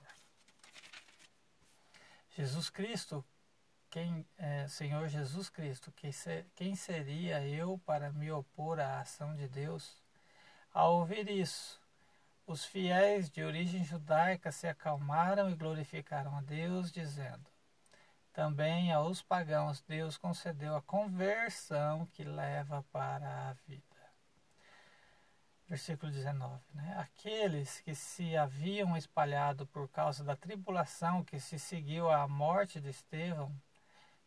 Jesus 2.38 2.70
Cristo, 2.70 3.26
quem, 3.90 4.26
é, 4.38 4.68
Senhor 4.68 5.08
Jesus 5.08 5.50
Cristo, 5.50 5.92
quem, 5.92 6.12
ser, 6.12 6.46
quem 6.56 6.76
seria 6.76 7.46
eu 7.46 7.80
para 7.86 8.12
me 8.12 8.32
opor 8.32 8.80
à 8.80 9.00
ação 9.00 9.36
de 9.36 9.48
Deus? 9.48 9.98
Ao 10.72 11.00
ouvir 11.00 11.28
isso, 11.30 11.82
os 12.46 12.66
fiéis 12.66 13.30
de 13.30 13.44
origem 13.44 13.84
judaica 13.84 14.52
se 14.52 14.68
acalmaram 14.68 15.50
e 15.50 15.56
glorificaram 15.56 16.38
a 16.38 16.42
Deus, 16.42 16.92
dizendo: 16.92 17.46
Também 18.32 18.92
aos 18.92 19.22
pagãos 19.22 19.82
Deus 19.82 20.18
concedeu 20.18 20.76
a 20.76 20.82
conversão 20.82 22.06
que 22.08 22.24
leva 22.24 22.84
para 22.92 23.50
a 23.50 23.54
vida. 23.68 23.84
Versículo 25.68 26.12
19. 26.12 26.60
Né? 26.74 26.96
Aqueles 26.98 27.80
que 27.82 27.94
se 27.94 28.36
haviam 28.36 28.98
espalhado 28.98 29.68
por 29.68 29.88
causa 29.90 30.24
da 30.24 30.36
tribulação 30.36 31.24
que 31.24 31.40
se 31.40 31.60
seguiu 31.60 32.10
à 32.10 32.28
morte 32.28 32.80
de 32.80 32.90
Estevão 32.90 33.56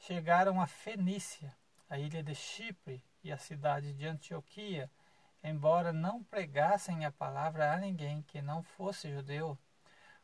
chegaram 0.07 0.61
a 0.61 0.67
Fenícia, 0.67 1.57
a 1.89 1.99
ilha 1.99 2.23
de 2.23 2.35
Chipre 2.35 3.03
e 3.25 3.33
a 3.33 3.37
cidade 3.37 3.93
de 3.93 4.07
Antioquia 4.07 4.91
embora 5.43 5.93
não 5.93 6.23
pregassem 6.23 7.05
a 7.05 7.11
palavra 7.11 7.73
a 7.73 7.77
ninguém 7.77 8.23
que 8.23 8.41
não 8.41 8.63
fosse 8.63 9.13
judeu. 9.13 9.59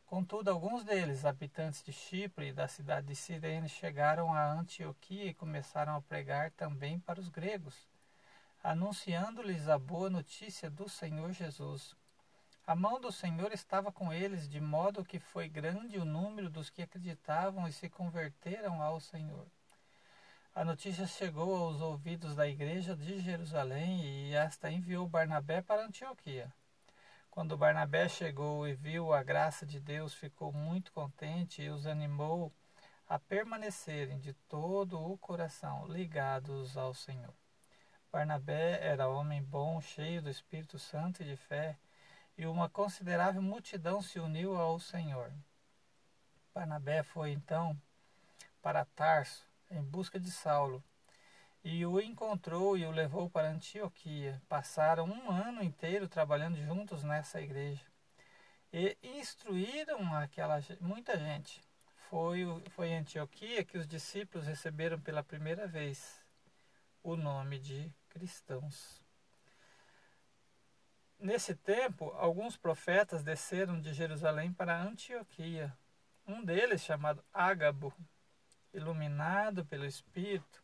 Contudo, 0.05 0.49
alguns 0.49 0.83
deles, 0.83 1.25
habitantes 1.25 1.83
de 1.83 1.91
Chipre 1.91 2.47
e 2.47 2.53
da 2.53 2.67
cidade 2.67 3.07
de 3.07 3.15
Cirene, 3.15 3.69
chegaram 3.69 4.33
a 4.33 4.51
Antioquia 4.51 5.25
e 5.25 5.33
começaram 5.33 5.95
a 5.95 6.01
pregar 6.01 6.51
também 6.51 6.99
para 6.99 7.19
os 7.19 7.29
gregos, 7.29 7.87
anunciando-lhes 8.63 9.67
a 9.67 9.77
boa 9.77 10.09
notícia 10.09 10.69
do 10.69 10.87
Senhor 10.87 11.31
Jesus. 11.31 11.95
A 12.65 12.75
mão 12.75 12.99
do 12.99 13.11
Senhor 13.11 13.51
estava 13.51 13.91
com 13.91 14.11
eles, 14.13 14.47
de 14.47 14.61
modo 14.61 15.03
que 15.03 15.19
foi 15.19 15.49
grande 15.49 15.99
o 15.99 16.05
número 16.05 16.49
dos 16.49 16.69
que 16.69 16.81
acreditavam 16.81 17.67
e 17.67 17.73
se 17.73 17.89
converteram 17.89 18.81
ao 18.81 18.99
Senhor. 18.99 19.47
A 20.59 20.65
notícia 20.65 21.07
chegou 21.07 21.55
aos 21.55 21.79
ouvidos 21.79 22.35
da 22.35 22.45
igreja 22.45 22.93
de 22.93 23.21
Jerusalém 23.21 24.03
e 24.03 24.35
esta 24.35 24.69
enviou 24.69 25.07
Barnabé 25.07 25.61
para 25.61 25.85
Antioquia. 25.85 26.53
Quando 27.31 27.57
Barnabé 27.57 28.09
chegou 28.09 28.67
e 28.67 28.73
viu 28.73 29.13
a 29.13 29.23
graça 29.23 29.65
de 29.65 29.79
Deus, 29.79 30.13
ficou 30.13 30.51
muito 30.51 30.91
contente 30.91 31.61
e 31.61 31.69
os 31.69 31.87
animou 31.87 32.51
a 33.07 33.17
permanecerem 33.17 34.19
de 34.19 34.33
todo 34.49 35.01
o 35.01 35.17
coração 35.19 35.87
ligados 35.87 36.75
ao 36.75 36.93
Senhor. 36.93 37.33
Barnabé 38.11 38.85
era 38.85 39.07
homem 39.07 39.41
bom, 39.41 39.79
cheio 39.79 40.21
do 40.21 40.29
Espírito 40.29 40.77
Santo 40.77 41.23
e 41.23 41.25
de 41.25 41.37
fé, 41.37 41.77
e 42.37 42.45
uma 42.45 42.67
considerável 42.67 43.41
multidão 43.41 44.01
se 44.01 44.19
uniu 44.19 44.57
ao 44.57 44.77
Senhor. 44.77 45.31
Barnabé 46.53 47.01
foi 47.01 47.31
então 47.31 47.81
para 48.61 48.83
Tarso 48.83 49.48
em 49.69 49.81
busca 49.81 50.19
de 50.19 50.31
Saulo 50.31 50.83
e 51.63 51.85
o 51.85 51.99
encontrou 51.99 52.77
e 52.77 52.85
o 52.85 52.91
levou 52.91 53.29
para 53.29 53.49
Antioquia. 53.49 54.41
Passaram 54.47 55.05
um 55.05 55.29
ano 55.29 55.63
inteiro 55.63 56.07
trabalhando 56.07 56.57
juntos 56.57 57.03
nessa 57.03 57.41
igreja 57.41 57.83
e 58.71 58.97
instruíram 59.03 60.13
aquela 60.15 60.59
muita 60.79 61.17
gente. 61.17 61.61
Foi, 62.09 62.45
foi 62.71 62.89
em 62.89 62.97
Antioquia 62.97 63.63
que 63.63 63.77
os 63.77 63.87
discípulos 63.87 64.47
receberam 64.47 64.99
pela 64.99 65.23
primeira 65.23 65.67
vez 65.67 66.19
o 67.03 67.15
nome 67.15 67.59
de 67.59 67.91
cristãos. 68.09 69.01
Nesse 71.19 71.53
tempo, 71.53 72.11
alguns 72.15 72.55
profetas 72.55 73.23
desceram 73.23 73.79
de 73.79 73.93
Jerusalém 73.93 74.53
para 74.53 74.81
Antioquia. 74.81 75.75
Um 76.25 76.43
deles, 76.43 76.81
chamado 76.81 77.23
Ágabo, 77.33 77.93
iluminado 78.73 79.65
pelo 79.65 79.85
Espírito, 79.85 80.61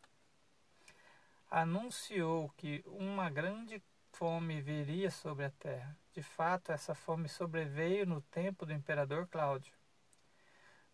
anunciou 1.50 2.50
que 2.56 2.82
uma 2.86 3.30
grande 3.30 3.82
fome 4.12 4.60
viria 4.60 5.10
sobre 5.10 5.44
a 5.44 5.50
terra. 5.50 5.96
De 6.12 6.22
fato, 6.22 6.72
essa 6.72 6.94
fome 6.94 7.28
sobreveio 7.28 8.06
no 8.06 8.20
tempo 8.20 8.64
do 8.64 8.72
imperador 8.72 9.26
Cláudio. 9.28 9.72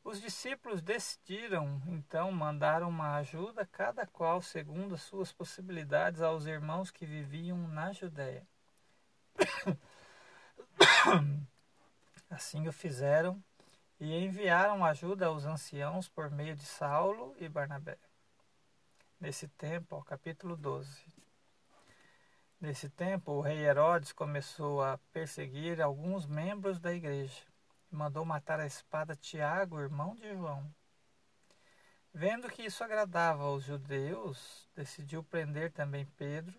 Os 0.04 0.20
discípulos 0.20 0.82
decidiram 0.82 1.80
então 1.86 2.32
mandar 2.32 2.82
uma 2.82 3.16
ajuda, 3.16 3.64
cada 3.64 4.04
qual 4.04 4.42
segundo 4.42 4.96
as 4.96 5.02
suas 5.02 5.32
possibilidades, 5.32 6.20
aos 6.20 6.44
irmãos 6.44 6.90
que 6.90 7.06
viviam 7.06 7.68
na 7.68 7.92
Judéia. 7.92 8.44
Assim 12.28 12.66
o 12.66 12.72
fizeram 12.72 13.42
e 14.03 14.16
enviaram 14.16 14.84
ajuda 14.84 15.26
aos 15.26 15.44
anciãos 15.44 16.09
por 16.09 16.28
meio 16.28 16.57
de 16.57 16.64
Saulo 16.64 17.36
e 17.38 17.48
Barnabé. 17.48 17.96
Nesse 19.20 19.46
tempo, 19.46 19.94
ó, 19.94 20.03
capítulo 20.03 20.57
12. 20.57 21.07
Nesse 22.61 22.88
tempo, 22.88 23.30
o 23.30 23.40
rei 23.40 23.59
Herodes 23.59 24.11
começou 24.11 24.82
a 24.82 24.98
perseguir 25.12 25.80
alguns 25.80 26.26
membros 26.26 26.80
da 26.80 26.92
igreja 26.92 27.44
e 27.92 27.94
mandou 27.94 28.24
matar 28.24 28.59
a 28.59 28.66
espada 28.66 29.14
Tiago, 29.14 29.78
irmão 29.78 30.16
de 30.16 30.34
João. 30.34 30.68
Vendo 32.12 32.50
que 32.50 32.62
isso 32.62 32.82
agradava 32.82 33.44
aos 33.44 33.62
judeus, 33.62 34.68
decidiu 34.74 35.22
prender 35.22 35.70
também 35.70 36.07
Pedro. 36.16 36.59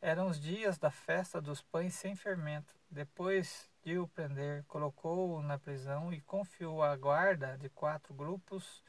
Eram 0.00 0.28
os 0.28 0.38
dias 0.38 0.78
da 0.78 0.92
festa 0.92 1.40
dos 1.40 1.60
pães 1.60 1.92
sem 1.92 2.14
fermento. 2.14 2.72
Depois 2.88 3.68
de 3.82 3.98
o 3.98 4.06
prender, 4.08 4.64
colocou-o 4.68 5.42
na 5.42 5.58
prisão 5.58 6.12
e 6.12 6.20
confiou 6.20 6.82
a 6.82 6.96
guarda 6.96 7.56
de 7.58 7.68
quatro 7.68 8.14
grupos 8.14 8.82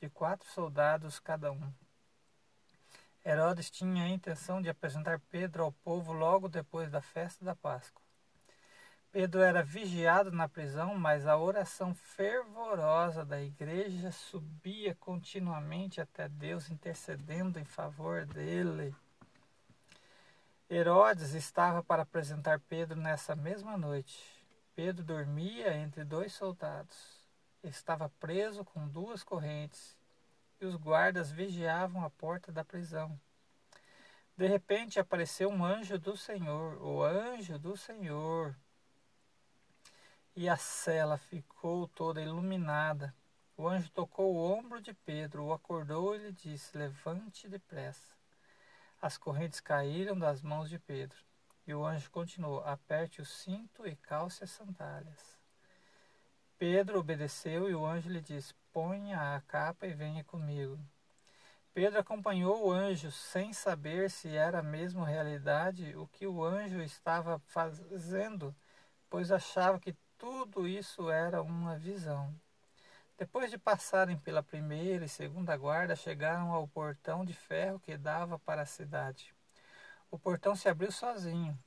de 0.00 0.10
quatro 0.10 0.46
soldados 0.50 1.18
cada 1.18 1.50
um. 1.50 1.72
Herodes 3.24 3.70
tinha 3.70 4.04
a 4.04 4.08
intenção 4.08 4.60
de 4.60 4.68
apresentar 4.68 5.18
Pedro 5.30 5.64
ao 5.64 5.72
povo 5.72 6.12
logo 6.12 6.46
depois 6.46 6.90
da 6.90 7.00
festa 7.00 7.42
da 7.42 7.56
Páscoa. 7.56 8.02
Pedro 9.10 9.40
era 9.40 9.62
vigiado 9.62 10.30
na 10.30 10.46
prisão, 10.46 10.94
mas 10.98 11.26
a 11.26 11.38
oração 11.38 11.94
fervorosa 11.94 13.24
da 13.24 13.40
igreja 13.40 14.12
subia 14.12 14.94
continuamente 14.96 16.00
até 16.00 16.28
Deus, 16.28 16.68
intercedendo 16.68 17.58
em 17.58 17.64
favor 17.64 18.26
dele. 18.26 18.94
Herodes 20.68 21.32
estava 21.32 21.82
para 21.82 22.02
apresentar 22.02 22.60
Pedro 22.68 23.00
nessa 23.00 23.34
mesma 23.36 23.78
noite. 23.78 24.33
Pedro 24.74 25.04
dormia 25.04 25.76
entre 25.76 26.04
dois 26.04 26.32
soldados. 26.32 27.22
Estava 27.62 28.08
preso 28.18 28.64
com 28.64 28.88
duas 28.88 29.22
correntes 29.22 29.96
e 30.60 30.66
os 30.66 30.74
guardas 30.74 31.30
vigiavam 31.30 32.04
a 32.04 32.10
porta 32.10 32.50
da 32.50 32.64
prisão. 32.64 33.18
De 34.36 34.48
repente 34.48 34.98
apareceu 34.98 35.48
um 35.48 35.64
anjo 35.64 35.96
do 35.96 36.16
Senhor, 36.16 36.82
o 36.82 37.04
anjo 37.04 37.56
do 37.56 37.76
Senhor, 37.76 38.56
e 40.34 40.48
a 40.48 40.56
cela 40.56 41.16
ficou 41.16 41.86
toda 41.86 42.20
iluminada. 42.20 43.14
O 43.56 43.68
anjo 43.68 43.88
tocou 43.90 44.34
o 44.34 44.52
ombro 44.52 44.80
de 44.80 44.92
Pedro, 44.92 45.44
o 45.44 45.52
acordou 45.52 46.16
e 46.16 46.18
lhe 46.18 46.32
disse: 46.32 46.76
Levante 46.76 47.48
depressa. 47.48 48.12
As 49.00 49.16
correntes 49.16 49.60
caíram 49.60 50.18
das 50.18 50.42
mãos 50.42 50.68
de 50.68 50.80
Pedro. 50.80 51.18
E 51.66 51.74
o 51.74 51.84
anjo 51.84 52.10
continuou: 52.10 52.60
Aperte 52.64 53.22
o 53.22 53.24
cinto 53.24 53.86
e 53.86 53.96
calce 53.96 54.44
as 54.44 54.50
sandálias. 54.50 55.38
Pedro 56.58 56.98
obedeceu 56.98 57.68
e 57.68 57.74
o 57.74 57.86
anjo 57.86 58.10
lhe 58.10 58.20
disse: 58.20 58.54
Ponha 58.72 59.34
a 59.34 59.40
capa 59.40 59.86
e 59.86 59.92
venha 59.92 60.22
comigo. 60.24 60.78
Pedro 61.72 61.98
acompanhou 61.98 62.66
o 62.68 62.70
anjo 62.70 63.10
sem 63.10 63.52
saber 63.52 64.08
se 64.08 64.28
era 64.28 64.62
mesmo 64.62 65.02
realidade 65.02 65.96
o 65.96 66.06
que 66.06 66.26
o 66.26 66.44
anjo 66.44 66.80
estava 66.80 67.40
fazendo, 67.46 68.54
pois 69.10 69.32
achava 69.32 69.80
que 69.80 69.96
tudo 70.16 70.68
isso 70.68 71.10
era 71.10 71.42
uma 71.42 71.76
visão. 71.76 72.32
Depois 73.18 73.50
de 73.50 73.58
passarem 73.58 74.16
pela 74.16 74.42
primeira 74.42 75.04
e 75.04 75.08
segunda 75.08 75.56
guarda, 75.56 75.96
chegaram 75.96 76.52
ao 76.52 76.68
portão 76.68 77.24
de 77.24 77.32
ferro 77.32 77.80
que 77.80 77.96
dava 77.96 78.38
para 78.38 78.62
a 78.62 78.66
cidade. 78.66 79.33
O 80.14 80.18
portão 80.26 80.54
se 80.54 80.68
abriu 80.68 80.92
sozinho. 80.92 81.58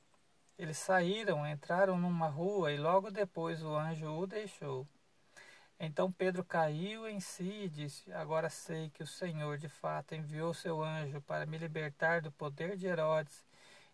Eles 0.58 0.78
saíram, 0.78 1.46
entraram 1.46 1.98
numa 1.98 2.28
rua 2.28 2.72
e 2.72 2.78
logo 2.78 3.10
depois 3.10 3.62
o 3.62 3.76
anjo 3.76 4.08
o 4.08 4.26
deixou. 4.26 4.88
Então 5.78 6.10
Pedro 6.10 6.42
caiu 6.42 7.06
em 7.06 7.20
si 7.20 7.64
e 7.64 7.68
disse: 7.68 8.10
Agora 8.10 8.48
sei 8.48 8.88
que 8.88 9.02
o 9.02 9.06
Senhor 9.06 9.58
de 9.58 9.68
fato 9.68 10.14
enviou 10.14 10.54
seu 10.54 10.82
anjo 10.82 11.20
para 11.20 11.44
me 11.44 11.58
libertar 11.58 12.22
do 12.22 12.32
poder 12.32 12.74
de 12.74 12.86
Herodes 12.86 13.44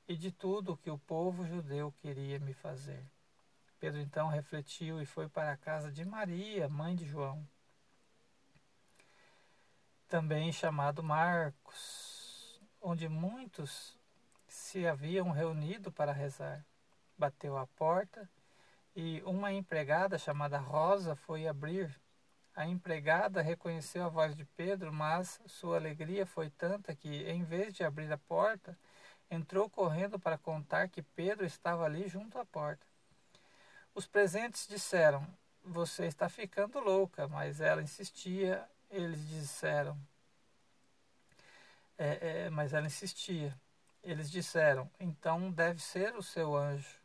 e 0.07 0.17
de 0.17 0.31
tudo 0.31 0.75
o 0.75 0.77
que 0.77 0.89
o 0.89 1.01
povo 1.01 1.45
judeu 1.45 1.93
queria 1.99 2.39
me 2.39 2.55
fazer. 2.55 3.05
Pedro 3.81 4.01
então 4.01 4.29
refletiu 4.29 5.03
e 5.03 5.05
foi 5.05 5.29
para 5.29 5.51
a 5.51 5.57
casa 5.57 5.91
de 5.91 6.05
Maria, 6.05 6.69
mãe 6.69 6.95
de 6.95 7.05
João, 7.05 7.45
também 10.07 10.53
chamado 10.53 11.03
Marcos, 11.03 12.63
onde 12.81 13.09
muitos 13.09 13.99
se 14.55 14.87
haviam 14.87 15.31
reunido 15.31 15.91
para 15.91 16.13
rezar. 16.13 16.65
Bateu 17.19 17.59
à 17.59 17.67
porta 17.67 18.29
e 18.95 19.21
uma 19.27 19.53
empregada 19.53 20.17
chamada 20.17 20.59
Rosa 20.59 21.17
foi 21.17 21.49
abrir. 21.49 22.01
A 22.55 22.65
empregada 22.65 23.43
reconheceu 23.43 24.05
a 24.05 24.09
voz 24.09 24.37
de 24.37 24.45
Pedro, 24.45 24.93
mas 24.93 25.41
sua 25.47 25.77
alegria 25.77 26.25
foi 26.25 26.51
tanta 26.51 26.95
que, 26.95 27.25
em 27.29 27.43
vez 27.43 27.75
de 27.75 27.83
abrir 27.83 28.11
a 28.13 28.17
porta, 28.17 28.79
entrou 29.29 29.69
correndo 29.69 30.21
para 30.21 30.39
contar 30.39 30.89
que 30.89 31.03
Pedro 31.03 31.45
estava 31.45 31.85
ali 31.85 32.07
junto 32.07 32.39
à 32.39 32.47
porta. 32.47 32.87
Os 33.93 34.07
presentes 34.07 34.69
disseram: 34.69 35.27
Você 35.65 36.07
está 36.07 36.29
ficando 36.29 36.79
louca, 36.79 37.27
mas 37.27 37.61
ela 37.61 37.83
insistia. 37.83 38.65
Eles 38.89 39.29
disseram: 39.29 39.99
é, 41.99 42.45
é, 42.45 42.51
Mas 42.51 42.73
ela 42.73 42.87
insistia. 42.87 43.53
Eles 44.05 44.31
disseram: 44.31 44.91
Então 45.01 45.51
deve 45.51 45.81
ser 45.81 46.15
o 46.15 46.23
seu 46.23 46.55
anjo. 46.55 47.03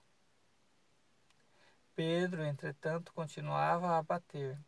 Pedro, 1.96 2.44
entretanto, 2.44 3.14
continuava 3.14 3.98
a 3.98 4.04
bater. 4.04 4.60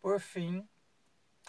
Por 0.00 0.20
fim, 0.20 0.66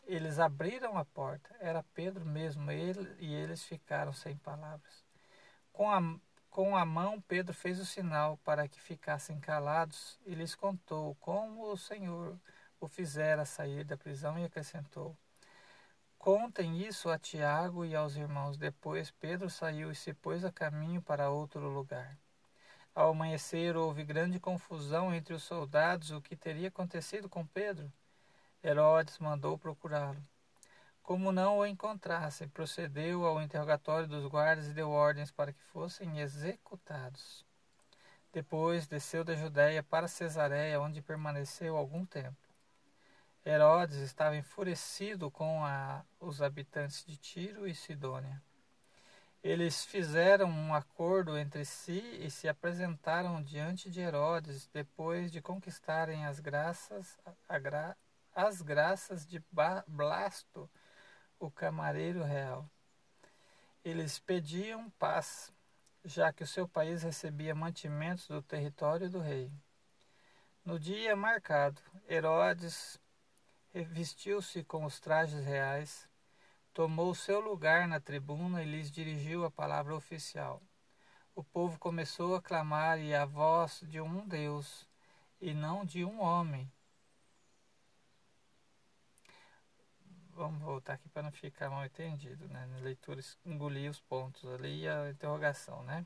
eles 0.06 0.40
abriram 0.40 0.98
a 0.98 1.06
porta. 1.06 1.56
Era 1.60 1.84
Pedro 1.94 2.26
mesmo, 2.26 2.70
ele, 2.72 3.16
e 3.20 3.34
eles 3.34 3.64
ficaram 3.64 4.12
sem 4.14 4.36
palavras. 4.38 5.06
Com 5.72 5.90
a, 5.92 6.00
com 6.50 6.76
a 6.76 6.86
mão, 6.86 7.22
Pedro 7.22 7.54
fez 7.54 7.80
o 7.80 7.86
sinal 7.86 8.38
para 8.44 8.68
que 8.68 8.82
ficassem 8.82 9.40
calados 9.40 10.20
e 10.26 10.34
lhes 10.34 10.56
contou 10.56 11.16
como 11.16 11.72
o 11.72 11.78
Senhor 11.78 12.40
o 12.80 12.88
fizera 12.88 13.46
sair 13.46 13.84
da 13.84 13.98
prisão 13.98 14.38
e 14.40 14.46
acrescentou: 14.46 15.18
Contem 16.26 16.82
isso 16.82 17.08
a 17.12 17.20
Tiago 17.20 17.86
e 17.86 17.96
aos 17.96 18.16
irmãos. 18.16 18.58
Depois 18.58 19.12
Pedro 19.12 19.48
saiu 19.48 19.92
e 19.92 19.96
se 19.96 20.12
pôs 20.12 20.44
a 20.44 20.52
caminho 20.52 21.00
para 21.00 21.30
outro 21.30 21.70
lugar. 21.70 22.18
Ao 22.96 23.12
amanhecer 23.12 23.78
houve 23.78 24.04
grande 24.04 24.40
confusão 24.40 25.14
entre 25.14 25.36
os 25.36 25.44
soldados 25.44 26.10
o 26.10 26.20
que 26.20 26.36
teria 26.36 26.70
acontecido 26.70 27.30
com 27.30 27.46
Pedro. 27.46 27.94
Herodes 28.64 29.20
mandou 29.20 29.56
procurá-lo. 29.56 30.18
Como 31.04 31.32
não 31.32 31.60
o 31.60 31.66
encontrassem, 31.68 32.50
procedeu 32.50 33.24
ao 33.24 33.40
interrogatório 33.40 34.08
dos 34.08 34.26
guardas 34.26 34.68
e 34.68 34.74
deu 34.74 34.90
ordens 34.90 35.30
para 35.30 35.54
que 35.54 35.62
fossem 35.66 36.22
executados. 36.22 37.46
Depois 38.34 38.88
desceu 38.88 39.24
da 39.24 39.36
Judéia 39.36 39.84
para 39.84 40.08
Cesareia, 40.08 40.82
onde 40.82 41.04
permaneceu 41.04 41.78
algum 41.78 42.04
tempo. 42.04 42.45
Herodes 43.46 43.98
estava 43.98 44.36
enfurecido 44.36 45.30
com 45.30 45.64
a, 45.64 46.04
os 46.20 46.42
habitantes 46.42 47.06
de 47.06 47.16
Tiro 47.16 47.68
e 47.68 47.76
Sidônia. 47.76 48.42
Eles 49.44 49.86
fizeram 49.86 50.50
um 50.50 50.74
acordo 50.74 51.38
entre 51.38 51.64
si 51.64 52.00
e 52.20 52.32
se 52.32 52.48
apresentaram 52.48 53.44
diante 53.44 53.92
de 53.92 54.02
Herodes 54.02 54.68
depois 54.74 55.32
de 55.32 55.44
conquistarem 55.44 56.26
as 56.26 56.40
graças, 56.40 57.20
gra, 57.62 57.96
as 58.34 58.64
graças 58.64 59.28
de 59.28 59.40
Blasto, 59.88 60.68
o 61.40 61.52
camareiro 61.52 62.24
real. 62.24 62.68
Eles 63.84 64.18
pediam 64.18 64.90
paz, 64.98 65.54
já 66.04 66.34
que 66.34 66.44
o 66.44 66.48
seu 66.48 66.68
país 66.68 67.04
recebia 67.04 67.54
mantimentos 67.54 68.28
do 68.28 68.42
território 68.42 69.08
do 69.08 69.20
rei. 69.20 69.52
No 70.66 70.80
dia 70.80 71.16
marcado, 71.16 71.80
Herodes 72.10 73.00
vestiu-se 73.84 74.64
com 74.64 74.86
os 74.86 75.00
trajes 75.00 75.44
reais 75.46 76.08
tomou 76.76 77.16
seu 77.16 77.40
lugar 77.40 77.88
na 77.88 78.02
tribuna 78.02 78.62
e 78.62 78.66
lhes 78.66 78.92
dirigiu 78.92 79.46
a 79.46 79.50
palavra 79.50 79.96
oficial. 79.96 80.62
O 81.34 81.42
povo 81.42 81.80
começou 81.80 82.36
a 82.36 82.42
clamar 82.42 83.00
e 83.00 83.16
a 83.16 83.26
voz 83.26 83.82
de 83.84 84.02
um 84.02 84.28
Deus 84.28 84.86
e 85.40 85.54
não 85.54 85.86
de 85.86 86.04
um 86.04 86.22
homem. 86.22 86.70
Vamos 90.32 90.62
voltar 90.62 90.94
aqui 90.94 91.08
para 91.08 91.24
não 91.24 91.32
ficar 91.32 91.70
mal 91.70 91.86
entendido, 91.86 92.46
né? 92.50 92.66
Na 92.66 92.80
leitura 92.80 93.22
engolir 93.46 93.90
os 93.90 94.02
pontos 94.02 94.44
ali 94.54 94.82
e 94.82 94.90
a 94.90 95.10
interrogação, 95.10 95.82
né? 95.84 96.06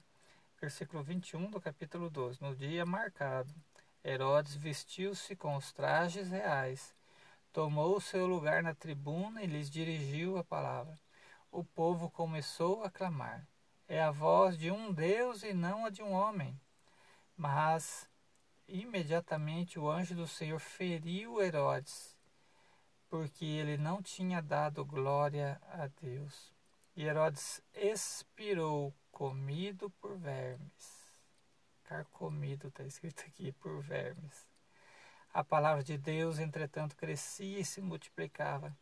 Versículo 0.61 1.01
21 1.01 1.49
do 1.49 1.59
capítulo 1.59 2.11
12. 2.11 2.39
No 2.41 2.55
dia 2.55 2.85
marcado, 2.85 3.51
Herodes 4.03 4.55
vestiu-se 4.55 5.35
com 5.35 5.55
os 5.55 5.71
trajes 5.71 6.29
reais 6.29 6.93
tomou 7.51 7.99
seu 7.99 8.27
lugar 8.27 8.61
na 8.63 8.73
tribuna 8.73 9.43
e 9.43 9.47
lhes 9.47 9.69
dirigiu 9.69 10.37
a 10.37 10.43
palavra. 10.43 10.97
O 11.51 11.63
povo 11.63 12.09
começou 12.09 12.83
a 12.83 12.89
clamar. 12.89 13.47
É 13.87 14.01
a 14.01 14.11
voz 14.11 14.57
de 14.57 14.71
um 14.71 14.93
Deus 14.93 15.43
e 15.43 15.53
não 15.53 15.85
a 15.85 15.89
de 15.89 16.03
um 16.03 16.11
homem. 16.11 16.59
Mas 17.35 18.07
imediatamente 18.67 19.79
o 19.79 19.89
anjo 19.89 20.15
do 20.15 20.27
Senhor 20.27 20.59
feriu 20.59 21.41
Herodes, 21.41 22.15
porque 23.09 23.45
ele 23.45 23.77
não 23.77 24.01
tinha 24.01 24.41
dado 24.41 24.85
glória 24.85 25.59
a 25.71 25.87
Deus. 25.99 26.53
E 26.95 27.03
Herodes 27.03 27.61
expirou, 27.73 28.93
comido 29.11 29.89
por 30.01 30.17
vermes. 30.17 31.09
Carcomido, 31.83 32.67
está 32.67 32.83
escrito 32.83 33.23
aqui, 33.25 33.51
por 33.53 33.81
vermes. 33.81 34.48
A 35.31 35.43
palavra 35.43 35.83
de 35.83 35.97
Deus, 35.97 36.39
entretanto, 36.39 36.95
crescia 36.95 37.59
e 37.59 37.65
se 37.65 37.81
multiplicava. 37.81 38.75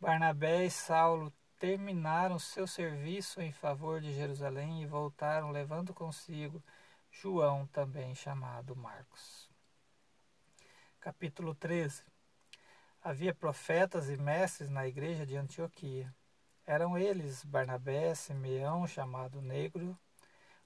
Barnabé 0.00 0.64
e 0.66 0.70
Saulo 0.70 1.32
terminaram 1.58 2.38
seu 2.38 2.66
serviço 2.66 3.40
em 3.40 3.52
favor 3.52 4.00
de 4.00 4.12
Jerusalém 4.12 4.82
e 4.82 4.86
voltaram 4.86 5.52
levando 5.52 5.94
consigo 5.94 6.62
João, 7.10 7.66
também 7.68 8.12
chamado 8.14 8.74
Marcos. 8.74 9.48
Capítulo 10.98 11.54
13 11.54 12.02
Havia 13.00 13.32
profetas 13.32 14.08
e 14.08 14.16
mestres 14.16 14.68
na 14.68 14.86
igreja 14.88 15.24
de 15.24 15.36
Antioquia. 15.36 16.12
Eram 16.66 16.98
eles 16.98 17.44
Barnabé, 17.44 18.14
Simeão, 18.14 18.86
chamado 18.86 19.40
Negro, 19.40 19.98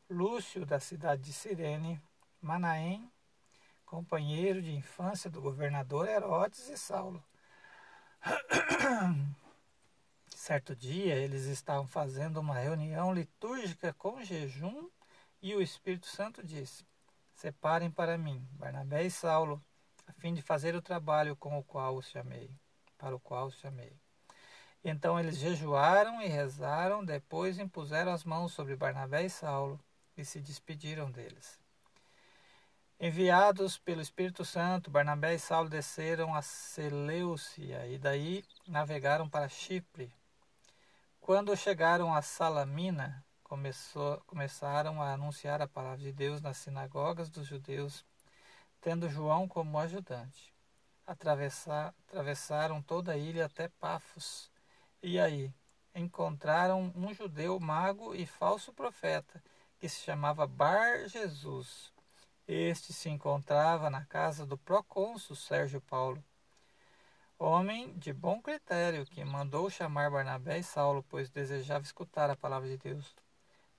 Lúcio, 0.09 0.65
da 0.65 0.79
cidade 0.79 1.23
de 1.23 1.33
Cirene, 1.33 2.01
Manaém, 2.41 3.11
companheiro 3.87 4.61
de 4.61 4.75
infância 4.75 5.31
do 5.31 5.41
governador 5.41 6.09
Herodes 6.09 6.69
e 6.69 6.77
Saulo. 6.77 7.25
Certo 10.29 10.77
dia, 10.77 11.15
eles 11.15 11.45
estavam 11.45 11.87
fazendo 11.87 12.39
uma 12.39 12.59
reunião 12.59 13.15
litúrgica 13.15 13.95
com 13.95 14.23
jejum 14.23 14.91
e 15.41 15.55
o 15.55 15.63
Espírito 15.63 16.07
Santo 16.07 16.45
disse: 16.45 16.85
Separem 17.35 17.91
para 17.91 18.19
mim 18.19 18.47
Barnabé 18.53 19.05
e 19.05 19.11
Saulo 19.11 19.65
a 20.07 20.13
fim 20.13 20.35
de 20.35 20.43
fazer 20.43 20.75
o 20.75 20.83
trabalho 20.83 21.35
com 21.37 21.59
o 21.59 21.65
qual 21.65 21.97
os 21.97 22.09
chamei, 22.09 22.51
para 22.99 23.15
o 23.15 23.21
qual 23.21 23.47
os 23.47 23.57
chamei. 23.57 23.97
Então 24.85 25.19
eles 25.19 25.39
jejuaram 25.39 26.23
e 26.23 26.29
rezaram, 26.29 27.05
depois 27.05 27.59
impuseram 27.59 28.13
as 28.13 28.25
mãos 28.25 28.53
sobre 28.53 28.77
Barnabé 28.77 29.25
e 29.25 29.31
Saulo 29.31 29.81
e 30.17 30.25
se 30.25 30.41
despediram 30.41 31.11
deles. 31.11 31.66
Enviados 32.99 33.79
pelo 33.79 34.01
Espírito 34.01 34.45
Santo, 34.45 34.91
Barnabé 34.91 35.35
e 35.35 35.39
Saulo 35.39 35.69
desceram 35.69 36.35
a 36.35 36.41
Seleucia 36.41 37.87
e 37.87 37.99
daí 37.99 38.43
navegaram 38.67 39.29
para 39.29 39.49
Chipre. 39.49 40.13
Quando 41.21 41.57
chegaram 41.57 42.15
a 42.15 42.23
Salamina, 42.23 43.25
começou, 43.43 44.21
começaram 44.27 45.03
a 45.03 45.13
anunciar 45.13 45.61
a 45.61 45.69
palavra 45.69 45.99
de 45.99 46.13
Deus 46.13 46.41
nas 46.41 46.57
sinagogas 46.57 47.29
dos 47.29 47.47
judeus 47.47 48.05
tendo 48.87 49.09
João 49.09 49.49
como 49.49 49.81
ajudante. 49.81 50.55
Atravessar, 51.05 51.93
atravessaram 52.07 52.81
toda 52.81 53.13
a 53.13 53.17
ilha 53.17 53.47
até 53.47 53.69
Pafos. 53.69 54.49
E 55.03 55.19
aí 55.19 55.53
encontraram 55.93 56.93
um 56.95 57.13
judeu 57.13 57.59
mago 57.59 58.15
e 58.15 58.25
falso 58.25 58.73
profeta, 58.73 59.43
que 59.81 59.89
se 59.89 60.03
chamava 60.03 60.47
Bar 60.47 61.09
Jesus. 61.09 61.93
Este 62.49 62.93
se 62.93 63.09
encontrava 63.09 63.91
na 63.91 64.05
casa 64.05 64.47
do 64.47 64.57
procônsul 64.57 65.35
Sérgio 65.35 65.81
Paulo, 65.81 66.25
homem 67.37 67.99
de 67.99 68.13
bom 68.13 68.41
critério, 68.41 69.05
que 69.05 69.25
mandou 69.25 69.69
chamar 69.69 70.13
Barnabé 70.13 70.61
e 70.61 70.63
Saulo, 70.63 71.05
pois 71.09 71.29
desejava 71.29 71.85
escutar 71.85 72.31
a 72.31 72.37
palavra 72.37 72.69
de 72.69 72.77
Deus. 72.79 73.17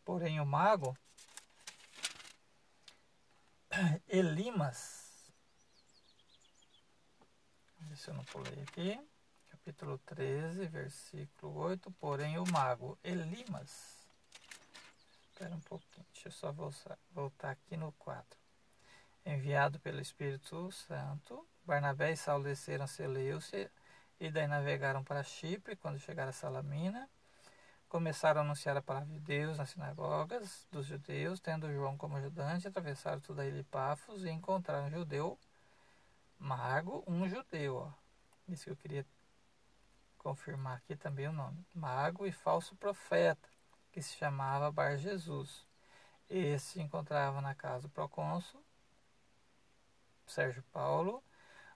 Porém, 0.03 0.41
o 0.41 0.45
mago 0.45 0.97
Elimas. 4.09 5.31
Deixa 7.79 8.11
eu 8.11 8.15
não 8.15 8.25
pulei 8.25 8.63
aqui. 8.63 8.99
Capítulo 9.49 9.97
13, 9.99 10.67
versículo 10.67 11.55
8. 11.55 11.89
Porém, 11.91 12.37
o 12.37 12.45
mago 12.51 12.99
Elimas. 13.01 14.05
Espera 15.31 15.55
um 15.55 15.61
pouquinho. 15.61 16.05
Deixa 16.11 16.27
eu 16.27 16.31
só 16.33 16.51
voltar 17.13 17.51
aqui 17.51 17.77
no 17.77 17.93
4. 17.93 18.46
Enviado 19.27 19.79
pelo 19.79 19.99
Espírito 19.99 20.71
Santo, 20.71 21.45
Barnabé 21.65 22.13
e 22.13 22.17
Saulo 22.17 22.45
desceram 22.45 22.85
a 22.85 22.87
Seleucia 22.87 23.69
e 24.19 24.31
daí 24.31 24.47
navegaram 24.47 25.03
para 25.03 25.21
Chipre. 25.21 25.75
Quando 25.75 25.99
chegaram 25.99 26.29
a 26.29 26.33
Salamina, 26.33 27.09
Começaram 27.89 28.41
a 28.41 28.43
anunciar 28.43 28.75
a 28.75 28.81
palavra 28.81 29.07
de 29.07 29.19
Deus 29.19 29.57
nas 29.57 29.69
sinagogas 29.69 30.67
dos 30.69 30.85
judeus, 30.85 31.39
tendo 31.39 31.71
João 31.71 31.95
como 31.95 32.17
ajudante, 32.17 32.67
atravessaram 32.67 33.21
toda 33.21 33.43
a 33.43 33.45
ilha 33.45 33.63
de 33.63 34.25
e 34.25 34.29
encontraram 34.29 34.87
um 34.87 34.89
judeu, 34.89 35.39
mago, 36.37 37.01
um 37.07 37.29
judeu, 37.29 37.77
ó. 37.77 37.91
Isso 38.49 38.65
que 38.65 38.71
eu 38.71 38.75
queria 38.75 39.05
confirmar 40.17 40.77
aqui 40.77 40.97
também 40.97 41.29
o 41.29 41.31
nome. 41.31 41.65
Mago 41.73 42.27
e 42.27 42.31
falso 42.31 42.75
profeta, 42.75 43.47
que 43.89 44.01
se 44.01 44.17
chamava 44.17 44.69
Bar 44.69 44.97
Jesus. 44.97 45.65
Esse 46.29 46.73
se 46.73 46.81
encontrava 46.81 47.39
na 47.39 47.55
casa 47.55 47.83
do 47.83 47.89
procônsul 47.89 48.61
Sérgio 50.31 50.63
Paulo, 50.71 51.23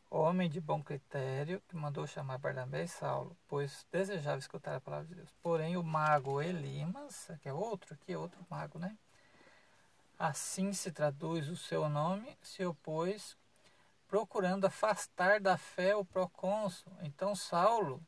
homem 0.09 0.49
de 0.49 0.59
bom 0.59 0.83
critério, 0.83 1.61
que 1.67 1.75
mandou 1.75 2.05
chamar 2.05 2.37
Barnabé 2.37 2.83
e 2.83 2.87
Saulo, 2.87 3.35
pois 3.47 3.85
desejava 3.91 4.39
escutar 4.39 4.75
a 4.75 4.81
palavra 4.81 5.07
de 5.07 5.15
Deus. 5.15 5.33
Porém, 5.41 5.77
o 5.77 5.83
mago 5.83 6.41
Elimas, 6.41 7.31
que 7.41 7.49
é 7.49 7.53
outro 7.53 7.93
aqui, 7.93 8.15
outro 8.15 8.45
mago, 8.49 8.77
né? 8.77 8.97
Assim 10.19 10.73
se 10.73 10.91
traduz 10.91 11.49
o 11.49 11.55
seu 11.55 11.89
nome, 11.89 12.37
se 12.41 12.63
opôs, 12.65 13.37
procurando 14.07 14.67
afastar 14.67 15.39
da 15.39 15.57
fé 15.57 15.95
o 15.95 16.05
procônsul. 16.05 16.91
Então, 17.01 17.33
Saulo, 17.33 18.05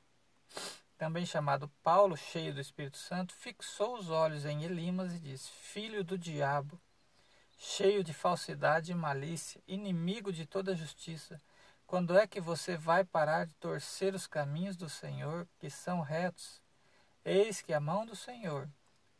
também 0.98 1.26
chamado 1.26 1.72
Paulo, 1.82 2.16
cheio 2.16 2.54
do 2.54 2.60
Espírito 2.60 2.98
Santo, 2.98 3.34
fixou 3.34 3.98
os 3.98 4.10
olhos 4.10 4.46
em 4.46 4.64
Elimas 4.64 5.14
e 5.14 5.20
disse: 5.20 5.50
Filho 5.50 6.04
do 6.04 6.18
diabo, 6.18 6.80
cheio 7.66 8.04
de 8.04 8.14
falsidade 8.14 8.92
e 8.92 8.96
malícia, 8.96 9.62
inimigo 9.66 10.34
de 10.34 10.46
toda 10.46 10.76
justiça 10.76 11.42
quando 11.88 12.18
é 12.18 12.28
que 12.28 12.42
você 12.42 12.76
vai 12.76 13.06
parar 13.06 13.46
de 13.46 13.56
torcer 13.56 14.14
os 14.14 14.28
caminhos 14.28 14.76
do 14.76 14.90
Senhor, 14.90 15.48
que 15.60 15.70
são 15.70 16.02
retos? 16.02 16.62
Eis 17.24 17.62
que 17.62 17.74
a 17.74 17.80
mão 17.80 18.06
do 18.06 18.18
Senhor 18.18 18.68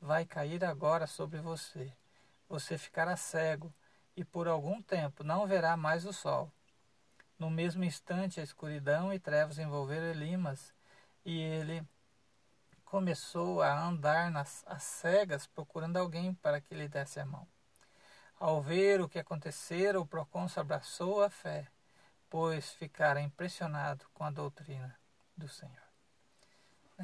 vai 0.02 0.26
cair 0.26 0.66
agora 0.66 1.08
sobre 1.08 1.40
você. 1.40 1.94
Você 2.50 2.78
ficará 2.78 3.16
cego 3.16 3.74
e 4.16 4.26
por 4.26 4.48
algum 4.48 4.82
tempo 4.82 5.24
não 5.24 5.48
verá 5.48 5.78
mais 5.78 6.06
o 6.06 6.12
sol. 6.12 6.52
No 7.40 7.50
mesmo 7.50 7.86
instante, 7.86 8.42
a 8.42 8.44
escuridão 8.44 9.14
e 9.14 9.20
trevas 9.20 9.58
envolveram 9.58 10.08
Elimas 10.08 10.74
e 11.24 11.40
ele 11.40 11.82
começou 12.84 13.62
a 13.62 13.88
andar 13.88 14.30
nas 14.30 14.66
as 14.68 14.84
cegas 14.84 15.48
procurando 15.48 15.96
alguém 15.96 16.34
para 16.34 16.60
que 16.60 16.76
lhe 16.76 16.90
desse 16.90 17.22
a 17.22 17.26
mão. 17.26 17.48
Ao 18.44 18.62
ver 18.62 19.00
o 19.00 19.08
que 19.08 19.18
acontecera, 19.18 20.02
o 20.02 20.06
procônsul 20.06 20.60
abraçou 20.60 21.24
a 21.24 21.30
fé 21.30 21.66
pois 22.34 22.74
ficara 22.74 23.22
impressionado 23.22 24.06
com 24.12 24.24
a 24.24 24.32
doutrina 24.32 25.00
do 25.38 25.48
Senhor. 25.48 25.88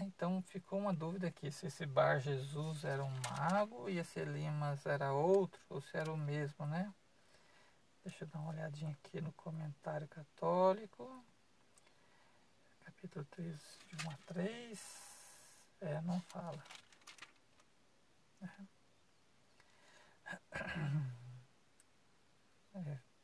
Então 0.01 0.41
ficou 0.41 0.79
uma 0.79 0.91
dúvida 0.91 1.27
aqui 1.27 1.51
se 1.51 1.67
esse 1.67 1.85
Bar 1.85 2.19
Jesus 2.19 2.83
era 2.83 3.05
um 3.05 3.13
mago 3.29 3.87
e 3.87 3.99
esse 3.99 4.19
Elimas 4.19 4.87
era 4.87 5.13
outro, 5.13 5.61
ou 5.69 5.79
se 5.81 5.95
era 5.95 6.11
o 6.11 6.17
mesmo, 6.17 6.65
né? 6.65 6.91
Deixa 8.03 8.23
eu 8.23 8.27
dar 8.27 8.39
uma 8.39 8.49
olhadinha 8.49 8.91
aqui 8.91 9.21
no 9.21 9.31
comentário 9.33 10.07
católico. 10.07 11.23
Capítulo 12.83 13.23
3, 13.25 13.55
de 13.85 14.07
1 14.07 14.09
a 14.09 14.17
3. 14.25 14.79
É, 15.81 16.01
não 16.01 16.19
fala. 16.21 16.63
É, 18.41 18.49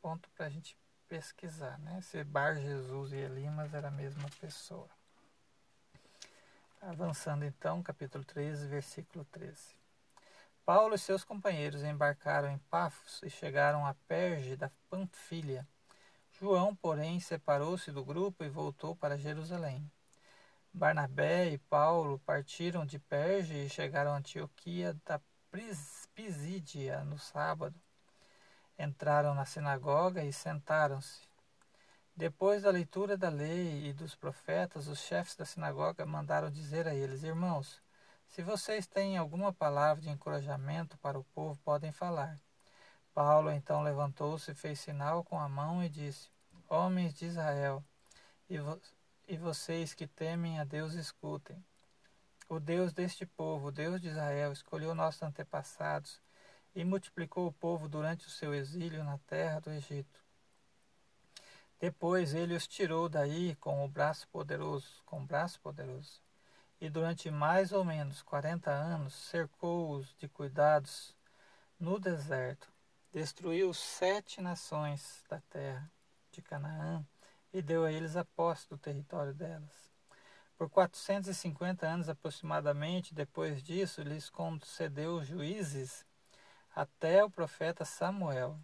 ponto 0.00 0.28
para 0.30 0.46
a 0.46 0.48
gente 0.48 0.76
pesquisar, 1.08 1.78
né? 1.78 2.00
Se 2.00 2.22
Bar 2.24 2.56
Jesus 2.56 3.12
e 3.12 3.16
Elimas 3.16 3.72
era 3.74 3.88
a 3.88 3.90
mesma 3.90 4.28
pessoa. 4.40 4.88
Avançando 6.80 7.44
então, 7.44 7.82
capítulo 7.82 8.24
13, 8.24 8.66
versículo 8.68 9.24
13. 9.26 9.74
Paulo 10.64 10.94
e 10.94 10.98
seus 10.98 11.24
companheiros 11.24 11.82
embarcaram 11.82 12.50
em 12.50 12.58
Pafos 12.70 13.20
e 13.22 13.30
chegaram 13.30 13.86
a 13.86 13.94
Perge 14.08 14.56
da 14.56 14.70
Panfilha. 14.90 15.66
João, 16.38 16.74
porém, 16.74 17.18
separou-se 17.20 17.90
do 17.90 18.04
grupo 18.04 18.44
e 18.44 18.48
voltou 18.48 18.94
para 18.94 19.16
Jerusalém. 19.16 19.90
Barnabé 20.72 21.50
e 21.50 21.58
Paulo 21.58 22.18
partiram 22.20 22.84
de 22.84 22.98
Perge 22.98 23.54
e 23.54 23.70
chegaram 23.70 24.12
a 24.12 24.18
Antioquia 24.18 24.94
da 25.04 25.20
Pisídia 26.14 27.02
no 27.04 27.18
sábado 27.18 27.74
entraram 28.78 29.34
na 29.34 29.44
sinagoga 29.44 30.22
e 30.22 30.32
sentaram-se. 30.32 31.20
Depois 32.14 32.62
da 32.62 32.70
leitura 32.70 33.16
da 33.16 33.28
lei 33.28 33.88
e 33.88 33.92
dos 33.92 34.14
profetas, 34.14 34.86
os 34.88 34.98
chefes 35.00 35.36
da 35.36 35.44
sinagoga 35.44 36.06
mandaram 36.06 36.50
dizer 36.50 36.88
a 36.88 36.94
eles: 36.94 37.22
Irmãos, 37.22 37.82
se 38.28 38.42
vocês 38.42 38.86
têm 38.86 39.16
alguma 39.16 39.52
palavra 39.52 40.02
de 40.02 40.10
encorajamento 40.10 40.96
para 40.98 41.18
o 41.18 41.24
povo, 41.24 41.58
podem 41.64 41.92
falar. 41.92 42.38
Paulo 43.12 43.50
então 43.50 43.82
levantou-se, 43.82 44.54
fez 44.54 44.80
sinal 44.80 45.24
com 45.24 45.38
a 45.38 45.48
mão 45.48 45.82
e 45.82 45.88
disse: 45.88 46.30
Homens 46.68 47.14
de 47.14 47.26
Israel, 47.26 47.84
e, 48.48 48.58
vo 48.58 48.80
e 49.28 49.36
vocês 49.36 49.94
que 49.94 50.06
temem 50.06 50.58
a 50.58 50.64
Deus, 50.64 50.94
escutem. 50.94 51.64
O 52.48 52.60
Deus 52.60 52.92
deste 52.92 53.26
povo, 53.26 53.68
o 53.68 53.72
Deus 53.72 54.00
de 54.00 54.08
Israel, 54.08 54.52
escolheu 54.52 54.94
nossos 54.94 55.22
antepassados 55.22 56.20
e 56.76 56.84
multiplicou 56.84 57.46
o 57.46 57.52
povo 57.52 57.88
durante 57.88 58.26
o 58.26 58.30
seu 58.30 58.54
exílio 58.54 59.02
na 59.02 59.16
terra 59.26 59.60
do 59.60 59.70
Egito. 59.70 60.22
Depois 61.80 62.34
ele 62.34 62.54
os 62.54 62.66
tirou 62.66 63.08
daí 63.08 63.54
com 63.56 63.82
o 63.82 63.88
braço 63.88 64.28
poderoso, 64.28 65.02
com 65.06 65.22
o 65.22 65.26
braço 65.26 65.58
poderoso, 65.60 66.20
e 66.78 66.90
durante 66.90 67.30
mais 67.30 67.72
ou 67.72 67.82
menos 67.82 68.22
quarenta 68.22 68.70
anos 68.70 69.14
cercou-os 69.14 70.14
de 70.18 70.28
cuidados 70.28 71.16
no 71.80 71.98
deserto. 71.98 72.68
destruiu 73.10 73.72
sete 73.72 74.42
nações 74.42 75.24
da 75.30 75.40
terra 75.48 75.90
de 76.30 76.42
Canaã 76.42 77.02
e 77.54 77.62
deu 77.62 77.86
a 77.86 77.92
eles 77.92 78.16
a 78.16 78.24
posse 78.24 78.68
do 78.68 78.76
território 78.76 79.32
delas. 79.32 79.90
Por 80.58 80.68
450 80.68 81.86
anos 81.86 82.10
aproximadamente 82.10 83.14
depois 83.14 83.62
disso, 83.62 84.02
lhes 84.02 84.28
concedeu 84.28 85.24
juízes 85.24 86.05
até 86.76 87.24
o 87.24 87.30
profeta 87.30 87.86
Samuel. 87.86 88.60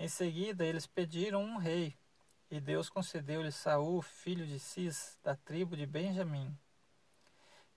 Em 0.00 0.08
seguida, 0.08 0.66
eles 0.66 0.84
pediram 0.84 1.44
um 1.44 1.58
rei, 1.58 1.96
e 2.50 2.60
Deus 2.60 2.90
concedeu-lhe 2.90 3.52
Saul, 3.52 4.02
filho 4.02 4.44
de 4.44 4.58
Cis, 4.58 5.16
da 5.22 5.36
tribo 5.36 5.76
de 5.76 5.86
Benjamim, 5.86 6.58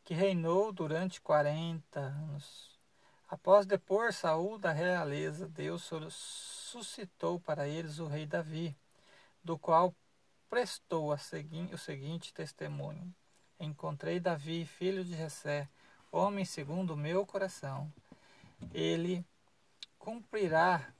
que 0.03 0.15
reinou 0.15 0.71
durante 0.71 1.21
quarenta 1.21 1.99
anos. 1.99 2.79
Após 3.27 3.67
depor 3.67 4.11
Saul 4.11 4.57
da 4.57 4.71
realeza, 4.71 5.47
Deus 5.47 5.83
suscitou 6.11 7.39
para 7.39 7.67
eles 7.67 7.99
o 7.99 8.07
rei 8.07 8.25
Davi, 8.25 8.75
do 9.43 9.55
qual 9.55 9.95
prestou 10.49 11.15
segui 11.15 11.69
o 11.71 11.77
seguinte 11.77 12.33
testemunho: 12.33 13.13
Encontrei 13.59 14.19
Davi, 14.19 14.65
filho 14.65 15.05
de 15.05 15.15
Jessé, 15.15 15.69
homem 16.11 16.43
segundo 16.43 16.95
o 16.95 16.97
meu 16.97 17.23
coração. 17.23 17.93
Ele 18.73 19.23
cumprirá 19.99 20.91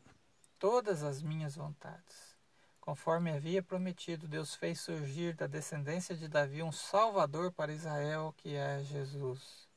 todas 0.60 1.02
as 1.02 1.24
minhas 1.24 1.56
vontades. 1.56 2.38
Conforme 2.82 3.32
havia 3.32 3.64
prometido, 3.64 4.28
Deus 4.28 4.54
fez 4.54 4.82
surgir 4.82 5.34
da 5.36 5.48
descendência 5.48 6.16
de 6.16 6.28
Davi 6.28 6.62
um 6.62 6.72
Salvador 6.72 7.52
para 7.52 7.72
Israel, 7.72 8.34
que 8.38 8.56
é 8.56 8.84
Jesus. 8.84 9.68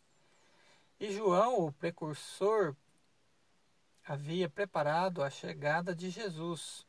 E 0.99 1.13
João, 1.13 1.67
o 1.67 1.73
precursor, 1.73 2.75
havia 4.05 4.49
preparado 4.49 5.23
a 5.23 5.31
chegada 5.31 5.95
de 5.95 6.11
Jesus, 6.11 6.87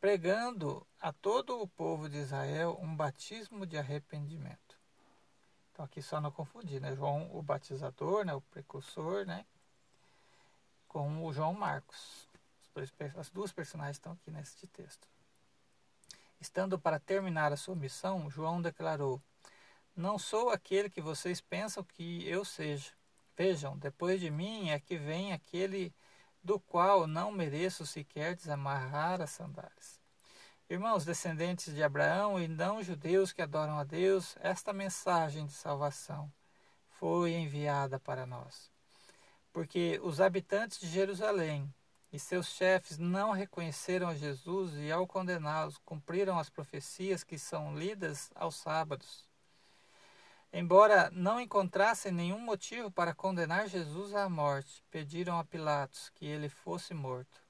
pregando 0.00 0.86
a 1.00 1.12
todo 1.12 1.60
o 1.60 1.68
povo 1.68 2.08
de 2.08 2.18
Israel 2.18 2.78
um 2.80 2.94
batismo 2.94 3.66
de 3.66 3.76
arrependimento. 3.76 4.78
Então 5.72 5.84
aqui 5.84 6.02
só 6.02 6.20
não 6.20 6.30
confundir, 6.30 6.80
né? 6.80 6.94
João 6.96 7.28
o 7.32 7.42
batizador, 7.42 8.24
né? 8.24 8.34
o 8.34 8.40
precursor, 8.40 9.24
né? 9.24 9.44
Com 10.88 11.24
o 11.24 11.32
João 11.32 11.52
Marcos. 11.52 12.26
as 13.16 13.30
duas 13.30 13.52
personagens 13.52 13.96
estão 13.96 14.12
aqui 14.12 14.30
neste 14.30 14.66
texto. 14.66 15.06
Estando 16.40 16.78
para 16.78 16.98
terminar 16.98 17.52
a 17.52 17.56
sua 17.56 17.76
missão, 17.76 18.30
João 18.30 18.62
declarou: 18.62 19.20
Não 19.94 20.18
sou 20.18 20.50
aquele 20.50 20.88
que 20.88 21.00
vocês 21.00 21.40
pensam 21.40 21.84
que 21.84 22.26
eu 22.28 22.44
seja. 22.44 22.92
Vejam, 23.36 23.76
depois 23.76 24.20
de 24.20 24.30
mim 24.30 24.70
é 24.70 24.80
que 24.80 24.96
vem 24.96 25.32
aquele 25.32 25.94
do 26.42 26.58
qual 26.58 27.06
não 27.06 27.30
mereço 27.30 27.86
sequer 27.86 28.34
desamarrar 28.34 29.20
as 29.20 29.30
sandálias. 29.30 30.00
Irmãos, 30.70 31.04
descendentes 31.04 31.74
de 31.74 31.82
Abraão 31.82 32.38
e 32.40 32.46
não 32.46 32.82
judeus 32.82 33.32
que 33.32 33.42
adoram 33.42 33.78
a 33.78 33.84
Deus, 33.84 34.36
esta 34.40 34.72
mensagem 34.72 35.46
de 35.46 35.52
salvação 35.52 36.32
foi 36.90 37.32
enviada 37.32 37.98
para 37.98 38.26
nós. 38.26 38.70
Porque 39.58 39.98
os 40.04 40.20
habitantes 40.20 40.78
de 40.78 40.86
Jerusalém 40.86 41.68
e 42.12 42.18
seus 42.20 42.46
chefes 42.46 42.96
não 42.96 43.32
reconheceram 43.32 44.06
a 44.06 44.14
Jesus 44.14 44.72
e, 44.76 44.92
ao 44.92 45.04
condená-los, 45.04 45.78
cumpriram 45.78 46.38
as 46.38 46.48
profecias 46.48 47.24
que 47.24 47.36
são 47.36 47.76
lidas 47.76 48.30
aos 48.36 48.54
sábados. 48.54 49.26
Embora 50.52 51.10
não 51.10 51.40
encontrassem 51.40 52.12
nenhum 52.12 52.38
motivo 52.38 52.88
para 52.88 53.12
condenar 53.12 53.68
Jesus 53.68 54.14
à 54.14 54.28
morte, 54.28 54.84
pediram 54.92 55.40
a 55.40 55.44
Pilatos 55.44 56.08
que 56.14 56.24
ele 56.24 56.48
fosse 56.48 56.94
morto. 56.94 57.42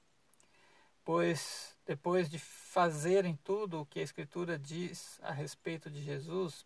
Pois, 1.05 1.77
depois 1.85 2.27
de 2.27 2.39
fazerem 2.39 3.37
tudo 3.43 3.81
o 3.81 3.85
que 3.85 3.99
a 3.99 4.03
Escritura 4.03 4.57
diz 4.57 5.19
a 5.21 5.31
respeito 5.31 5.91
de 5.91 6.01
Jesus, 6.01 6.65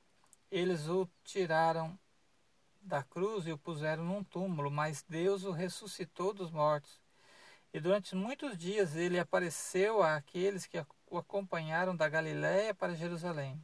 eles 0.49 0.87
o 0.87 1.05
tiraram 1.21 1.99
da 2.83 3.03
cruz 3.03 3.47
e 3.47 3.51
o 3.51 3.57
puseram 3.57 4.03
num 4.03 4.23
túmulo, 4.23 4.69
mas 4.69 5.03
Deus 5.07 5.43
o 5.43 5.51
ressuscitou 5.51 6.33
dos 6.33 6.51
mortos. 6.51 7.01
E 7.73 7.79
durante 7.79 8.15
muitos 8.15 8.57
dias 8.57 8.95
ele 8.95 9.17
apareceu 9.17 10.03
àqueles 10.03 10.65
que 10.65 10.85
o 11.09 11.17
acompanharam 11.17 11.95
da 11.95 12.07
Galiléia 12.07 12.73
para 12.73 12.93
Jerusalém. 12.95 13.59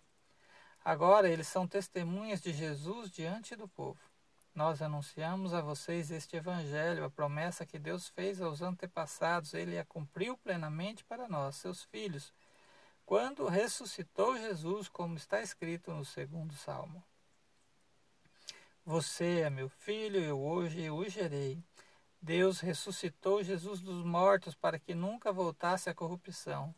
Agora 0.83 1.29
eles 1.29 1.47
são 1.47 1.67
testemunhas 1.67 2.41
de 2.41 2.51
Jesus 2.53 3.11
diante 3.11 3.55
do 3.55 3.67
povo. 3.67 3.99
Nós 4.55 4.81
anunciamos 4.81 5.53
a 5.53 5.61
vocês 5.61 6.09
este 6.09 6.35
Evangelho, 6.35 7.05
a 7.05 7.09
promessa 7.09 7.65
que 7.65 7.77
Deus 7.77 8.09
fez 8.09 8.41
aos 8.41 8.61
antepassados, 8.61 9.53
ele 9.53 9.77
a 9.77 9.85
cumpriu 9.85 10.35
plenamente 10.37 11.03
para 11.03 11.27
nós, 11.27 11.57
seus 11.57 11.83
filhos, 11.83 12.33
quando 13.05 13.47
ressuscitou 13.47 14.37
Jesus, 14.37 14.89
como 14.89 15.15
está 15.15 15.41
escrito 15.41 15.93
no 15.93 16.03
segundo 16.03 16.53
salmo. 16.55 17.03
Você 18.89 19.41
é 19.41 19.51
meu 19.51 19.69
filho, 19.69 20.19
eu 20.19 20.41
hoje 20.41 20.89
o 20.89 21.07
gerei. 21.07 21.63
Deus 22.19 22.59
ressuscitou 22.59 23.43
Jesus 23.43 23.81
dos 23.81 24.03
mortos 24.03 24.55
para 24.55 24.79
que 24.79 24.95
nunca 24.95 25.31
voltasse 25.31 25.91
à 25.91 25.93
corrupção. 25.93 26.73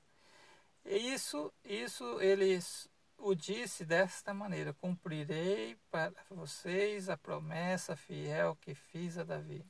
E 0.84 0.98
isso, 0.98 1.54
isso 1.64 2.20
eles 2.20 2.90
o 3.18 3.34
disse 3.34 3.86
desta 3.86 4.34
maneira: 4.34 4.74
Cumprirei 4.74 5.78
para 5.90 6.12
vocês 6.30 7.08
a 7.08 7.16
promessa 7.16 7.96
fiel 7.96 8.58
que 8.60 8.76
fiz 8.76 9.18
a 9.18 9.24
Davi. 9.24 9.66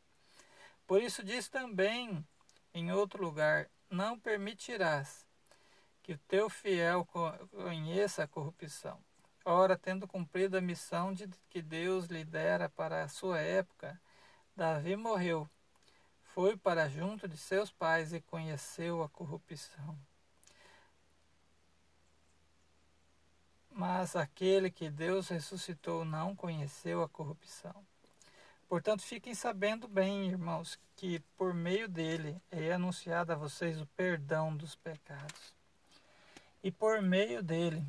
Por 0.87 0.99
isso 0.99 1.23
diz 1.23 1.47
também 1.47 2.25
em 2.73 2.91
outro 2.91 3.23
lugar: 3.23 3.69
Não 3.87 4.19
permitirás 4.19 5.27
que 6.01 6.13
o 6.13 6.19
teu 6.27 6.49
fiel 6.49 7.05
conheça 7.05 8.23
a 8.23 8.27
corrupção. 8.27 8.99
Ora, 9.43 9.75
tendo 9.75 10.07
cumprido 10.07 10.57
a 10.57 10.61
missão 10.61 11.13
de 11.13 11.27
que 11.49 11.61
Deus 11.61 12.05
lhe 12.05 12.23
dera 12.23 12.69
para 12.69 13.03
a 13.03 13.07
sua 13.07 13.39
época, 13.39 13.99
Davi 14.55 14.95
morreu. 14.95 15.49
Foi 16.23 16.55
para 16.55 16.87
junto 16.87 17.27
de 17.27 17.37
seus 17.37 17.71
pais 17.71 18.13
e 18.13 18.21
conheceu 18.21 19.01
a 19.01 19.09
corrupção. 19.09 19.97
Mas 23.71 24.15
aquele 24.15 24.69
que 24.69 24.89
Deus 24.89 25.29
ressuscitou 25.29 26.05
não 26.05 26.35
conheceu 26.35 27.01
a 27.01 27.09
corrupção. 27.09 27.73
Portanto, 28.69 29.01
fiquem 29.01 29.33
sabendo 29.33 29.87
bem, 29.87 30.27
irmãos, 30.27 30.79
que 30.95 31.19
por 31.35 31.53
meio 31.53 31.89
dele 31.89 32.39
é 32.51 32.71
anunciado 32.71 33.33
a 33.33 33.35
vocês 33.35 33.81
o 33.81 33.87
perdão 33.87 34.55
dos 34.55 34.75
pecados. 34.75 35.53
E 36.63 36.71
por 36.71 37.01
meio 37.01 37.41
dele, 37.41 37.83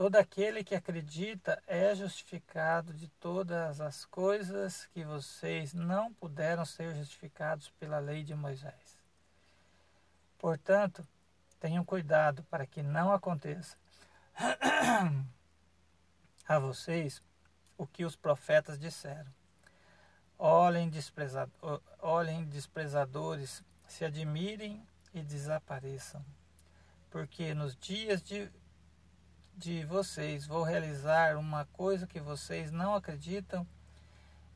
todo 0.00 0.16
aquele 0.16 0.64
que 0.64 0.74
acredita 0.74 1.62
é 1.66 1.94
justificado 1.94 2.94
de 2.94 3.06
todas 3.20 3.82
as 3.82 4.06
coisas 4.06 4.86
que 4.94 5.04
vocês 5.04 5.74
não 5.74 6.10
puderam 6.14 6.64
ser 6.64 6.94
justificados 6.94 7.68
pela 7.78 7.98
lei 7.98 8.24
de 8.24 8.34
Moisés. 8.34 8.98
Portanto, 10.38 11.06
tenham 11.60 11.84
cuidado 11.84 12.42
para 12.44 12.66
que 12.66 12.82
não 12.82 13.12
aconteça 13.12 13.76
a 16.48 16.58
vocês 16.58 17.22
o 17.76 17.86
que 17.86 18.02
os 18.02 18.16
profetas 18.16 18.78
disseram. 18.78 19.30
Olhem, 20.38 20.88
desprezado, 20.88 21.52
olhem 21.98 22.46
desprezadores, 22.46 23.62
se 23.86 24.06
admirem 24.06 24.82
e 25.12 25.20
desapareçam, 25.20 26.24
porque 27.10 27.52
nos 27.52 27.76
dias 27.76 28.22
de, 28.22 28.50
de 29.60 29.84
vocês 29.84 30.46
vou 30.46 30.62
realizar 30.62 31.36
uma 31.36 31.66
coisa 31.66 32.06
que 32.06 32.18
vocês 32.18 32.72
não 32.72 32.94
acreditam 32.94 33.66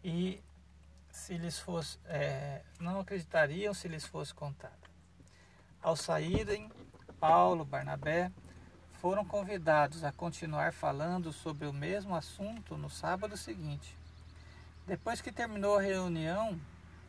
e 0.02 0.42
se 1.10 1.36
lhes 1.36 1.58
fosse 1.58 1.98
é, 2.06 2.62
não 2.80 2.98
acreditariam 3.00 3.74
se 3.74 3.86
lhes 3.86 4.06
fosse 4.06 4.32
contado. 4.32 4.88
Ao 5.82 5.94
saírem, 5.94 6.72
Paulo, 7.20 7.66
Barnabé 7.66 8.32
foram 8.94 9.26
convidados 9.26 10.04
a 10.04 10.10
continuar 10.10 10.72
falando 10.72 11.34
sobre 11.34 11.66
o 11.66 11.72
mesmo 11.72 12.16
assunto 12.16 12.74
no 12.78 12.88
sábado 12.88 13.36
seguinte. 13.36 13.98
Depois 14.86 15.20
que 15.20 15.30
terminou 15.30 15.76
a 15.76 15.82
reunião, 15.82 16.58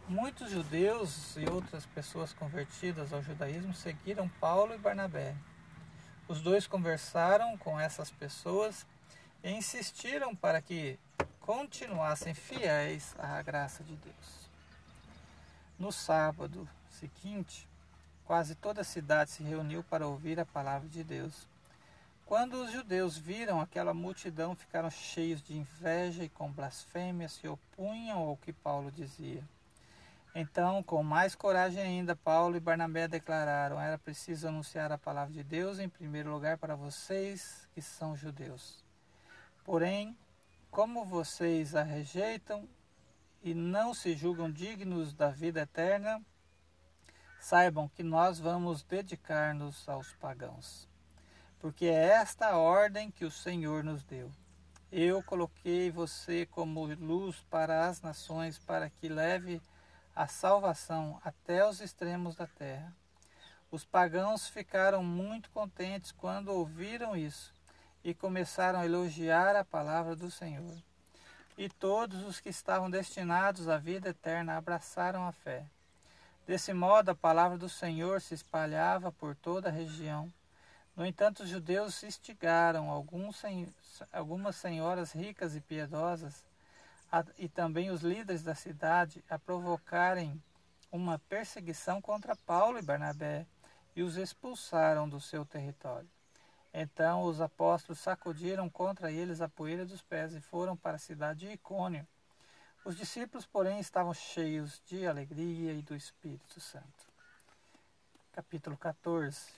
muitos 0.10 0.52
judeus 0.52 1.38
e 1.38 1.50
outras 1.50 1.86
pessoas 1.86 2.34
convertidas 2.34 3.14
ao 3.14 3.24
judaísmo 3.24 3.74
seguiram 3.74 4.28
Paulo 4.28 4.74
e 4.74 4.78
Barnabé. 4.78 5.34
Os 6.28 6.41
dois 6.41 6.65
conversaram 6.65 7.55
com 7.57 7.80
essas 7.80 8.09
pessoas 8.09 8.86
e 9.43 9.51
insistiram 9.51 10.36
para 10.36 10.59
que 10.59 10.97
continuassem 11.39 12.34
fiéis 12.34 13.15
à 13.19 13.39
graça 13.43 13.84
de 13.84 13.95
Deus. 13.95 14.49
No 15.78 15.91
sábado 15.91 16.67
seguinte, 16.89 17.67
quase 18.26 18.55
toda 18.55 18.82
a 18.82 18.86
cidade 18.86 19.30
se 19.30 19.43
reuniu 19.43 19.84
para 19.84 20.07
ouvir 20.07 20.39
a 20.39 20.45
palavra 20.45 20.89
de 20.89 21.03
Deus. 21.03 21.47
Quando 22.26 22.55
os 22.55 22.71
judeus 22.71 23.15
viram 23.15 23.61
aquela 23.61 23.93
multidão, 23.93 24.55
ficaram 24.55 24.89
cheios 24.89 25.43
de 25.43 25.55
inveja 25.55 26.23
e 26.23 26.30
com 26.30 26.51
blasfêmia 26.51 27.30
se 27.30 27.47
opunham 27.47 28.17
ao 28.17 28.38
que 28.38 28.51
Paulo 28.51 28.91
dizia. 28.91 29.43
Então, 30.38 30.84
com 30.84 31.02
mais 31.02 31.34
coragem 31.34 31.82
ainda, 31.82 32.14
Paulo 32.14 32.58
e 32.58 32.60
Barnabé 32.60 33.08
declararam: 33.08 33.80
era 33.80 33.98
preciso 33.98 34.50
anunciar 34.50 34.92
a 34.92 34.98
palavra 34.98 35.34
de 35.34 35.42
Deus 35.42 35.80
em 35.80 35.88
primeiro 35.88 36.30
lugar 36.30 36.58
para 36.58 36.76
vocês 36.76 37.66
que 37.74 37.82
são 37.82 38.18
judeus. 38.18 38.84
Porém, 39.64 40.18
como 40.70 41.06
vocês 41.06 41.74
a 41.74 41.84
rejeitam 41.84 42.68
e 43.42 43.54
não 43.54 43.94
se 43.94 44.14
julgam 44.14 44.52
dignos 44.52 45.14
da 45.14 45.30
vida 45.30 45.62
eterna, 45.62 46.22
saibam 47.40 47.88
que 47.88 48.04
nós 48.04 48.38
vamos 48.38 48.84
dedicar-nos 48.84 49.88
aos 49.88 50.12
pagãos. 50.16 50.90
Porque 51.60 51.86
é 51.86 52.08
esta 52.08 52.48
a 52.48 52.58
ordem 52.58 53.10
que 53.10 53.24
o 53.24 53.32
Senhor 53.32 53.86
nos 53.86 54.04
deu. 54.04 54.30
Eu 54.92 55.24
coloquei 55.24 55.90
você 55.90 56.46
como 56.46 56.86
luz 56.96 57.38
para 57.50 57.88
as 57.88 58.02
nações, 58.02 58.60
para 58.60 58.90
que 58.90 59.08
leve 59.08 59.62
a 60.16 60.28
salvação 60.28 61.20
até 61.26 61.68
os 61.68 61.82
extremos 61.82 62.36
da 62.36 62.47
terra. 62.47 62.95
Os 63.70 63.84
pagãos 63.84 64.47
ficaram 64.47 65.03
muito 65.03 65.49
contentes 65.49 66.13
quando 66.13 66.47
ouviram 66.47 67.18
isso 67.18 67.53
e 68.01 68.13
começaram 68.13 68.80
a 68.80 68.86
elogiar 68.86 69.57
a 69.57 69.66
palavra 69.66 70.16
do 70.16 70.32
Senhor. 70.32 70.78
E 71.57 71.68
todos 71.68 72.24
os 72.24 72.39
que 72.39 72.47
estavam 72.47 72.89
destinados 72.89 73.68
à 73.68 73.78
vida 73.78 74.09
eterna 74.09 74.55
abraçaram 74.55 75.28
a 75.28 75.34
fé. 75.34 75.66
Desse 76.47 76.72
modo, 76.74 77.09
a 77.09 77.16
palavra 77.16 77.57
do 77.57 77.68
Senhor 77.68 78.22
se 78.22 78.34
espalhava 78.34 79.11
por 79.11 79.36
toda 79.36 79.68
a 79.68 79.72
região. 79.72 80.32
No 80.95 81.05
entanto, 81.05 81.43
os 81.43 81.49
judeus 81.49 82.01
instigaram 82.03 82.89
algumas 82.89 84.55
senhoras 84.55 85.11
ricas 85.11 85.55
e 85.55 85.59
piedosas 85.59 86.45
e 87.38 87.47
também 87.47 87.91
os 87.91 88.01
líderes 88.01 88.43
da 88.43 88.55
cidade 88.55 89.24
a 89.30 89.38
provocarem 89.38 90.41
uma 90.91 91.20
perseguição 91.20 92.01
contra 92.01 92.36
Paulo 92.36 92.78
e 92.78 92.82
Barnabé 92.82 93.45
e 93.95 94.01
os 94.01 94.18
expulsaram 94.18 95.07
do 95.07 95.20
seu 95.20 95.45
território. 95.45 96.09
Então 96.74 97.24
os 97.24 97.39
apóstolos 97.39 97.99
sacudiram 97.99 98.70
contra 98.70 99.11
eles 99.11 99.39
a 99.39 99.47
poeira 99.47 99.86
dos 99.86 100.01
pés 100.01 100.34
e 100.34 100.41
foram 100.41 100.76
para 100.76 100.95
a 100.95 100.99
cidade 100.99 101.47
de 101.47 101.53
Icônio. 101.53 102.05
Os 102.84 102.97
discípulos, 102.97 103.45
porém, 103.45 103.80
estavam 103.80 104.13
cheios 104.13 104.82
de 104.86 105.07
alegria 105.07 105.74
e 105.74 105.82
do 105.82 105.95
Espírito 105.95 106.59
Santo. 106.59 107.16
Capítulo 108.32 108.78
14 108.78 109.53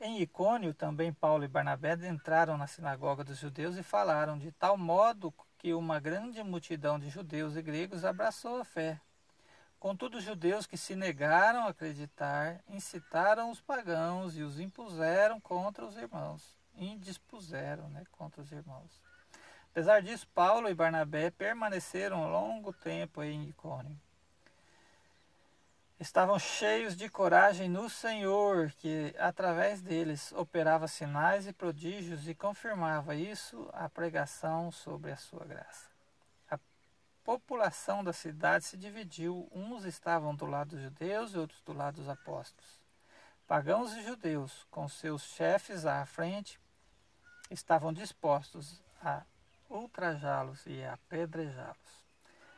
Em 0.00 0.20
Icônio 0.22 0.72
também 0.72 1.12
Paulo 1.12 1.44
e 1.44 1.48
Barnabé 1.48 1.94
entraram 2.08 2.56
na 2.56 2.66
sinagoga 2.66 3.22
dos 3.22 3.38
judeus 3.38 3.76
e 3.76 3.82
falaram 3.82 4.38
de 4.38 4.50
tal 4.52 4.78
modo 4.78 5.32
que 5.58 5.74
uma 5.74 5.98
grande 6.00 6.42
multidão 6.42 6.98
de 6.98 7.08
judeus 7.08 7.56
e 7.56 7.62
gregos 7.62 8.04
abraçou 8.04 8.60
a 8.60 8.64
fé. 8.64 9.00
Contudo, 9.78 10.18
os 10.18 10.24
judeus 10.24 10.66
que 10.66 10.76
se 10.76 10.94
negaram 10.94 11.64
a 11.64 11.70
acreditar 11.70 12.60
incitaram 12.68 13.50
os 13.50 13.60
pagãos 13.60 14.36
e 14.36 14.42
os 14.42 14.58
impuseram 14.58 15.40
contra 15.40 15.84
os 15.84 15.96
irmãos. 15.96 16.56
Indispuseram 16.74 17.88
né, 17.88 18.04
contra 18.12 18.40
os 18.40 18.52
irmãos. 18.52 19.02
Apesar 19.70 20.00
disso, 20.00 20.26
Paulo 20.34 20.68
e 20.68 20.74
Barnabé 20.74 21.30
permaneceram 21.30 22.30
longo 22.30 22.72
tempo 22.72 23.22
em 23.22 23.48
Icônio 23.48 23.96
estavam 25.98 26.38
cheios 26.38 26.94
de 26.96 27.08
coragem 27.08 27.68
no 27.68 27.88
Senhor, 27.88 28.70
que 28.72 29.14
através 29.18 29.80
deles 29.80 30.32
operava 30.32 30.86
sinais 30.86 31.46
e 31.46 31.52
prodígios 31.52 32.28
e 32.28 32.34
confirmava 32.34 33.14
isso 33.14 33.68
a 33.72 33.88
pregação 33.88 34.70
sobre 34.70 35.10
a 35.10 35.16
sua 35.16 35.44
graça. 35.44 35.88
A 36.50 36.58
população 37.24 38.04
da 38.04 38.12
cidade 38.12 38.66
se 38.66 38.76
dividiu, 38.76 39.48
uns 39.50 39.84
estavam 39.84 40.34
do 40.34 40.46
lado 40.46 40.70
dos 40.70 40.82
judeus 40.82 41.32
e 41.32 41.38
outros 41.38 41.62
do 41.62 41.72
lado 41.72 41.96
dos 41.96 42.08
apóstolos. 42.08 42.80
Pagãos 43.46 43.92
e 43.92 44.02
judeus, 44.02 44.66
com 44.70 44.88
seus 44.88 45.22
chefes 45.22 45.86
à 45.86 46.04
frente, 46.04 46.60
estavam 47.50 47.92
dispostos 47.92 48.82
a 49.02 49.22
ultrajá-los 49.70 50.66
e 50.66 50.84
apedrejá-los. 50.84 52.05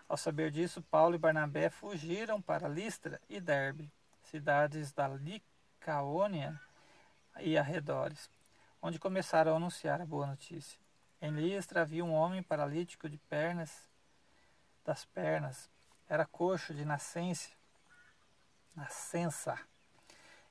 Ao 0.09 0.17
saber 0.17 0.51
disso, 0.51 0.81
Paulo 0.81 1.15
e 1.15 1.19
Barnabé 1.19 1.69
fugiram 1.69 2.41
para 2.41 2.67
Listra 2.67 3.21
e 3.29 3.39
Derbe, 3.41 3.93
cidades 4.23 4.91
da 4.91 5.07
Licaônia 5.07 6.59
e 7.41 7.59
arredores, 7.59 8.31
onde 8.81 8.99
começaram 8.99 9.53
a 9.53 9.57
anunciar 9.57 10.01
a 10.01 10.07
boa 10.07 10.27
notícia. 10.27 10.81
Em 11.21 11.31
Listra 11.31 11.83
havia 11.83 12.03
um 12.03 12.15
homem 12.15 12.43
paralítico 12.43 13.07
de 13.07 13.19
pernas, 13.19 13.87
das 14.83 15.05
pernas, 15.05 15.69
era 16.09 16.25
coxo 16.25 16.73
de 16.73 16.87
nascença, 16.87 17.51
nascença, 18.75 19.59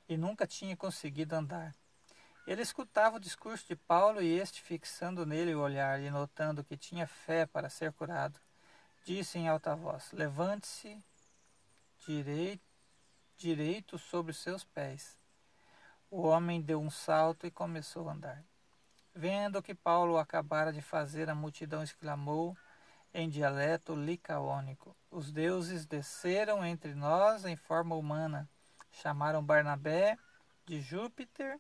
e 0.07 0.17
nunca 0.17 0.45
tinha 0.45 0.77
conseguido 0.77 1.35
andar. 1.35 1.73
Ele 2.45 2.61
escutava 2.61 3.17
o 3.17 3.19
discurso 3.19 3.67
de 3.67 3.75
Paulo 3.75 4.21
e 4.21 4.39
este, 4.39 4.61
fixando 4.61 5.25
nele 5.25 5.55
o 5.55 5.61
olhar 5.61 5.99
e 5.99 6.11
notando 6.11 6.63
que 6.63 6.77
tinha 6.77 7.07
fé 7.07 7.47
para 7.47 7.69
ser 7.69 7.91
curado, 7.91 8.39
disse 9.07 9.39
em 9.39 9.47
alta 9.47 9.73
voz: 9.73 10.11
Levante-se 10.11 11.01
direito, 12.05 12.61
direito 13.37 13.97
sobre 13.97 14.31
os 14.31 14.37
seus 14.37 14.65
pés. 14.65 15.17
O 16.11 16.23
homem 16.23 16.61
deu 16.61 16.81
um 16.81 16.89
salto 16.89 17.47
e 17.47 17.51
começou 17.51 18.09
a 18.09 18.11
andar. 18.11 18.43
Vendo 19.15 19.63
que 19.63 19.73
Paulo 19.73 20.17
acabara 20.17 20.73
de 20.73 20.81
fazer, 20.81 21.29
a 21.29 21.35
multidão 21.35 21.81
exclamou 21.81 22.55
em 23.13 23.29
dialeto 23.29 23.95
licaônico: 23.95 24.93
Os 25.09 25.31
deuses 25.31 25.85
desceram 25.85 26.65
entre 26.65 26.93
nós 26.93 27.45
em 27.45 27.55
forma 27.55 27.95
humana. 27.95 28.47
Chamaram 28.91 29.41
Barnabé 29.41 30.17
de 30.65 30.81
Júpiter 30.81 31.57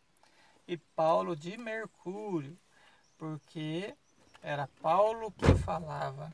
e 0.67 0.75
Paulo 0.75 1.33
de 1.33 1.57
Mercúrio, 1.57 2.57
porque 3.17 3.95
era 4.41 4.67
Paulo 4.81 5.31
que 5.31 5.55
falava. 5.55 6.33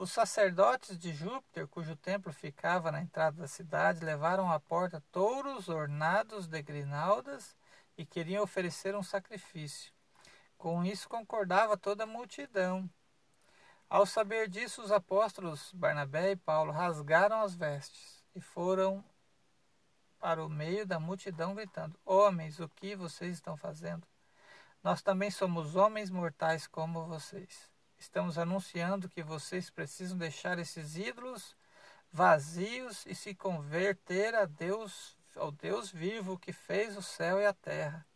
Os 0.00 0.12
sacerdotes 0.12 0.96
de 0.96 1.12
Júpiter, 1.12 1.66
cujo 1.66 1.96
templo 1.96 2.32
ficava 2.32 2.92
na 2.92 3.00
entrada 3.00 3.40
da 3.40 3.48
cidade, 3.48 4.04
levaram 4.04 4.48
à 4.48 4.60
porta 4.60 5.02
touros 5.10 5.68
ornados 5.68 6.46
de 6.46 6.62
grinaldas 6.62 7.56
e 7.96 8.06
queriam 8.06 8.44
oferecer 8.44 8.94
um 8.94 9.02
sacrifício. 9.02 9.92
Com 10.56 10.84
isso 10.84 11.08
concordava 11.08 11.76
toda 11.76 12.04
a 12.04 12.06
multidão. 12.06 12.88
Ao 13.90 14.06
saber 14.06 14.48
disso, 14.48 14.82
os 14.82 14.92
apóstolos 14.92 15.72
Barnabé 15.72 16.30
e 16.30 16.36
Paulo 16.36 16.70
rasgaram 16.70 17.40
as 17.40 17.56
vestes 17.56 18.24
e 18.36 18.40
foram 18.40 19.04
para 20.20 20.44
o 20.44 20.48
meio 20.48 20.86
da 20.86 21.00
multidão, 21.00 21.56
gritando: 21.56 21.98
Homens, 22.06 22.60
o 22.60 22.68
que 22.68 22.94
vocês 22.94 23.34
estão 23.34 23.56
fazendo? 23.56 24.06
Nós 24.80 25.02
também 25.02 25.32
somos 25.32 25.74
homens 25.74 26.08
mortais 26.08 26.68
como 26.68 27.04
vocês 27.04 27.68
estamos 27.98 28.38
anunciando 28.38 29.08
que 29.08 29.22
vocês 29.22 29.70
precisam 29.70 30.16
deixar 30.16 30.58
esses 30.58 30.96
ídolos 30.96 31.56
vazios 32.12 33.04
e 33.06 33.14
se 33.14 33.34
converter 33.34 34.34
a 34.34 34.44
Deus, 34.44 35.16
ao 35.36 35.50
Deus 35.50 35.90
vivo 35.90 36.38
que 36.38 36.52
fez 36.52 36.96
o 36.96 37.02
céu 37.02 37.40
e 37.40 37.46
a 37.46 37.52
terra, 37.52 38.06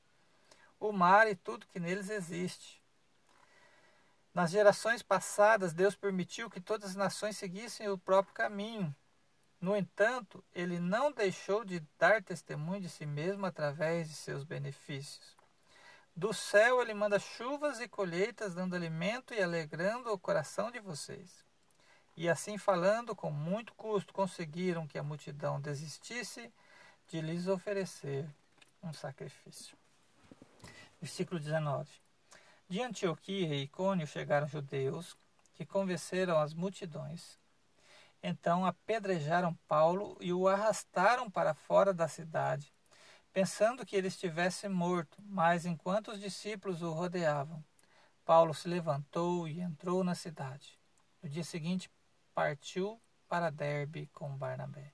o 0.81 0.93
mar 0.93 1.29
e 1.29 1.35
tudo 1.35 1.67
que 1.67 1.79
neles 1.79 2.09
existe. 2.09 2.83
Nas 4.35 4.51
gerações 4.51 5.03
passadas, 5.03 5.75
Deus 5.75 5.95
permitiu 5.95 6.49
que 6.49 6.61
todas 6.61 6.91
as 6.91 6.97
nações 6.97 7.37
seguissem 7.37 7.89
o 7.89 7.99
próprio 7.99 8.35
caminho. 8.35 8.95
No 9.61 9.77
entanto, 9.77 10.43
ele 10.55 10.81
não 10.81 11.13
deixou 11.13 11.65
de 11.65 11.81
dar 11.99 12.23
testemunho 12.23 12.81
de 12.81 12.89
si 12.89 13.05
mesmo 13.05 13.45
através 13.45 14.09
de 14.09 14.15
seus 14.15 14.43
benefícios. 14.43 15.42
Do 16.15 16.35
céu 16.35 16.83
ele 16.83 16.93
manda 16.93 17.19
chuvas 17.19 17.81
e 17.81 17.89
colheitas, 17.89 18.55
dando 18.55 18.77
alimento 18.77 19.33
e 19.33 19.43
alegrando 19.43 20.13
o 20.13 20.19
coração 20.19 20.71
de 20.71 20.79
vocês. 20.79 21.43
E 22.15 22.29
assim 22.29 22.59
falando, 22.59 23.17
com 23.17 23.31
muito 23.31 23.73
custo, 23.75 24.13
conseguiram 24.13 24.87
que 24.87 24.99
a 24.99 25.03
multidão 25.03 25.59
desistisse 25.59 26.53
de 27.09 27.21
lhes 27.23 27.49
oferecer 27.49 28.29
um 28.83 28.93
sacrifício. 28.93 29.77
Versículo 31.01 31.41
19. 31.41 31.91
De 32.69 32.83
Antioquia 32.83 33.55
e 33.55 33.63
Icônio 33.63 34.07
chegaram 34.07 34.47
judeus 34.47 35.17
que 35.55 35.65
convenceram 35.65 36.39
as 36.39 36.53
multidões. 36.53 37.39
Então 38.23 38.67
apedrejaram 38.67 39.55
Paulo 39.67 40.17
e 40.21 40.33
o 40.33 40.47
arrastaram 40.47 41.31
para 41.31 41.55
fora 41.55 41.93
da 41.95 42.07
cidade 42.07 42.73
pensando 43.33 43.87
que 43.87 43.97
ele 43.97 44.09
estivesse 44.09 44.69
morto, 44.69 45.17
mas 45.25 45.65
enquanto 45.65 46.11
os 46.11 46.21
discípulos 46.21 46.83
o 46.83 46.93
rodeavam, 46.93 47.65
Paulo 48.25 48.53
se 48.55 48.69
levantou 48.69 49.49
e 49.49 49.61
entrou 49.61 50.05
na 50.05 50.15
cidade. 50.15 50.79
No 51.23 51.29
dia 51.29 51.43
seguinte, 51.43 51.91
partiu 52.35 53.01
para 53.29 53.51
Derbe 53.51 54.09
com 54.13 54.37
Barnabé. 54.37 54.93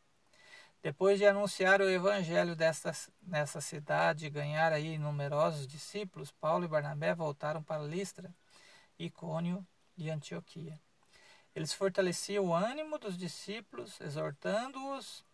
Depois 0.80 1.18
de 1.18 1.26
anunciar 1.26 1.80
o 1.80 1.91
evangelho 1.91 2.55
desta, 2.55 2.93
nessa 3.20 3.61
cidade 3.61 4.26
e 4.26 4.30
ganhar 4.30 4.72
aí 4.72 4.97
numerosos 4.97 5.66
discípulos, 5.66 6.30
Paulo 6.30 6.64
e 6.64 6.68
Barnabé 6.68 7.14
voltaram 7.14 7.62
para 7.62 7.82
Listra, 7.82 8.32
Icônio 8.97 9.66
e 9.97 10.09
Antioquia. 10.09 10.80
Eles 11.55 11.72
fortaleciam 11.72 12.47
o 12.47 12.55
ânimo 12.55 12.99
dos 12.99 13.18
discípulos, 13.18 14.01
exortando-os 14.01 15.24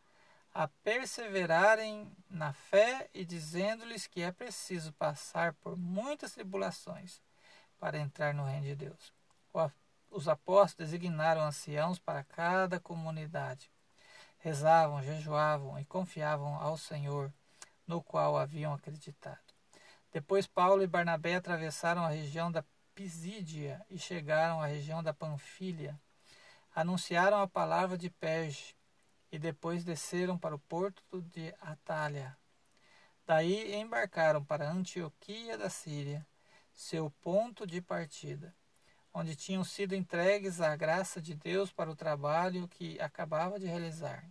a 0.55 0.69
perseverarem 0.69 2.09
na 2.31 2.53
fé 2.53 3.11
e 3.13 3.25
dizendo-lhes 3.25 4.07
que 4.07 4.23
é 4.23 4.31
preciso 4.31 4.93
passar 4.93 5.53
por 5.55 5.77
muitas 5.77 6.33
tribulações 6.33 7.21
para 7.81 7.99
entrar 7.99 8.33
no 8.33 8.45
reino 8.45 8.67
de 8.67 8.77
Deus. 8.77 9.13
Os 10.09 10.29
apóstolos 10.29 10.93
designaram 10.93 11.43
anciãos 11.43 11.99
para 11.99 12.23
cada 12.23 12.79
comunidade. 12.79 13.69
Rezavam, 14.39 15.03
jejuavam 15.03 15.77
e 15.81 15.85
confiavam 15.85 16.55
ao 16.55 16.79
Senhor, 16.79 17.33
no 17.85 18.01
qual 18.01 18.39
haviam 18.39 18.73
acreditado. 18.73 19.41
Depois 20.13 20.47
Paulo 20.47 20.85
e 20.85 20.87
Barnabé 20.87 21.35
atravessaram 21.35 22.05
a 22.05 22.11
região 22.11 22.53
da 22.53 22.65
Pisídia 22.95 23.85
e 23.91 23.99
chegaram 23.99 24.63
à 24.63 24.67
região 24.67 25.03
da 25.03 25.13
Panfilha. 25.13 25.99
Anunciaram 26.73 27.43
a 27.43 27.49
palavra 27.49 27.99
de 27.99 28.09
Perge 28.09 28.77
e 29.35 29.39
depois 29.39 29.83
desceram 29.83 30.39
para 30.39 30.55
o 30.55 30.61
porto 30.61 31.21
de 31.21 31.53
Atalha. 31.61 32.39
Daí 33.27 33.75
embarcaram 33.75 34.45
para 34.45 34.71
Antioquia 34.71 35.59
da 35.59 35.69
Síria, 35.69 36.25
seu 36.73 37.11
ponto 37.21 37.67
de 37.67 37.81
partida, 37.83 38.55
onde 39.13 39.35
tinham 39.35 39.65
sido 39.65 39.93
entregues 39.93 40.61
à 40.61 40.77
graça 40.77 41.21
de 41.21 41.35
Deus 41.35 41.73
para 41.73 41.91
o 41.91 41.97
trabalho 41.97 42.69
que 42.69 43.01
acabava 43.01 43.59
de 43.59 43.67
realizar. 43.67 44.25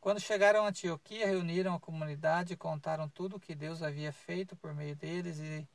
Quando 0.00 0.18
chegaram 0.18 0.64
a 0.64 0.68
Antioquia, 0.68 1.26
reuniram 1.26 1.74
a 1.74 1.80
comunidade 1.80 2.54
e 2.54 2.56
contaram 2.56 3.10
tudo 3.10 3.36
o 3.36 3.40
que 3.40 3.54
Deus 3.54 3.82
havia 3.82 4.14
feito 4.14 4.56
por 4.56 4.72
meio 4.72 4.96
deles 4.96 5.40
e 5.40 5.68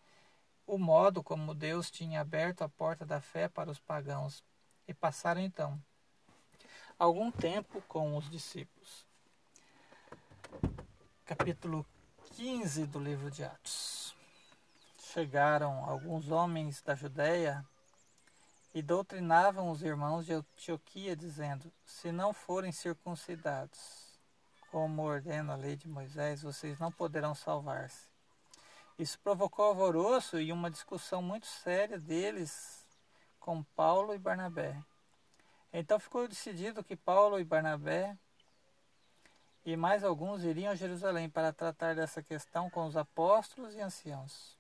o 0.66 0.80
modo 0.80 1.22
como 1.22 1.54
Deus 1.54 1.92
tinha 1.92 2.22
aberto 2.22 2.64
a 2.64 2.70
porta 2.70 3.06
da 3.06 3.22
fé 3.22 3.48
para 3.48 3.70
os 3.70 3.80
pagãos. 3.80 4.44
E 4.88 4.96
passaram 4.96 5.42
então 5.42 5.80
algum 7.02 7.32
tempo 7.32 7.82
com 7.88 8.16
os 8.16 8.30
discípulos. 8.30 9.08
Capítulo 11.26 11.84
15 12.36 12.86
do 12.86 13.00
livro 13.00 13.32
de 13.32 13.44
Atos. 13.44 14.16
Chegaram 15.12 15.84
alguns 15.90 16.30
homens 16.30 16.80
da 16.84 16.94
Judéia 16.94 17.66
e 18.72 18.84
doutrinavam 18.84 19.72
os 19.72 19.82
irmãos 19.82 20.28
de 20.28 20.34
Antioquia, 20.34 21.16
dizendo: 21.16 21.74
Se 21.84 22.12
não 22.12 22.34
forem 22.34 22.72
circuncidados, 22.72 24.20
como 24.70 25.02
ordena 25.02 25.54
a 25.54 25.58
lei 25.58 25.76
de 25.76 25.88
Moisés, 25.88 26.44
vocês 26.44 26.78
não 26.78 26.92
poderão 26.92 27.34
salvar-se. 27.34 28.12
Isso 29.00 29.18
provocou 29.18 29.66
alvoroço 29.66 30.40
e 30.40 30.52
uma 30.52 30.70
discussão 30.70 31.20
muito 31.20 31.48
séria 31.48 31.98
deles 31.98 32.86
com 33.40 33.64
Paulo 33.64 34.14
e 34.14 34.20
Barnabé. 34.20 34.80
Então 35.74 36.00
ficou 36.00 36.28
decidido 36.28 36.84
que 36.84 36.96
Paulo 36.96 37.40
e 37.40 37.46
Barnabé 37.46 38.18
e 39.64 39.78
mais 39.78 40.04
alguns 40.04 40.44
iriam 40.44 40.72
a 40.72 40.76
Jerusalém 40.76 41.30
para 41.30 41.54
tratar 41.54 41.96
dessa 41.96 42.22
questão 42.22 42.70
com 42.70 42.86
os 42.88 42.98
apóstolos 42.98 43.76
e 43.76 43.80
anciãos. 43.80 44.58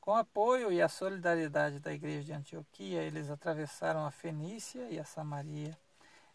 Com 0.00 0.12
o 0.12 0.16
apoio 0.16 0.70
e 0.70 0.82
a 0.82 0.88
solidariedade 0.88 1.80
da 1.80 1.92
igreja 1.92 2.24
de 2.24 2.32
Antioquia, 2.32 3.02
eles 3.02 3.30
atravessaram 3.30 4.04
a 4.04 4.10
Fenícia 4.10 4.88
e 4.90 4.98
a 4.98 5.04
Samaria, 5.04 5.76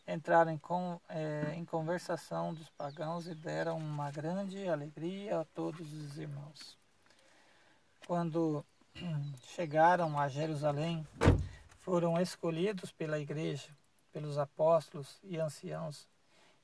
entraram 0.07 0.51
em, 0.51 0.57
com, 0.57 0.99
é, 1.07 1.53
em 1.55 1.63
conversação 1.63 2.53
dos 2.53 2.69
pagãos 2.69 3.27
e 3.27 3.35
deram 3.35 3.77
uma 3.77 4.09
grande 4.09 4.67
alegria 4.67 5.41
a 5.41 5.45
todos 5.45 5.93
os 5.93 6.17
irmãos. 6.17 6.77
Quando 8.07 8.65
chegaram 9.55 10.17
a 10.19 10.27
Jerusalém, 10.27 11.07
foram 11.79 12.19
escolhidos 12.19 12.91
pela 12.91 13.19
igreja 13.19 13.69
pelos 14.11 14.37
apóstolos 14.37 15.19
e 15.23 15.37
anciãos 15.37 16.07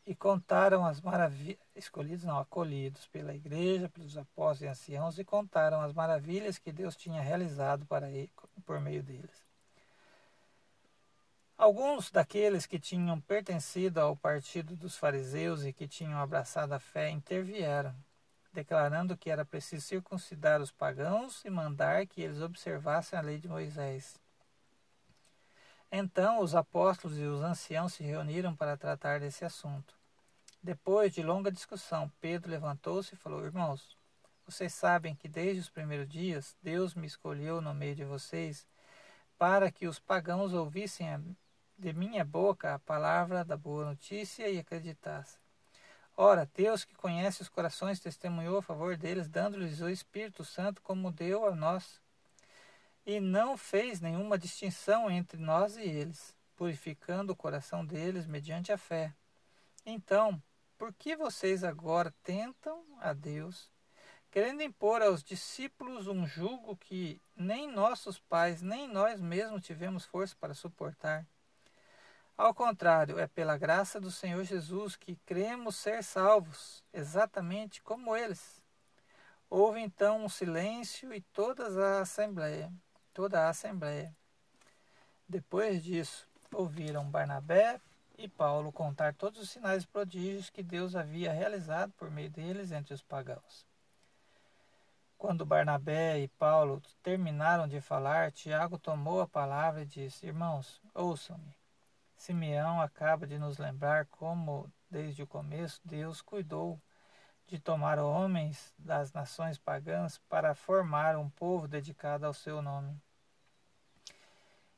e 0.08 0.16
contaram 0.16 0.86
as 0.86 1.02
maravilhas, 1.02 1.60
escolhidos 1.76 2.24
não, 2.24 2.39
acolhidos 2.39 3.06
pela 3.08 3.36
igreja, 3.36 3.89
pelos 3.89 4.18
apóstolos 4.18 4.62
e 4.62 4.68
anciãos 4.68 5.20
e 5.20 5.26
contaram 5.26 5.82
as 5.82 5.91
maravilhas 5.91 6.58
que 6.58 6.72
Deus 6.72 6.95
tinha 6.95 7.22
realizado 7.22 7.86
para 7.86 8.10
ele, 8.10 8.32
por 8.66 8.80
meio 8.80 9.04
deles. 9.04 9.45
Alguns 11.58 12.10
daqueles 12.10 12.66
que 12.66 12.80
tinham 12.80 13.20
pertencido 13.20 14.00
ao 14.00 14.16
partido 14.16 14.78
dos 14.78 14.95
fariseus 14.95 15.66
e 15.66 15.74
que 15.74 15.88
tinham 15.88 16.20
abraçado 16.20 16.72
a 16.72 16.80
fé 16.80 17.10
intervieram, 17.10 17.93
declarando 18.54 19.18
que 19.18 19.30
era 19.30 19.43
preciso 19.43 19.86
circuncidar 19.86 20.62
os 20.62 20.72
pagãos 20.72 21.43
e 21.43 21.50
mandar 21.50 22.08
que 22.08 22.22
eles 22.22 22.41
observassem 22.41 23.20
a 23.20 23.22
lei 23.22 23.39
de 23.39 23.50
Moisés. 23.50 24.18
Então 25.91 26.41
os 26.41 26.53
apóstolos 26.53 27.17
e 27.17 27.23
os 27.23 27.41
anciãos 27.41 27.93
se 27.93 28.03
reuniram 28.03 28.55
para 28.55 28.75
tratar 28.75 29.19
desse 29.19 29.45
assunto. 29.45 29.95
Depois 30.61 31.13
de 31.13 31.23
longa 31.23 31.51
discussão, 31.51 32.11
Pedro 32.19 32.51
levantou-se 32.51 33.13
e 33.13 33.17
falou: 33.17 33.45
Irmãos, 33.45 33.95
vocês 34.45 34.73
sabem 34.73 35.15
que 35.15 35.29
desde 35.29 35.61
os 35.61 35.69
primeiros 35.69 36.09
dias 36.09 36.55
Deus 36.61 36.93
me 36.93 37.07
escolheu 37.07 37.61
no 37.61 37.73
meio 37.73 37.95
de 37.95 38.03
vocês 38.03 38.67
para 39.38 39.71
que 39.71 39.88
os 39.88 39.99
pagãos 39.99 40.53
ouvissem 40.53 41.38
de 41.77 41.93
minha 41.93 42.25
boca 42.25 42.73
a 42.73 42.79
palavra 42.79 43.45
da 43.45 43.55
boa 43.55 43.85
notícia 43.85 44.49
e 44.49 44.59
acreditassem. 44.59 45.39
Ora, 46.15 46.49
Deus 46.55 46.83
que 46.83 46.95
conhece 46.95 47.43
os 47.43 47.49
corações 47.49 47.99
testemunhou 47.99 48.57
a 48.57 48.61
favor 48.61 48.97
deles, 48.97 49.29
dando-lhes 49.29 49.81
o 49.81 49.89
Espírito 49.89 50.43
Santo 50.43 50.81
como 50.81 51.11
deu 51.11 51.45
a 51.45 51.55
nós 51.55 52.01
e 53.08 53.22
não 53.22 53.55
fez 53.55 54.01
nenhuma 54.01 54.38
distinção 54.38 55.10
entre 55.10 55.38
nós 55.38 55.78
e 55.78 55.82
eles, 55.82 56.36
purificando 56.58 57.32
o 57.32 57.36
coração 57.38 57.86
deles 57.86 58.28
mediante 58.28 58.70
a 58.70 58.78
fé. 58.78 59.14
Então, 59.86 60.43
por 60.78 60.91
que 60.91 61.16
vocês 61.16 61.64
agora 61.64 62.14
tentam 62.22 62.84
a 62.99 63.14
Deus, 63.14 63.72
querendo 64.30 64.62
impor 64.62 65.01
aos 65.01 65.24
discípulos 65.24 66.08
um 66.08 66.28
jugo 66.28 66.76
que 66.76 67.22
nem 67.34 67.72
nossos 67.72 68.20
pais, 68.20 68.62
nem 68.62 68.89
nós 68.89 69.22
mesmos 69.22 69.66
tivemos 69.66 70.03
força 70.03 70.36
para 70.38 70.53
suportar? 70.53 71.26
Ao 72.38 72.53
contrário, 72.53 73.18
é 73.18 73.26
pela 73.26 73.58
graça 73.58 74.01
do 74.01 74.12
Senhor 74.12 74.43
Jesus 74.43 74.97
que 74.97 75.16
cremos 75.26 75.78
ser 75.78 76.03
salvos, 76.03 76.84
exatamente 76.93 77.82
como 77.82 78.18
eles. 78.18 78.62
Houve 79.49 79.80
então 79.80 80.26
um 80.26 80.30
silêncio 80.30 81.14
e 81.14 81.22
toda 81.22 81.68
a 81.68 82.01
assembleia 82.01 82.70
toda 83.18 83.41
a 83.41 83.49
Assembleia. 83.49 84.15
Depois 85.28 85.84
disso, 85.84 86.30
ouviram 86.53 87.09
Barnabé 87.09 87.82
e 88.15 88.30
Paulo 88.30 88.72
contar 88.72 89.15
todos 89.15 89.41
os 89.41 89.49
sinais 89.49 89.82
e 89.82 89.88
prodígios 89.88 90.51
que 90.51 90.61
Deus 90.61 90.95
havia 90.95 91.34
realizado 91.34 91.91
por 91.93 92.11
meio 92.11 92.30
deles 92.30 92.72
entre 92.72 92.93
os 92.93 93.01
pagãos. 93.01 93.65
Quando 95.18 95.47
Barnabé 95.47 96.20
e 96.20 96.28
Paulo 96.28 96.80
terminaram 97.01 97.68
de 97.68 97.82
falar, 97.82 98.32
Tiago 98.32 98.78
tomou 98.78 99.20
a 99.20 99.28
palavra 99.28 99.82
e 99.82 99.88
disse: 99.88 100.28
Irmãos, 100.28 100.80
ouçam-me. 100.93 101.55
Simeão 102.15 102.80
acaba 102.80 103.26
de 103.26 103.39
nos 103.39 103.57
lembrar 103.57 104.05
como, 104.11 104.72
desde 104.91 105.23
o 105.23 105.27
começo, 105.27 105.81
Deus 105.84 106.22
cuidou 106.22 106.80
de 107.48 107.57
tomar 107.57 107.98
homens 107.98 108.76
das 108.77 109.11
nações 109.11 109.57
pagãs 109.57 110.19
para 110.30 110.53
formar 110.53 111.18
um 111.18 111.31
povo 111.31 111.68
dedicado 111.68 112.23
ao 112.23 112.34
seu 112.34 112.61
nome. 112.61 113.02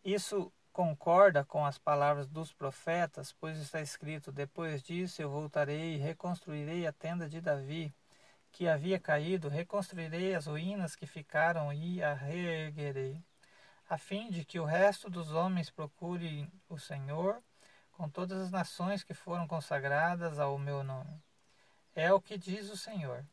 Isso 0.03 0.51
concorda 0.71 1.43
com 1.43 1.65
as 1.65 1.77
palavras 1.77 2.25
dos 2.25 2.53
profetas, 2.53 3.33
pois 3.33 3.57
está 3.57 3.81
escrito: 3.81 4.31
Depois 4.31 4.81
disso 4.81 5.21
eu 5.21 5.29
voltarei 5.29 5.95
e 5.95 5.97
reconstruirei 5.97 6.87
a 6.87 6.93
tenda 6.93 7.27
de 7.27 7.41
Davi, 7.41 7.93
que 8.51 8.67
havia 8.67 8.97
caído, 8.97 9.49
reconstruirei 9.49 10.33
as 10.35 10.45
ruínas 10.47 10.95
que 10.95 11.05
ficaram 11.05 11.73
e 11.73 12.01
a 12.01 12.13
reerguerei, 12.13 13.21
a 13.89 13.97
fim 13.97 14.29
de 14.29 14.45
que 14.45 14.59
o 14.59 14.65
resto 14.65 15.09
dos 15.09 15.33
homens 15.33 15.69
procure 15.69 16.49
o 16.69 16.77
Senhor 16.77 17.43
com 17.91 18.09
todas 18.09 18.41
as 18.41 18.51
nações 18.51 19.03
que 19.03 19.13
foram 19.13 19.45
consagradas 19.47 20.39
ao 20.39 20.57
meu 20.57 20.81
nome. 20.81 21.21
É 21.93 22.13
o 22.13 22.21
que 22.21 22.37
diz 22.37 22.69
o 22.69 22.77
Senhor, 22.77 23.25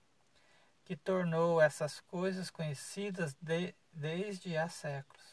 que 0.84 0.96
tornou 0.96 1.60
essas 1.60 2.00
coisas 2.00 2.50
conhecidas 2.50 3.36
de, 3.40 3.72
desde 3.92 4.56
há 4.56 4.68
séculos 4.68 5.25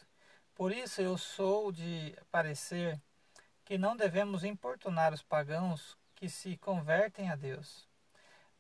por 0.56 0.72
isso 0.72 1.02
eu 1.02 1.18
sou 1.18 1.72
de 1.72 2.16
parecer 2.30 3.02
que 3.66 3.78
não 3.78 3.98
devemos 3.98 4.44
importunar 4.44 5.12
os 5.12 5.24
pagãos 5.24 5.98
que 6.14 6.30
se 6.30 6.58
convertem 6.58 7.32
a 7.32 7.36
Deus. 7.36 7.90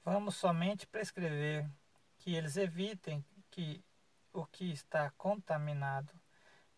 Vamos 0.03 0.35
somente 0.35 0.87
prescrever 0.87 1.69
que 2.17 2.33
eles 2.33 2.57
evitem 2.57 3.23
que 3.51 3.83
o 4.33 4.43
que 4.45 4.71
está 4.71 5.11
contaminado 5.11 6.11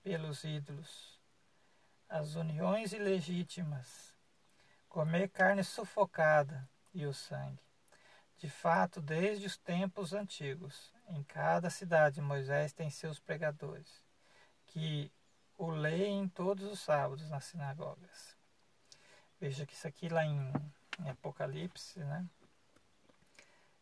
pelos 0.03 0.43
ídolos, 0.43 1.17
as 2.09 2.35
uniões 2.35 2.91
ilegítimas, 2.91 4.13
comer 4.89 5.29
carne 5.29 5.63
sufocada 5.63 6.69
e 6.93 7.05
o 7.05 7.13
sangue. 7.13 7.63
De 8.37 8.49
fato, 8.49 8.99
desde 8.99 9.45
os 9.45 9.57
tempos 9.57 10.11
antigos, 10.11 10.93
em 11.07 11.23
cada 11.23 11.69
cidade 11.69 12.19
Moisés 12.19 12.73
tem 12.73 12.89
seus 12.89 13.17
pregadores 13.17 14.04
que 14.75 15.09
o 15.57 15.69
leem 15.71 16.27
todos 16.27 16.69
os 16.69 16.81
sábados 16.81 17.29
nas 17.29 17.45
sinagogas. 17.45 18.35
Veja 19.39 19.65
que 19.65 19.73
isso 19.73 19.87
aqui 19.87 20.09
lá 20.09 20.25
em, 20.25 20.51
em 20.99 21.09
Apocalipse, 21.09 21.97
né? 21.99 22.27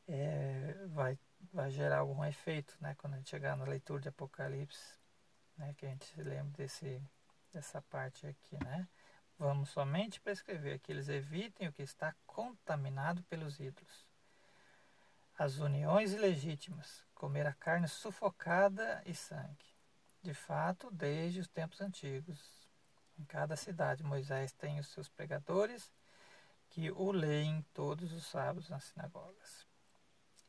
É, 0.07 0.85
vai, 0.89 1.17
vai 1.51 1.71
gerar 1.71 1.97
algum 1.97 2.23
efeito, 2.23 2.77
né? 2.79 2.93
Quando 2.99 3.15
a 3.15 3.17
gente 3.17 3.31
chegar 3.31 3.57
na 3.57 3.65
leitura 3.65 3.99
de 3.99 4.09
Apocalipse, 4.09 4.99
né? 5.57 5.73
Que 5.75 5.87
a 5.87 5.89
gente 5.89 6.05
se 6.05 6.21
lembre 6.21 6.57
desse, 6.57 7.01
dessa 7.51 7.81
parte 7.81 8.27
aqui, 8.27 8.63
né? 8.63 8.87
Vamos 9.39 9.69
somente 9.69 10.21
prescrever 10.21 10.79
que 10.79 10.91
eles 10.91 11.09
evitem 11.09 11.67
o 11.67 11.73
que 11.73 11.81
está 11.81 12.13
contaminado 12.27 13.23
pelos 13.23 13.59
ídolos. 13.59 14.05
As 15.39 15.57
uniões 15.57 16.13
ilegítimas, 16.13 17.03
comer 17.15 17.47
a 17.47 17.53
carne 17.53 17.87
sufocada 17.87 19.01
e 19.07 19.15
sangue. 19.15 19.72
De 20.23 20.33
fato, 20.33 20.89
desde 20.89 21.41
os 21.41 21.47
tempos 21.49 21.81
antigos, 21.81 22.39
em 23.19 23.25
cada 23.25 23.57
cidade, 23.57 24.03
Moisés 24.03 24.53
tem 24.53 24.79
os 24.79 24.87
seus 24.87 25.09
pregadores 25.09 25.91
que 26.69 26.89
o 26.91 27.11
leem 27.11 27.63
todos 27.73 28.11
os 28.13 28.25
sábados 28.25 28.69
nas 28.69 28.85
sinagogas. 28.85 29.67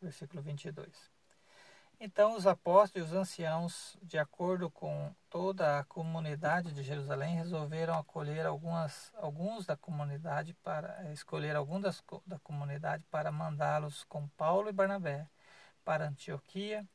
Versículo 0.01 0.41
22. 0.41 1.13
Então 2.01 2.37
os 2.37 2.47
apóstolos 2.47 3.09
e 3.09 3.13
os 3.13 3.17
anciãos, 3.19 3.97
de 4.03 4.19
acordo 4.19 4.71
com 4.71 5.15
toda 5.29 5.79
a 5.79 5.85
comunidade 5.85 6.73
de 6.73 6.83
Jerusalém, 6.83 7.37
resolveram 7.37 7.99
acolher 7.99 8.47
algumas, 8.47 9.13
alguns 9.17 9.67
da 9.67 9.77
comunidade 9.77 10.55
para 10.55 11.05
eh, 11.05 11.13
escolher 11.13 11.57
alguns 11.57 11.83
das, 11.83 12.03
da 12.27 12.39
comunidade 12.39 13.05
para 13.11 13.33
mandá-los 13.33 14.05
com 14.05 14.29
Paulo 14.29 14.69
e 14.69 14.73
Barnabé 14.73 15.29
para 15.85 16.09
Antioquia. 16.09 16.87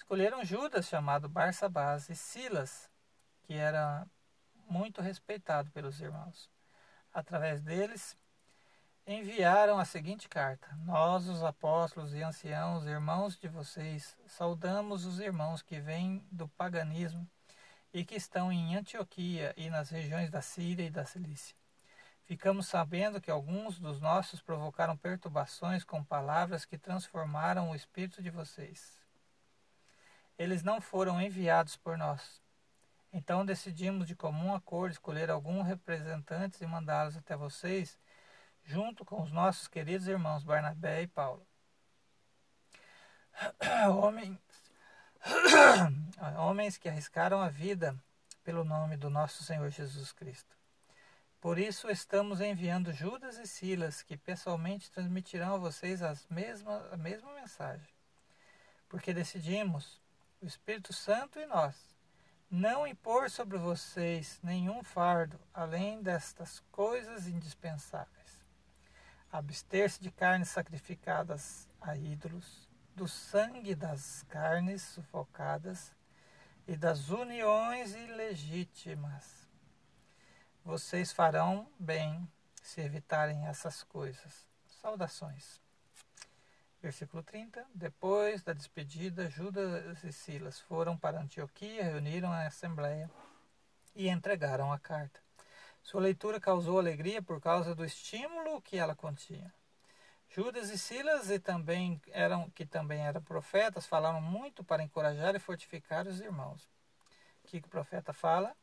Escolheram 0.00 0.42
Judas, 0.42 0.88
chamado 0.88 1.28
Barsabás, 1.28 2.08
e 2.08 2.16
Silas, 2.16 2.90
que 3.42 3.52
era 3.52 4.06
muito 4.66 5.02
respeitado 5.02 5.70
pelos 5.72 6.00
irmãos. 6.00 6.50
Através 7.12 7.60
deles, 7.60 8.16
enviaram 9.06 9.78
a 9.78 9.84
seguinte 9.84 10.26
carta: 10.26 10.66
Nós, 10.86 11.28
os 11.28 11.44
apóstolos 11.44 12.14
e 12.14 12.22
anciãos, 12.22 12.86
irmãos 12.86 13.38
de 13.38 13.46
vocês, 13.46 14.16
saudamos 14.26 15.04
os 15.04 15.20
irmãos 15.20 15.60
que 15.60 15.78
vêm 15.78 16.26
do 16.32 16.48
paganismo 16.48 17.28
e 17.92 18.02
que 18.02 18.16
estão 18.16 18.50
em 18.50 18.74
Antioquia 18.76 19.52
e 19.54 19.68
nas 19.68 19.90
regiões 19.90 20.30
da 20.30 20.40
Síria 20.40 20.86
e 20.86 20.90
da 20.90 21.04
Cilícia. 21.04 21.54
Ficamos 22.24 22.66
sabendo 22.66 23.20
que 23.20 23.30
alguns 23.30 23.78
dos 23.78 24.00
nossos 24.00 24.40
provocaram 24.40 24.96
perturbações 24.96 25.84
com 25.84 26.02
palavras 26.02 26.64
que 26.64 26.78
transformaram 26.78 27.70
o 27.70 27.76
espírito 27.76 28.22
de 28.22 28.30
vocês. 28.30 28.99
Eles 30.40 30.62
não 30.62 30.80
foram 30.80 31.20
enviados 31.20 31.76
por 31.76 31.98
nós. 31.98 32.40
Então 33.12 33.44
decidimos 33.44 34.08
de 34.08 34.16
comum 34.16 34.54
acordo 34.54 34.92
escolher 34.92 35.28
alguns 35.28 35.66
representantes 35.66 36.62
e 36.62 36.66
mandá-los 36.66 37.14
até 37.14 37.36
vocês 37.36 37.98
junto 38.64 39.04
com 39.04 39.20
os 39.20 39.30
nossos 39.30 39.68
queridos 39.68 40.08
irmãos 40.08 40.42
Barnabé 40.42 41.02
e 41.02 41.06
Paulo. 41.06 41.46
Homens, 44.02 44.38
homens 46.38 46.78
que 46.78 46.88
arriscaram 46.88 47.42
a 47.42 47.50
vida 47.50 47.94
pelo 48.42 48.64
nome 48.64 48.96
do 48.96 49.10
nosso 49.10 49.44
Senhor 49.44 49.68
Jesus 49.68 50.10
Cristo. 50.10 50.56
Por 51.38 51.58
isso 51.58 51.90
estamos 51.90 52.40
enviando 52.40 52.94
Judas 52.94 53.36
e 53.36 53.46
Silas, 53.46 54.02
que 54.02 54.16
pessoalmente 54.16 54.90
transmitirão 54.90 55.56
a 55.56 55.58
vocês 55.58 56.00
as 56.00 56.26
mesma, 56.28 56.88
a 56.90 56.96
mesma 56.96 57.30
mensagem. 57.34 57.92
Porque 58.88 59.12
decidimos, 59.12 59.99
o 60.40 60.46
Espírito 60.46 60.92
Santo 60.92 61.38
e 61.38 61.46
nós, 61.46 61.76
não 62.50 62.86
impor 62.86 63.30
sobre 63.30 63.58
vocês 63.58 64.40
nenhum 64.42 64.82
fardo 64.82 65.38
além 65.54 66.02
destas 66.02 66.60
coisas 66.70 67.26
indispensáveis 67.28 68.40
abster-se 69.32 70.00
de 70.00 70.10
carnes 70.10 70.48
sacrificadas 70.48 71.68
a 71.80 71.96
ídolos, 71.96 72.68
do 72.96 73.06
sangue 73.06 73.74
das 73.74 74.24
carnes 74.24 74.82
sufocadas 74.82 75.94
e 76.66 76.76
das 76.76 77.08
uniões 77.08 77.94
ilegítimas. 77.94 79.48
Vocês 80.64 81.12
farão 81.12 81.70
bem 81.78 82.28
se 82.62 82.80
evitarem 82.80 83.46
essas 83.46 83.82
coisas. 83.82 84.46
Saudações. 84.66 85.59
Versículo 86.82 87.22
30. 87.22 87.66
Depois 87.74 88.42
da 88.42 88.52
despedida, 88.52 89.28
Judas 89.28 90.02
e 90.02 90.12
Silas 90.12 90.58
foram 90.60 90.96
para 90.96 91.20
Antioquia, 91.20 91.84
reuniram 91.84 92.32
a 92.32 92.46
assembleia 92.46 93.10
e 93.94 94.08
entregaram 94.08 94.72
a 94.72 94.78
carta. 94.78 95.20
Sua 95.82 96.00
leitura 96.00 96.40
causou 96.40 96.78
alegria 96.78 97.22
por 97.22 97.40
causa 97.40 97.74
do 97.74 97.84
estímulo 97.84 98.62
que 98.62 98.78
ela 98.78 98.94
continha. 98.94 99.52
Judas 100.28 100.70
e 100.70 100.78
Silas, 100.78 101.28
e 101.28 101.38
também 101.40 102.00
eram, 102.08 102.48
que 102.50 102.64
também 102.64 103.04
eram 103.04 103.20
profetas, 103.20 103.86
falaram 103.86 104.20
muito 104.20 104.62
para 104.62 104.82
encorajar 104.82 105.34
e 105.34 105.40
fortificar 105.40 106.06
os 106.06 106.20
irmãos. 106.20 106.70
O 107.44 107.48
que, 107.48 107.58
o 107.58 107.68
profeta 107.68 108.12
fala? 108.12 108.56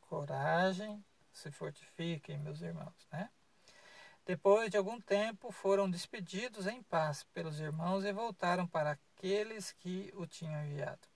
Coragem, 0.00 1.04
se 1.30 1.50
fortifiquem, 1.50 2.38
meus 2.38 2.62
irmãos. 2.62 3.06
Né? 3.12 3.28
Depois 4.26 4.70
de 4.70 4.76
algum 4.78 4.98
tempo, 4.98 5.50
foram 5.52 5.90
despedidos 5.90 6.66
em 6.66 6.82
paz 6.82 7.24
pelos 7.24 7.60
irmãos 7.60 8.04
e 8.04 8.12
voltaram 8.12 8.66
para 8.66 8.92
aqueles 8.92 9.72
que 9.72 10.10
o 10.14 10.26
tinham 10.26 10.64
enviado. 10.64 11.06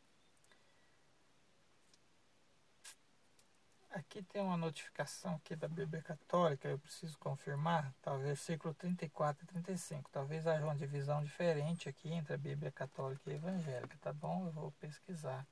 Aqui 3.90 4.22
tem 4.22 4.42
uma 4.42 4.56
notificação 4.56 5.36
aqui 5.36 5.56
da 5.56 5.66
Bíblia 5.66 6.02
Católica, 6.02 6.68
eu 6.68 6.78
preciso 6.78 7.18
confirmar, 7.18 7.90
tá, 8.02 8.14
versículo 8.16 8.74
34 8.74 9.42
e 9.42 9.46
35. 9.46 10.10
Talvez 10.10 10.46
haja 10.46 10.62
uma 10.62 10.76
divisão 10.76 11.24
diferente 11.24 11.88
aqui 11.88 12.12
entre 12.12 12.34
a 12.34 12.38
Bíblia 12.38 12.70
Católica 12.70 13.30
e 13.30 13.34
Evangélica, 13.36 13.96
tá 14.02 14.12
bom? 14.12 14.46
Eu 14.46 14.52
vou 14.52 14.70
pesquisar 14.72 15.46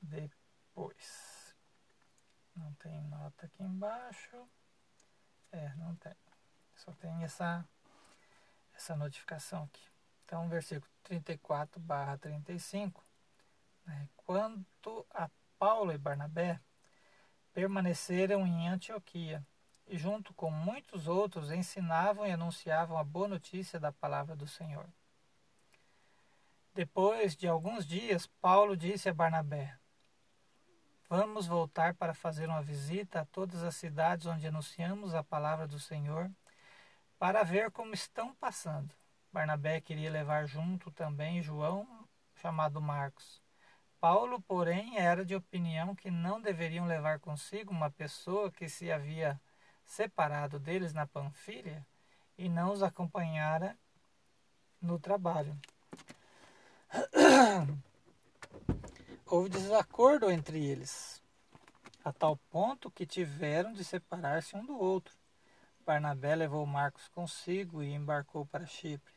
depois. 0.00 1.54
Não 2.54 2.72
tem 2.74 3.02
nota 3.02 3.44
aqui 3.44 3.62
embaixo. 3.62 4.48
É, 5.52 5.74
não 5.76 5.94
tem. 5.96 6.25
Só 6.76 6.92
tem 6.92 7.24
essa, 7.24 7.64
essa 8.74 8.94
notificação 8.96 9.64
aqui. 9.64 9.82
Então, 10.24 10.48
versículo 10.48 10.90
34 11.04 11.80
barra 11.80 12.18
35. 12.18 13.04
Né? 13.84 14.08
Quanto 14.16 15.06
a 15.10 15.30
Paulo 15.58 15.92
e 15.92 15.98
Barnabé, 15.98 16.60
permaneceram 17.52 18.46
em 18.46 18.68
Antioquia 18.68 19.44
e, 19.86 19.96
junto 19.96 20.34
com 20.34 20.50
muitos 20.50 21.08
outros, 21.08 21.50
ensinavam 21.50 22.26
e 22.26 22.32
anunciavam 22.32 22.98
a 22.98 23.04
boa 23.04 23.28
notícia 23.28 23.80
da 23.80 23.92
palavra 23.92 24.36
do 24.36 24.46
Senhor. 24.46 24.86
Depois 26.74 27.34
de 27.34 27.48
alguns 27.48 27.86
dias, 27.86 28.26
Paulo 28.42 28.76
disse 28.76 29.08
a 29.08 29.14
Barnabé: 29.14 29.78
Vamos 31.08 31.46
voltar 31.46 31.94
para 31.94 32.12
fazer 32.12 32.48
uma 32.48 32.60
visita 32.60 33.20
a 33.20 33.24
todas 33.24 33.62
as 33.62 33.76
cidades 33.76 34.26
onde 34.26 34.46
anunciamos 34.46 35.14
a 35.14 35.22
palavra 35.22 35.66
do 35.66 35.78
Senhor, 35.78 36.30
para 37.18 37.42
ver 37.42 37.70
como 37.70 37.94
estão 37.94 38.34
passando. 38.34 38.94
Barnabé 39.32 39.80
queria 39.80 40.10
levar 40.10 40.46
junto 40.46 40.90
também 40.90 41.42
João, 41.42 41.86
chamado 42.36 42.80
Marcos. 42.80 43.42
Paulo, 44.00 44.40
porém, 44.42 44.98
era 44.98 45.24
de 45.24 45.34
opinião 45.34 45.94
que 45.94 46.10
não 46.10 46.40
deveriam 46.40 46.86
levar 46.86 47.18
consigo 47.18 47.72
uma 47.72 47.90
pessoa 47.90 48.50
que 48.50 48.68
se 48.68 48.92
havia 48.92 49.40
separado 49.84 50.58
deles 50.58 50.92
na 50.92 51.06
Panfilha 51.06 51.86
e 52.36 52.48
não 52.48 52.72
os 52.72 52.82
acompanhara 52.82 53.76
no 54.80 54.98
trabalho. 54.98 55.58
Houve 59.26 59.48
desacordo 59.48 60.30
entre 60.30 60.64
eles, 60.64 61.22
a 62.04 62.12
tal 62.12 62.36
ponto 62.50 62.90
que 62.90 63.04
tiveram 63.04 63.72
de 63.72 63.82
separar-se 63.84 64.56
um 64.56 64.64
do 64.64 64.78
outro. 64.78 65.14
Barnabé 65.86 66.34
levou 66.34 66.66
Marcos 66.66 67.06
consigo 67.06 67.80
e 67.80 67.92
embarcou 67.92 68.44
para 68.44 68.66
Chipre. 68.66 69.14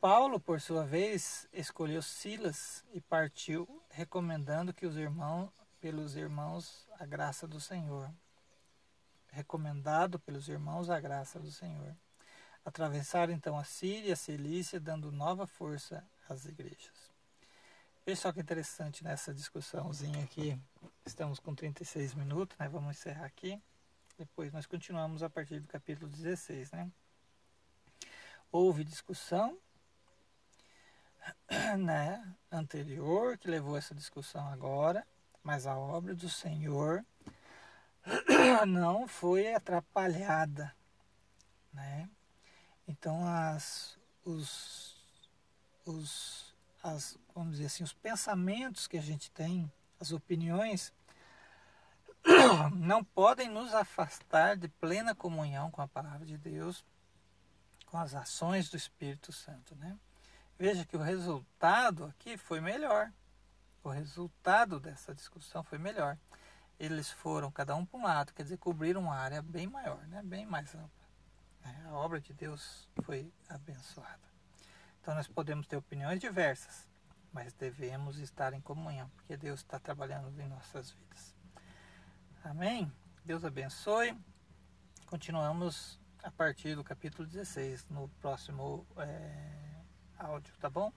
Paulo, 0.00 0.38
por 0.38 0.60
sua 0.60 0.86
vez, 0.86 1.48
escolheu 1.52 2.00
Silas 2.00 2.84
e 2.92 3.00
partiu, 3.00 3.68
recomendando 3.90 4.72
que 4.72 4.86
os 4.86 4.96
irmãos, 4.96 5.50
pelos 5.80 6.14
irmãos, 6.14 6.86
a 7.00 7.04
graça 7.04 7.44
do 7.44 7.60
Senhor. 7.60 8.08
Recomendado 9.32 10.20
pelos 10.20 10.48
irmãos 10.48 10.88
a 10.88 11.00
graça 11.00 11.40
do 11.40 11.50
Senhor. 11.50 11.96
Atravessaram 12.64 13.32
então 13.32 13.58
a 13.58 13.64
Síria 13.64 14.10
e 14.10 14.12
a 14.12 14.16
Cilícia, 14.16 14.78
dando 14.78 15.10
nova 15.10 15.44
força 15.44 16.04
às 16.28 16.44
igrejas. 16.44 17.12
Veja 18.06 18.20
só 18.20 18.32
que 18.32 18.38
interessante 18.38 19.02
nessa 19.02 19.34
discussãozinha 19.34 20.22
aqui. 20.22 20.56
Estamos 21.04 21.40
com 21.40 21.52
36 21.52 22.14
minutos, 22.14 22.56
né? 22.58 22.68
Vamos 22.68 22.96
encerrar 22.96 23.26
aqui. 23.26 23.60
Depois 24.18 24.50
nós 24.50 24.64
continuamos 24.64 25.22
a 25.22 25.28
partir 25.28 25.60
do 25.60 25.68
capítulo 25.68 26.10
16, 26.10 26.72
né? 26.72 26.90
Houve 28.50 28.82
discussão, 28.82 29.58
né, 31.78 32.34
anterior 32.50 33.36
que 33.36 33.46
levou 33.46 33.76
essa 33.76 33.94
discussão 33.94 34.48
agora, 34.48 35.06
mas 35.42 35.66
a 35.66 35.76
obra 35.76 36.14
do 36.14 36.30
Senhor 36.30 37.04
não 38.66 39.06
foi 39.06 39.52
atrapalhada, 39.52 40.74
né? 41.70 42.08
Então 42.88 43.22
as 43.26 43.98
os 44.24 44.96
os 45.84 46.54
as 46.82 47.18
vamos 47.34 47.52
dizer 47.52 47.66
assim 47.66 47.84
os 47.84 47.92
pensamentos 47.92 48.86
que 48.86 48.96
a 48.96 49.02
gente 49.02 49.30
tem, 49.30 49.70
as 50.00 50.10
opiniões 50.10 50.90
não 52.74 53.04
podem 53.04 53.48
nos 53.48 53.72
afastar 53.72 54.56
de 54.56 54.68
plena 54.68 55.14
comunhão 55.14 55.70
com 55.70 55.80
a 55.80 55.88
palavra 55.88 56.26
de 56.26 56.36
Deus, 56.36 56.84
com 57.86 57.98
as 57.98 58.14
ações 58.14 58.68
do 58.68 58.76
Espírito 58.76 59.32
Santo, 59.32 59.74
né? 59.76 59.96
Veja 60.58 60.84
que 60.84 60.96
o 60.96 61.02
resultado 61.02 62.04
aqui 62.06 62.36
foi 62.36 62.60
melhor. 62.60 63.12
O 63.84 63.90
resultado 63.90 64.80
dessa 64.80 65.14
discussão 65.14 65.62
foi 65.62 65.78
melhor. 65.78 66.18
Eles 66.78 67.10
foram 67.10 67.50
cada 67.50 67.76
um 67.76 67.84
para 67.84 67.98
um 67.98 68.02
lado, 68.02 68.32
quer 68.32 68.42
dizer, 68.42 68.58
cobriram 68.58 69.02
uma 69.02 69.16
área 69.16 69.40
bem 69.40 69.66
maior, 69.66 70.04
né? 70.08 70.22
bem 70.24 70.44
mais 70.44 70.74
ampla. 70.74 71.06
Né? 71.62 71.86
A 71.86 71.92
obra 71.92 72.20
de 72.20 72.32
Deus 72.32 72.88
foi 73.02 73.32
abençoada. 73.48 74.26
Então 75.00 75.14
nós 75.14 75.28
podemos 75.28 75.66
ter 75.66 75.76
opiniões 75.76 76.18
diversas, 76.18 76.88
mas 77.32 77.52
devemos 77.52 78.18
estar 78.18 78.52
em 78.54 78.60
comunhão, 78.60 79.08
porque 79.10 79.36
Deus 79.36 79.60
está 79.60 79.78
trabalhando 79.78 80.40
em 80.40 80.48
nossas 80.48 80.90
vidas. 80.90 81.35
Amém? 82.48 82.90
Deus 83.24 83.44
abençoe. 83.44 84.16
Continuamos 85.06 85.98
a 86.22 86.30
partir 86.30 86.76
do 86.76 86.84
capítulo 86.84 87.26
16, 87.26 87.88
no 87.90 88.08
próximo 88.20 88.86
é, 88.98 89.82
áudio, 90.16 90.54
tá 90.60 90.70
bom? 90.70 90.92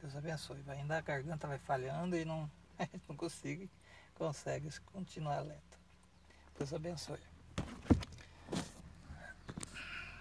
Deus 0.00 0.16
abençoe. 0.16 0.62
Vai 0.62 0.78
ainda 0.78 0.96
a 0.96 1.02
garganta 1.02 1.46
vai 1.46 1.58
falhando 1.58 2.16
e 2.16 2.24
não, 2.24 2.50
não 3.06 3.14
consigo, 3.16 3.68
consegue 4.14 4.70
continuar 4.86 5.40
lento. 5.40 5.78
Deus 6.56 6.72
abençoe. 6.72 7.20